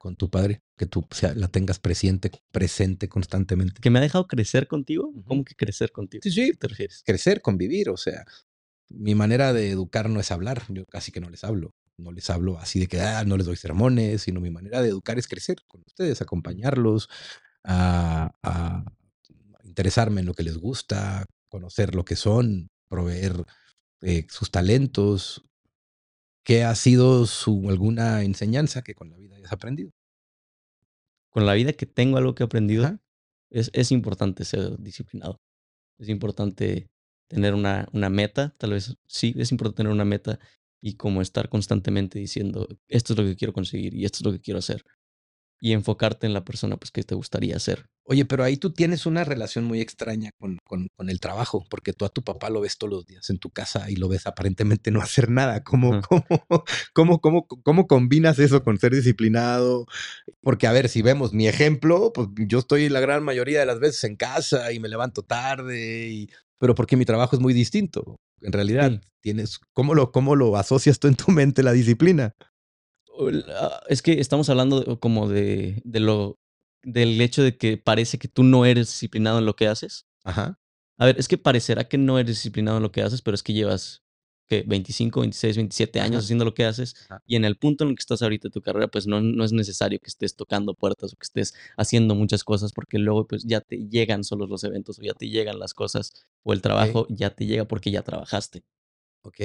con 0.00 0.16
tu 0.16 0.30
padre, 0.30 0.62
que 0.78 0.86
tú 0.86 1.06
la 1.34 1.48
tengas 1.48 1.78
presente, 1.78 2.30
presente 2.52 3.10
constantemente. 3.10 3.82
¿Que 3.82 3.90
me 3.90 3.98
ha 3.98 4.02
dejado 4.02 4.26
crecer 4.26 4.66
contigo? 4.66 5.12
¿Cómo 5.26 5.44
que 5.44 5.54
crecer 5.54 5.92
contigo? 5.92 6.22
Sí, 6.24 6.30
sí, 6.30 6.52
te 6.54 6.68
refieres. 6.68 7.02
Crecer, 7.04 7.42
convivir, 7.42 7.90
o 7.90 7.98
sea, 7.98 8.24
mi 8.88 9.14
manera 9.14 9.52
de 9.52 9.70
educar 9.70 10.08
no 10.08 10.18
es 10.18 10.30
hablar, 10.30 10.62
yo 10.70 10.86
casi 10.86 11.12
que 11.12 11.20
no 11.20 11.28
les 11.28 11.44
hablo. 11.44 11.74
No 11.98 12.12
les 12.12 12.30
hablo 12.30 12.58
así 12.58 12.80
de 12.80 12.86
que 12.86 12.98
ah, 13.02 13.24
no 13.26 13.36
les 13.36 13.44
doy 13.44 13.56
sermones, 13.56 14.22
sino 14.22 14.40
mi 14.40 14.48
manera 14.48 14.80
de 14.80 14.88
educar 14.88 15.18
es 15.18 15.28
crecer 15.28 15.58
con 15.68 15.82
ustedes, 15.86 16.22
acompañarlos, 16.22 17.10
a, 17.62 18.32
interesarme 19.64 20.22
en 20.22 20.26
lo 20.26 20.32
que 20.34 20.42
les 20.42 20.56
gusta, 20.56 21.26
conocer 21.50 21.94
lo 21.94 22.06
que 22.06 22.16
son, 22.16 22.70
proveer 22.88 23.44
eh, 24.00 24.26
sus 24.30 24.50
talentos, 24.50 25.44
¿Qué 26.44 26.64
ha 26.64 26.74
sido 26.74 27.26
su 27.26 27.68
alguna 27.68 28.22
enseñanza 28.22 28.82
que 28.82 28.94
con 28.94 29.10
la 29.10 29.16
vida 29.16 29.36
hayas 29.36 29.52
aprendido? 29.52 29.92
Con 31.30 31.46
la 31.46 31.54
vida 31.54 31.72
que 31.72 31.86
tengo 31.86 32.18
algo 32.18 32.34
que 32.34 32.42
he 32.42 32.46
aprendido, 32.46 32.98
es, 33.50 33.70
es, 33.72 33.92
importante 33.92 34.44
ser 34.44 34.78
disciplinado. 34.78 35.40
Es 35.98 36.08
importante 36.08 36.88
tener 37.28 37.54
una, 37.54 37.88
una 37.92 38.10
meta, 38.10 38.54
tal 38.58 38.72
vez 38.72 38.96
sí, 39.06 39.34
es 39.38 39.52
importante 39.52 39.78
tener 39.78 39.92
una 39.92 40.04
meta 40.04 40.38
y 40.80 40.94
como 40.96 41.22
estar 41.22 41.48
constantemente 41.48 42.18
diciendo, 42.18 42.68
esto 42.88 43.12
es 43.12 43.18
lo 43.18 43.24
que 43.24 43.36
quiero 43.36 43.52
conseguir 43.52 43.94
y 43.94 44.04
esto 44.04 44.18
es 44.18 44.24
lo 44.24 44.32
que 44.32 44.40
quiero 44.40 44.58
hacer 44.58 44.84
y 45.60 45.72
enfocarte 45.72 46.26
en 46.26 46.32
la 46.32 46.44
persona 46.44 46.76
pues, 46.78 46.90
que 46.90 47.02
te 47.02 47.14
gustaría 47.14 47.58
ser. 47.58 47.86
Oye, 48.04 48.24
pero 48.24 48.42
ahí 48.42 48.56
tú 48.56 48.72
tienes 48.72 49.06
una 49.06 49.24
relación 49.24 49.64
muy 49.66 49.80
extraña 49.80 50.30
con, 50.38 50.58
con, 50.64 50.88
el 51.08 51.20
trabajo, 51.20 51.64
porque 51.68 51.92
tú 51.92 52.04
a 52.04 52.08
tu 52.08 52.24
papá 52.24 52.50
lo 52.50 52.62
ves 52.62 52.78
todos 52.78 52.92
los 52.92 53.06
días 53.06 53.28
en 53.30 53.38
tu 53.38 53.50
casa 53.50 53.90
y 53.90 53.96
lo 53.96 54.08
ves 54.08 54.26
aparentemente 54.26 54.90
no 54.90 55.00
hacer 55.02 55.30
nada. 55.30 55.62
¿Cómo, 55.62 56.00
cómo, 56.00 56.64
cómo, 56.92 57.20
cómo, 57.20 57.46
cómo 57.46 57.86
combinas 57.86 58.38
eso 58.38 58.64
con 58.64 58.78
ser 58.78 58.94
disciplinado? 58.94 59.86
Porque, 60.40 60.66
a 60.66 60.72
ver, 60.72 60.88
si 60.88 61.02
vemos 61.02 61.32
mi 61.34 61.46
ejemplo, 61.46 62.12
pues 62.12 62.28
yo 62.48 62.58
estoy 62.58 62.88
la 62.88 63.00
gran 63.00 63.22
mayoría 63.22 63.60
de 63.60 63.66
las 63.66 63.78
veces 63.78 64.02
en 64.04 64.16
casa 64.16 64.72
y 64.72 64.80
me 64.80 64.88
levanto 64.88 65.22
tarde, 65.22 66.08
y, 66.08 66.30
pero 66.58 66.74
porque 66.74 66.96
mi 66.96 67.04
trabajo 67.04 67.36
es 67.36 67.42
muy 67.42 67.52
distinto. 67.52 68.16
En 68.40 68.52
realidad, 68.52 69.00
tienes, 69.20 69.60
¿cómo 69.74 69.94
lo, 69.94 70.12
¿cómo 70.12 70.34
lo 70.34 70.56
asocias 70.56 70.98
tú 70.98 71.08
en 71.08 71.16
tu 71.16 71.30
mente 71.30 71.62
la 71.62 71.72
disciplina? 71.72 72.34
Es 73.88 74.02
que 74.02 74.20
estamos 74.20 74.48
hablando 74.48 74.98
como 75.00 75.28
de, 75.28 75.80
de 75.84 76.00
lo 76.00 76.38
del 76.82 77.20
hecho 77.20 77.42
de 77.42 77.56
que 77.56 77.76
parece 77.76 78.18
que 78.18 78.28
tú 78.28 78.42
no 78.42 78.64
eres 78.64 78.88
disciplinado 78.88 79.38
en 79.38 79.46
lo 79.46 79.54
que 79.54 79.68
haces. 79.68 80.06
Ajá. 80.24 80.58
A 80.98 81.06
ver, 81.06 81.18
es 81.18 81.28
que 81.28 81.38
parecerá 81.38 81.88
que 81.88 81.98
no 81.98 82.18
eres 82.18 82.36
disciplinado 82.36 82.76
en 82.78 82.82
lo 82.82 82.92
que 82.92 83.02
haces, 83.02 83.22
pero 83.22 83.34
es 83.34 83.42
que 83.42 83.52
llevas 83.52 84.02
que 84.50 84.64
25, 84.66 85.20
26, 85.20 85.56
27 85.56 86.00
años 86.00 86.24
haciendo 86.24 86.44
lo 86.44 86.54
que 86.54 86.64
haces 86.64 86.96
y 87.24 87.36
en 87.36 87.44
el 87.44 87.56
punto 87.56 87.84
en 87.84 87.90
el 87.90 87.96
que 87.96 88.00
estás 88.00 88.20
ahorita 88.20 88.48
en 88.48 88.52
tu 88.52 88.60
carrera, 88.60 88.88
pues 88.88 89.06
no, 89.06 89.20
no 89.20 89.44
es 89.44 89.52
necesario 89.52 90.00
que 90.00 90.08
estés 90.08 90.34
tocando 90.34 90.74
puertas 90.74 91.12
o 91.12 91.16
que 91.16 91.22
estés 91.22 91.54
haciendo 91.76 92.16
muchas 92.16 92.42
cosas 92.42 92.72
porque 92.72 92.98
luego 92.98 93.28
pues 93.28 93.44
ya 93.44 93.60
te 93.60 93.76
llegan 93.88 94.24
solos 94.24 94.48
los 94.50 94.64
eventos 94.64 94.98
o 94.98 95.02
ya 95.02 95.14
te 95.14 95.28
llegan 95.28 95.60
las 95.60 95.72
cosas 95.72 96.26
o 96.42 96.52
el 96.52 96.62
trabajo 96.62 97.06
ya 97.08 97.30
te 97.30 97.46
llega 97.46 97.64
porque 97.64 97.92
ya 97.92 98.02
trabajaste. 98.02 98.64
Ok. 99.22 99.40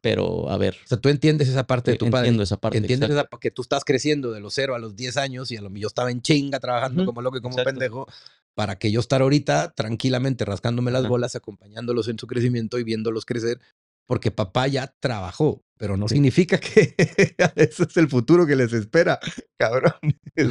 Pero, 0.00 0.50
a 0.50 0.58
ver. 0.58 0.76
O 0.84 0.88
sea, 0.88 0.98
tú 0.98 1.08
entiendes 1.08 1.48
esa 1.48 1.66
parte 1.66 1.92
de 1.92 1.96
tu 1.96 2.10
padre. 2.10 2.28
Entiendo 2.28 2.42
esa 2.42 2.56
parte. 2.58 2.78
Entiendes 2.78 3.10
esa, 3.10 3.26
que 3.40 3.50
tú 3.50 3.62
estás 3.62 3.84
creciendo 3.84 4.30
de 4.32 4.40
los 4.40 4.54
0 4.54 4.74
a 4.74 4.78
los 4.78 4.94
10 4.94 5.16
años 5.16 5.50
y 5.50 5.56
a 5.56 5.62
lo 5.62 5.70
mejor 5.70 5.82
yo 5.82 5.88
estaba 5.88 6.10
en 6.10 6.22
chinga 6.22 6.60
trabajando 6.60 7.04
como 7.04 7.22
loco 7.22 7.38
y 7.38 7.40
como 7.40 7.56
pendejo 7.56 8.06
para 8.56 8.78
que 8.78 8.90
yo 8.90 9.00
estar 9.00 9.20
ahorita 9.20 9.74
tranquilamente 9.74 10.46
rascándome 10.46 10.90
las 10.90 11.06
bolas, 11.06 11.36
acompañándolos 11.36 12.08
en 12.08 12.18
su 12.18 12.26
crecimiento 12.26 12.78
y 12.78 12.84
viéndolos 12.84 13.26
crecer, 13.26 13.60
porque 14.06 14.30
papá 14.30 14.66
ya 14.66 14.94
trabajó, 14.98 15.62
pero 15.76 15.98
no 15.98 16.08
significa 16.08 16.58
que 16.58 16.94
ese 17.54 17.82
es 17.82 17.96
el 17.98 18.08
futuro 18.08 18.46
que 18.46 18.56
les 18.56 18.72
espera, 18.72 19.20
cabrón. 19.58 19.92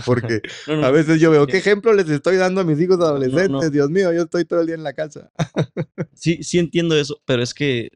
Porque 0.06 0.42
a 0.84 0.92
veces 0.92 1.20
yo 1.20 1.32
veo, 1.32 1.48
¿qué 1.48 1.58
ejemplo 1.58 1.94
les 1.94 2.08
estoy 2.08 2.38
dando 2.38 2.62
a 2.62 2.64
mis 2.64 2.80
hijos 2.80 3.00
adolescentes? 3.00 3.72
Dios 3.72 3.90
mío, 3.90 4.14
yo 4.14 4.22
estoy 4.22 4.46
todo 4.46 4.62
el 4.62 4.68
día 4.68 4.76
en 4.76 4.84
la 4.84 4.94
casa. 4.94 5.32
sí, 6.14 6.44
sí 6.44 6.60
entiendo 6.60 6.96
eso, 6.96 7.20
pero 7.26 7.42
es 7.42 7.56
que 7.56 7.90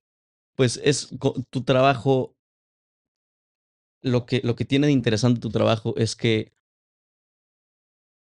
pues 0.59 0.77
es 0.83 1.07
tu 1.51 1.63
trabajo, 1.63 2.35
lo 4.03 4.25
que, 4.25 4.41
lo 4.43 4.57
que 4.57 4.65
tiene 4.65 4.87
de 4.87 4.91
interesante 4.91 5.39
tu 5.39 5.47
trabajo 5.47 5.93
es 5.95 6.17
que 6.17 6.51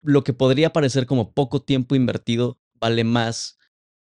lo 0.03 0.24
que 0.24 0.33
podría 0.33 0.72
parecer 0.72 1.05
como 1.05 1.35
poco 1.35 1.61
tiempo 1.61 1.95
invertido 1.95 2.59
vale 2.80 3.05
más 3.05 3.59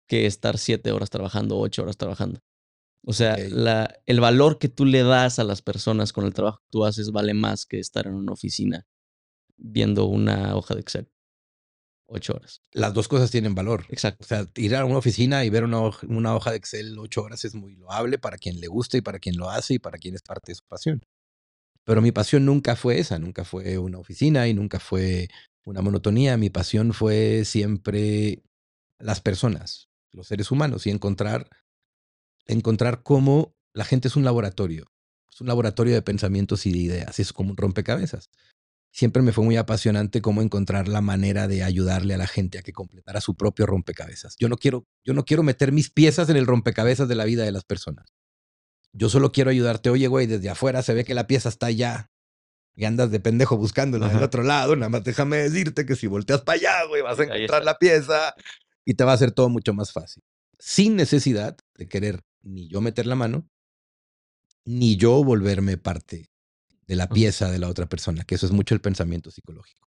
que 0.09 0.25
estar 0.25 0.57
siete 0.57 0.91
horas 0.91 1.11
trabajando, 1.11 1.59
ocho 1.59 1.83
horas 1.83 1.99
trabajando. 1.99 2.41
O 3.05 3.13
sea, 3.13 3.37
la, 3.51 3.95
el 4.07 4.21
valor 4.21 4.59
que 4.59 4.71
tú 4.71 4.87
le 4.87 5.03
das 5.03 5.39
a 5.39 5.45
las 5.45 5.61
personas 5.61 6.15
con 6.15 6.25
el 6.25 6.33
trabajo 6.33 6.61
que 6.61 6.71
tú 6.71 6.87
haces 6.87 7.13
vale 7.13 7.35
más 7.35 7.67
que 7.67 7.79
estar 7.79 8.07
en 8.07 8.15
una 8.15 8.33
oficina 8.33 8.87
viendo 9.59 10.07
una 10.07 10.57
hoja 10.57 10.75
de 10.75 10.81
Excel. 10.81 11.14
Ocho 12.07 12.35
horas. 12.35 12.61
Las 12.73 12.95
dos 12.95 13.09
cosas 13.09 13.31
tienen 13.31 13.55
valor. 13.55 13.87
Exacto. 13.89 14.25
O 14.25 14.27
sea, 14.27 14.47
ir 14.57 14.77
a 14.77 14.85
una 14.85 14.99
oficina 14.99 15.45
y 15.45 15.51
ver 15.51 15.65
una 15.65 15.81
hoja, 15.81 16.07
una 16.09 16.35
hoja 16.35 16.51
de 16.51 16.57
Excel 16.57 16.99
ocho 16.99 17.23
horas 17.23 17.45
es 17.45 17.55
muy 17.55 17.75
loable 17.75 18.19
para 18.19 18.39
quien 18.39 18.61
le 18.61 18.69
guste 18.69 18.99
y 18.99 19.01
para 19.01 19.19
quien 19.19 19.37
lo 19.37 19.51
hace 19.51 19.75
y 19.75 19.79
para 19.79 19.99
quien 19.99 20.15
es 20.15 20.23
parte 20.23 20.53
de 20.53 20.57
su 20.57 20.65
pasión. 20.67 21.03
Pero 21.85 22.01
mi 22.01 22.13
pasión 22.13 22.45
nunca 22.47 22.77
fue 22.77 22.99
esa, 22.99 23.19
nunca 23.19 23.45
fue 23.45 23.79
una 23.79 23.99
oficina 23.99 24.49
y 24.49 24.55
nunca 24.55 24.81
fue 24.81 25.29
una 25.65 25.83
monotonía. 25.83 26.37
Mi 26.37 26.51
pasión 26.51 26.93
fue 26.95 27.45
siempre 27.45 28.43
las 28.99 29.21
personas, 29.21 29.89
los 30.13 30.29
seres 30.29 30.51
humanos 30.51 30.87
y 30.87 30.91
encontrar, 30.91 31.49
encontrar 32.47 33.03
cómo 33.03 33.55
la 33.75 33.85
gente 33.85 34.09
es 34.09 34.17
un 34.17 34.25
laboratorio. 34.25 34.87
Es 35.31 35.41
un 35.41 35.49
laboratorio 35.49 35.95
de 35.95 36.03
pensamientos 36.03 36.65
y 36.65 36.73
de 36.73 36.79
ideas. 36.79 37.19
Es 37.19 37.33
como 37.33 37.51
un 37.51 37.57
rompecabezas. 37.57 38.31
Siempre 38.95 39.23
me 39.23 39.33
fue 39.33 39.43
muy 39.43 39.57
apasionante 39.57 40.23
cómo 40.23 40.41
encontrar 40.41 40.87
la 40.87 41.01
manera 41.01 41.49
de 41.49 41.65
ayudarle 41.65 42.15
a 42.15 42.17
la 42.17 42.29
gente 42.29 42.59
a 42.59 42.63
que 42.63 42.73
completara 42.73 43.21
su 43.21 43.35
propio 43.35 43.67
rompecabezas. 43.67 44.37
Yo 44.39 44.49
no 44.49 44.57
quiero, 44.57 44.87
yo 45.03 45.15
no 45.15 45.25
quiero 45.25 45.43
meter 45.43 45.73
mis 45.73 45.91
piezas 45.91 46.29
en 46.29 46.37
el 46.37 46.47
rompecabezas 46.47 47.09
de 47.09 47.17
la 47.17 47.25
vida 47.25 47.43
de 47.43 47.51
las 47.51 47.65
personas. 47.65 48.15
Yo 48.93 49.09
solo 49.09 49.33
quiero 49.33 49.51
ayudarte. 49.51 49.91
Oye, 49.91 50.07
güey, 50.07 50.29
desde 50.29 50.49
afuera 50.49 50.81
se 50.85 50.95
ve 50.95 51.05
que 51.05 51.15
la 51.15 51.27
pieza 51.27 51.49
está 51.49 51.67
allá. 51.67 52.13
Y 52.77 52.85
andas 52.85 53.11
de 53.11 53.19
pendejo 53.19 53.57
buscándola 53.57 54.09
del 54.09 54.23
otro 54.23 54.45
lado. 54.45 54.77
Nada 54.77 54.91
más 54.91 55.03
déjame 55.03 55.39
decirte 55.39 55.85
que 55.87 55.97
si 55.97 56.07
volteas 56.07 56.43
para 56.43 56.61
allá, 56.61 56.87
güey, 56.87 57.03
vas 57.03 57.19
a 57.19 57.25
encontrar 57.25 57.65
la 57.65 57.77
pieza 57.79 58.33
y 58.85 58.95
te 58.95 59.03
va 59.03 59.11
a 59.11 59.15
hacer 59.17 59.33
todo 59.33 59.49
mucho 59.49 59.75
más 59.75 59.91
fácil. 59.91 60.23
Sin 60.61 60.95
necesidad 60.95 61.57
de 61.75 61.89
querer 61.89 62.23
ni 62.43 62.69
yo 62.69 62.81
meter 62.81 63.07
la 63.07 63.17
mano, 63.17 63.49
ni 64.65 64.97
yo 64.97 65.25
volverme 65.25 65.79
parte 65.79 66.31
de 66.87 66.97
la 66.97 67.09
pieza 67.09 67.51
de 67.51 67.59
la 67.59 67.69
otra 67.69 67.87
persona, 67.87 68.25
que 68.25 68.35
eso 68.35 68.47
es 68.47 68.53
mucho 68.53 68.75
el 68.75 68.81
pensamiento 68.81 69.31
psicológico. 69.31 69.89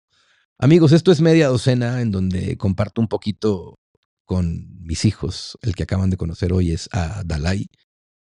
Amigos, 0.58 0.92
esto 0.92 1.10
es 1.10 1.20
media 1.20 1.48
docena 1.48 2.00
en 2.00 2.12
donde 2.12 2.56
comparto 2.56 3.00
un 3.00 3.08
poquito 3.08 3.80
con 4.24 4.68
mis 4.80 5.04
hijos. 5.04 5.58
El 5.62 5.74
que 5.74 5.82
acaban 5.82 6.10
de 6.10 6.16
conocer 6.16 6.52
hoy 6.52 6.72
es 6.72 6.88
a 6.92 7.22
Dalai. 7.24 7.68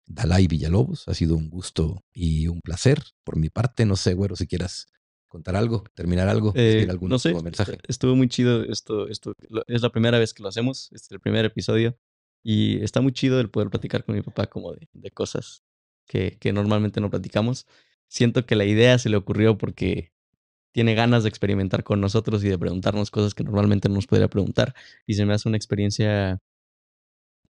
Dalai 0.05 0.47
Villalobos. 0.47 1.07
Ha 1.07 1.13
sido 1.13 1.35
un 1.35 1.49
gusto 1.49 2.03
y 2.13 2.47
un 2.47 2.61
placer 2.61 3.03
por 3.23 3.37
mi 3.37 3.49
parte. 3.49 3.85
No 3.85 3.95
sé, 3.95 4.13
güero, 4.13 4.35
si 4.35 4.47
quieras 4.47 4.87
contar 5.27 5.55
algo, 5.55 5.83
terminar 5.93 6.27
algo, 6.27 6.51
eh, 6.55 6.85
algún 6.89 7.09
no 7.09 7.19
sé, 7.19 7.33
mensaje. 7.41 7.77
Estuvo 7.87 8.15
muy 8.15 8.27
chido 8.27 8.63
esto, 8.63 9.07
esto. 9.07 9.33
Es 9.67 9.81
la 9.81 9.89
primera 9.89 10.19
vez 10.19 10.33
que 10.33 10.43
lo 10.43 10.49
hacemos, 10.49 10.89
este 10.91 11.05
es 11.05 11.11
el 11.11 11.19
primer 11.19 11.45
episodio. 11.45 11.97
Y 12.43 12.83
está 12.83 13.01
muy 13.01 13.13
chido 13.13 13.39
el 13.39 13.49
poder 13.49 13.69
platicar 13.69 14.03
con 14.03 14.15
mi 14.15 14.21
papá 14.21 14.47
como 14.47 14.73
de, 14.73 14.89
de 14.91 15.11
cosas 15.11 15.63
que, 16.05 16.37
que 16.39 16.51
normalmente 16.51 16.99
no 16.99 17.09
platicamos. 17.09 17.65
Siento 18.11 18.45
que 18.45 18.55
la 18.55 18.65
idea 18.65 18.99
se 18.99 19.09
le 19.09 19.15
ocurrió 19.15 19.57
porque 19.57 20.11
tiene 20.73 20.95
ganas 20.95 21.23
de 21.23 21.29
experimentar 21.29 21.83
con 21.83 22.01
nosotros 22.01 22.43
y 22.43 22.49
de 22.49 22.59
preguntarnos 22.59 23.09
cosas 23.09 23.33
que 23.33 23.43
normalmente 23.43 23.87
no 23.87 23.95
nos 23.95 24.07
podría 24.07 24.27
preguntar. 24.27 24.75
Y 25.07 25.13
se 25.13 25.25
me 25.25 25.33
hace 25.33 25.47
una 25.47 25.57
experiencia 25.57 26.39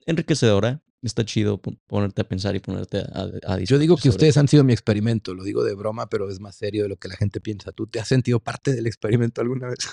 enriquecedora 0.06 0.82
está 1.02 1.24
chido 1.24 1.60
ponerte 1.86 2.20
a 2.20 2.28
pensar 2.28 2.54
y 2.56 2.60
ponerte 2.60 2.98
a, 2.98 3.30
a 3.46 3.58
Yo 3.60 3.78
digo 3.78 3.96
que 3.96 4.08
ustedes 4.08 4.36
han 4.36 4.48
sido 4.48 4.64
mi 4.64 4.72
experimento, 4.72 5.34
lo 5.34 5.44
digo 5.44 5.64
de 5.64 5.74
broma, 5.74 6.08
pero 6.08 6.28
es 6.28 6.40
más 6.40 6.56
serio 6.56 6.82
de 6.82 6.88
lo 6.88 6.96
que 6.96 7.08
la 7.08 7.16
gente 7.16 7.40
piensa. 7.40 7.72
¿Tú 7.72 7.86
te 7.86 8.00
has 8.00 8.08
sentido 8.08 8.40
parte 8.40 8.72
del 8.72 8.86
experimento 8.86 9.40
alguna 9.40 9.68
vez? 9.68 9.88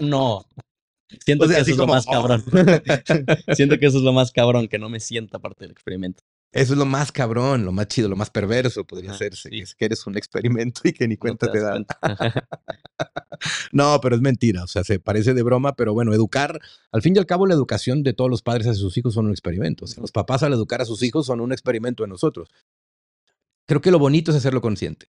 no. 0.00 0.46
Siento 1.24 1.46
que 1.46 1.58
eso 1.58 1.70
es 1.70 1.76
lo 1.76 1.86
más 1.86 2.06
cabrón. 2.06 2.42
Siento 3.54 3.78
que 3.78 3.86
eso 3.86 3.98
es 3.98 4.04
lo 4.04 4.12
más 4.12 4.32
cabrón, 4.32 4.66
que 4.66 4.78
no 4.78 4.88
me 4.88 4.98
sienta 4.98 5.38
parte 5.38 5.64
del 5.64 5.72
experimento. 5.72 6.24
Eso 6.52 6.74
es 6.74 6.78
lo 6.78 6.84
más 6.84 7.10
cabrón, 7.12 7.64
lo 7.64 7.72
más 7.72 7.88
chido, 7.88 8.10
lo 8.10 8.16
más 8.16 8.28
perverso 8.28 8.84
podría 8.84 9.12
hacerse. 9.12 9.48
Es 9.52 9.74
que 9.74 9.86
eres 9.86 10.06
un 10.06 10.18
experimento 10.18 10.82
y 10.84 10.92
que 10.92 11.08
ni 11.08 11.16
cuenta 11.16 11.50
te, 11.50 11.60
dan. 11.60 11.86
no, 13.72 13.98
pero 14.02 14.16
es 14.16 14.20
mentira. 14.20 14.62
O 14.62 14.66
sea, 14.66 14.84
se 14.84 15.00
parece 15.00 15.32
de 15.32 15.42
broma, 15.42 15.74
pero 15.76 15.94
bueno, 15.94 16.12
educar, 16.12 16.60
al 16.92 17.00
fin 17.00 17.16
y 17.16 17.18
al 17.18 17.24
cabo, 17.24 17.46
la 17.46 17.54
educación 17.54 18.02
de 18.02 18.12
todos 18.12 18.30
los 18.30 18.42
padres 18.42 18.66
a 18.66 18.74
sus 18.74 18.98
hijos 18.98 19.14
son 19.14 19.26
un 19.26 19.32
experimento. 19.32 19.86
los 19.96 20.12
papás 20.12 20.42
al 20.42 20.52
educar 20.52 20.82
a 20.82 20.84
sus 20.84 21.02
hijos 21.02 21.24
son 21.24 21.40
un 21.40 21.52
experimento 21.52 22.04
en 22.04 22.10
nosotros. 22.10 22.50
Creo 23.66 23.80
que 23.80 23.90
lo 23.90 23.98
bonito 23.98 24.30
es 24.30 24.36
hacerlo 24.36 24.60
consciente. 24.60 25.10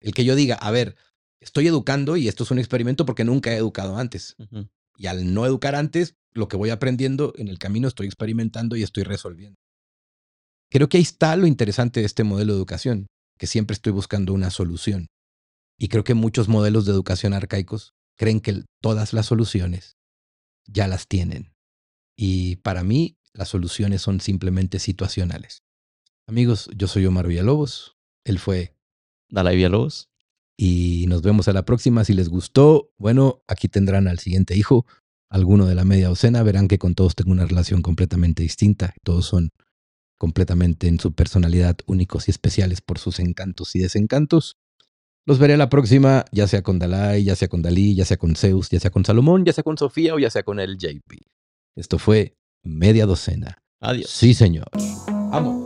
El 0.00 0.12
que 0.12 0.24
yo 0.24 0.34
diga, 0.34 0.56
a 0.56 0.70
ver, 0.70 0.96
estoy 1.40 1.68
educando 1.68 2.18
y 2.18 2.28
esto 2.28 2.44
es 2.44 2.50
un 2.50 2.58
experimento 2.58 3.06
porque 3.06 3.24
nunca 3.24 3.50
he 3.52 3.56
educado 3.56 3.96
antes. 3.96 4.36
Y 4.98 5.06
al 5.06 5.32
no 5.32 5.46
educar 5.46 5.74
antes, 5.74 6.16
lo 6.32 6.48
que 6.48 6.58
voy 6.58 6.68
aprendiendo 6.68 7.32
en 7.36 7.48
el 7.48 7.58
camino 7.58 7.88
estoy 7.88 8.06
experimentando 8.06 8.76
y 8.76 8.82
estoy 8.82 9.04
resolviendo. 9.04 9.58
Creo 10.72 10.88
que 10.88 10.96
ahí 10.96 11.02
está 11.02 11.36
lo 11.36 11.46
interesante 11.46 12.00
de 12.00 12.06
este 12.06 12.24
modelo 12.24 12.54
de 12.54 12.58
educación, 12.58 13.06
que 13.38 13.46
siempre 13.46 13.74
estoy 13.74 13.92
buscando 13.92 14.32
una 14.32 14.48
solución. 14.48 15.08
Y 15.78 15.88
creo 15.88 16.02
que 16.02 16.14
muchos 16.14 16.48
modelos 16.48 16.86
de 16.86 16.92
educación 16.92 17.34
arcaicos 17.34 17.92
creen 18.16 18.40
que 18.40 18.64
todas 18.80 19.12
las 19.12 19.26
soluciones 19.26 19.98
ya 20.66 20.88
las 20.88 21.08
tienen. 21.08 21.52
Y 22.16 22.56
para 22.56 22.84
mí, 22.84 23.18
las 23.34 23.48
soluciones 23.48 24.00
son 24.00 24.20
simplemente 24.20 24.78
situacionales. 24.78 25.62
Amigos, 26.26 26.70
yo 26.74 26.86
soy 26.86 27.04
Omar 27.04 27.26
Villalobos. 27.26 27.98
Él 28.24 28.38
fue 28.38 28.74
Dalai 29.28 29.56
Villalobos. 29.56 30.08
Y 30.56 31.04
nos 31.06 31.20
vemos 31.20 31.48
a 31.48 31.52
la 31.52 31.66
próxima. 31.66 32.02
Si 32.04 32.14
les 32.14 32.30
gustó, 32.30 32.90
bueno, 32.96 33.42
aquí 33.46 33.68
tendrán 33.68 34.08
al 34.08 34.20
siguiente 34.20 34.56
hijo, 34.56 34.86
alguno 35.28 35.66
de 35.66 35.74
la 35.74 35.84
media 35.84 36.08
docena. 36.08 36.42
Verán 36.42 36.66
que 36.66 36.78
con 36.78 36.94
todos 36.94 37.14
tengo 37.14 37.32
una 37.32 37.44
relación 37.44 37.82
completamente 37.82 38.42
distinta. 38.42 38.94
Todos 39.02 39.26
son 39.26 39.50
completamente 40.22 40.86
en 40.86 41.00
su 41.00 41.14
personalidad 41.14 41.78
únicos 41.84 42.28
y 42.28 42.30
especiales 42.30 42.80
por 42.80 43.00
sus 43.00 43.18
encantos 43.18 43.74
y 43.74 43.80
desencantos. 43.80 44.56
Los 45.26 45.40
veré 45.40 45.56
la 45.56 45.68
próxima, 45.68 46.26
ya 46.30 46.46
sea 46.46 46.62
con 46.62 46.78
Dalai, 46.78 47.24
ya 47.24 47.34
sea 47.34 47.48
con 47.48 47.60
Dalí, 47.60 47.96
ya 47.96 48.04
sea 48.04 48.18
con 48.18 48.36
Zeus, 48.36 48.70
ya 48.70 48.78
sea 48.78 48.92
con 48.92 49.04
Salomón, 49.04 49.44
ya 49.44 49.52
sea 49.52 49.64
con 49.64 49.76
Sofía 49.76 50.14
o 50.14 50.20
ya 50.20 50.30
sea 50.30 50.44
con 50.44 50.60
el 50.60 50.78
JP. 50.78 51.12
Esto 51.74 51.98
fue 51.98 52.36
Media 52.62 53.04
Docena. 53.04 53.58
Adiós. 53.80 54.10
Sí, 54.10 54.32
señor. 54.32 54.70
Vamos. 55.32 55.64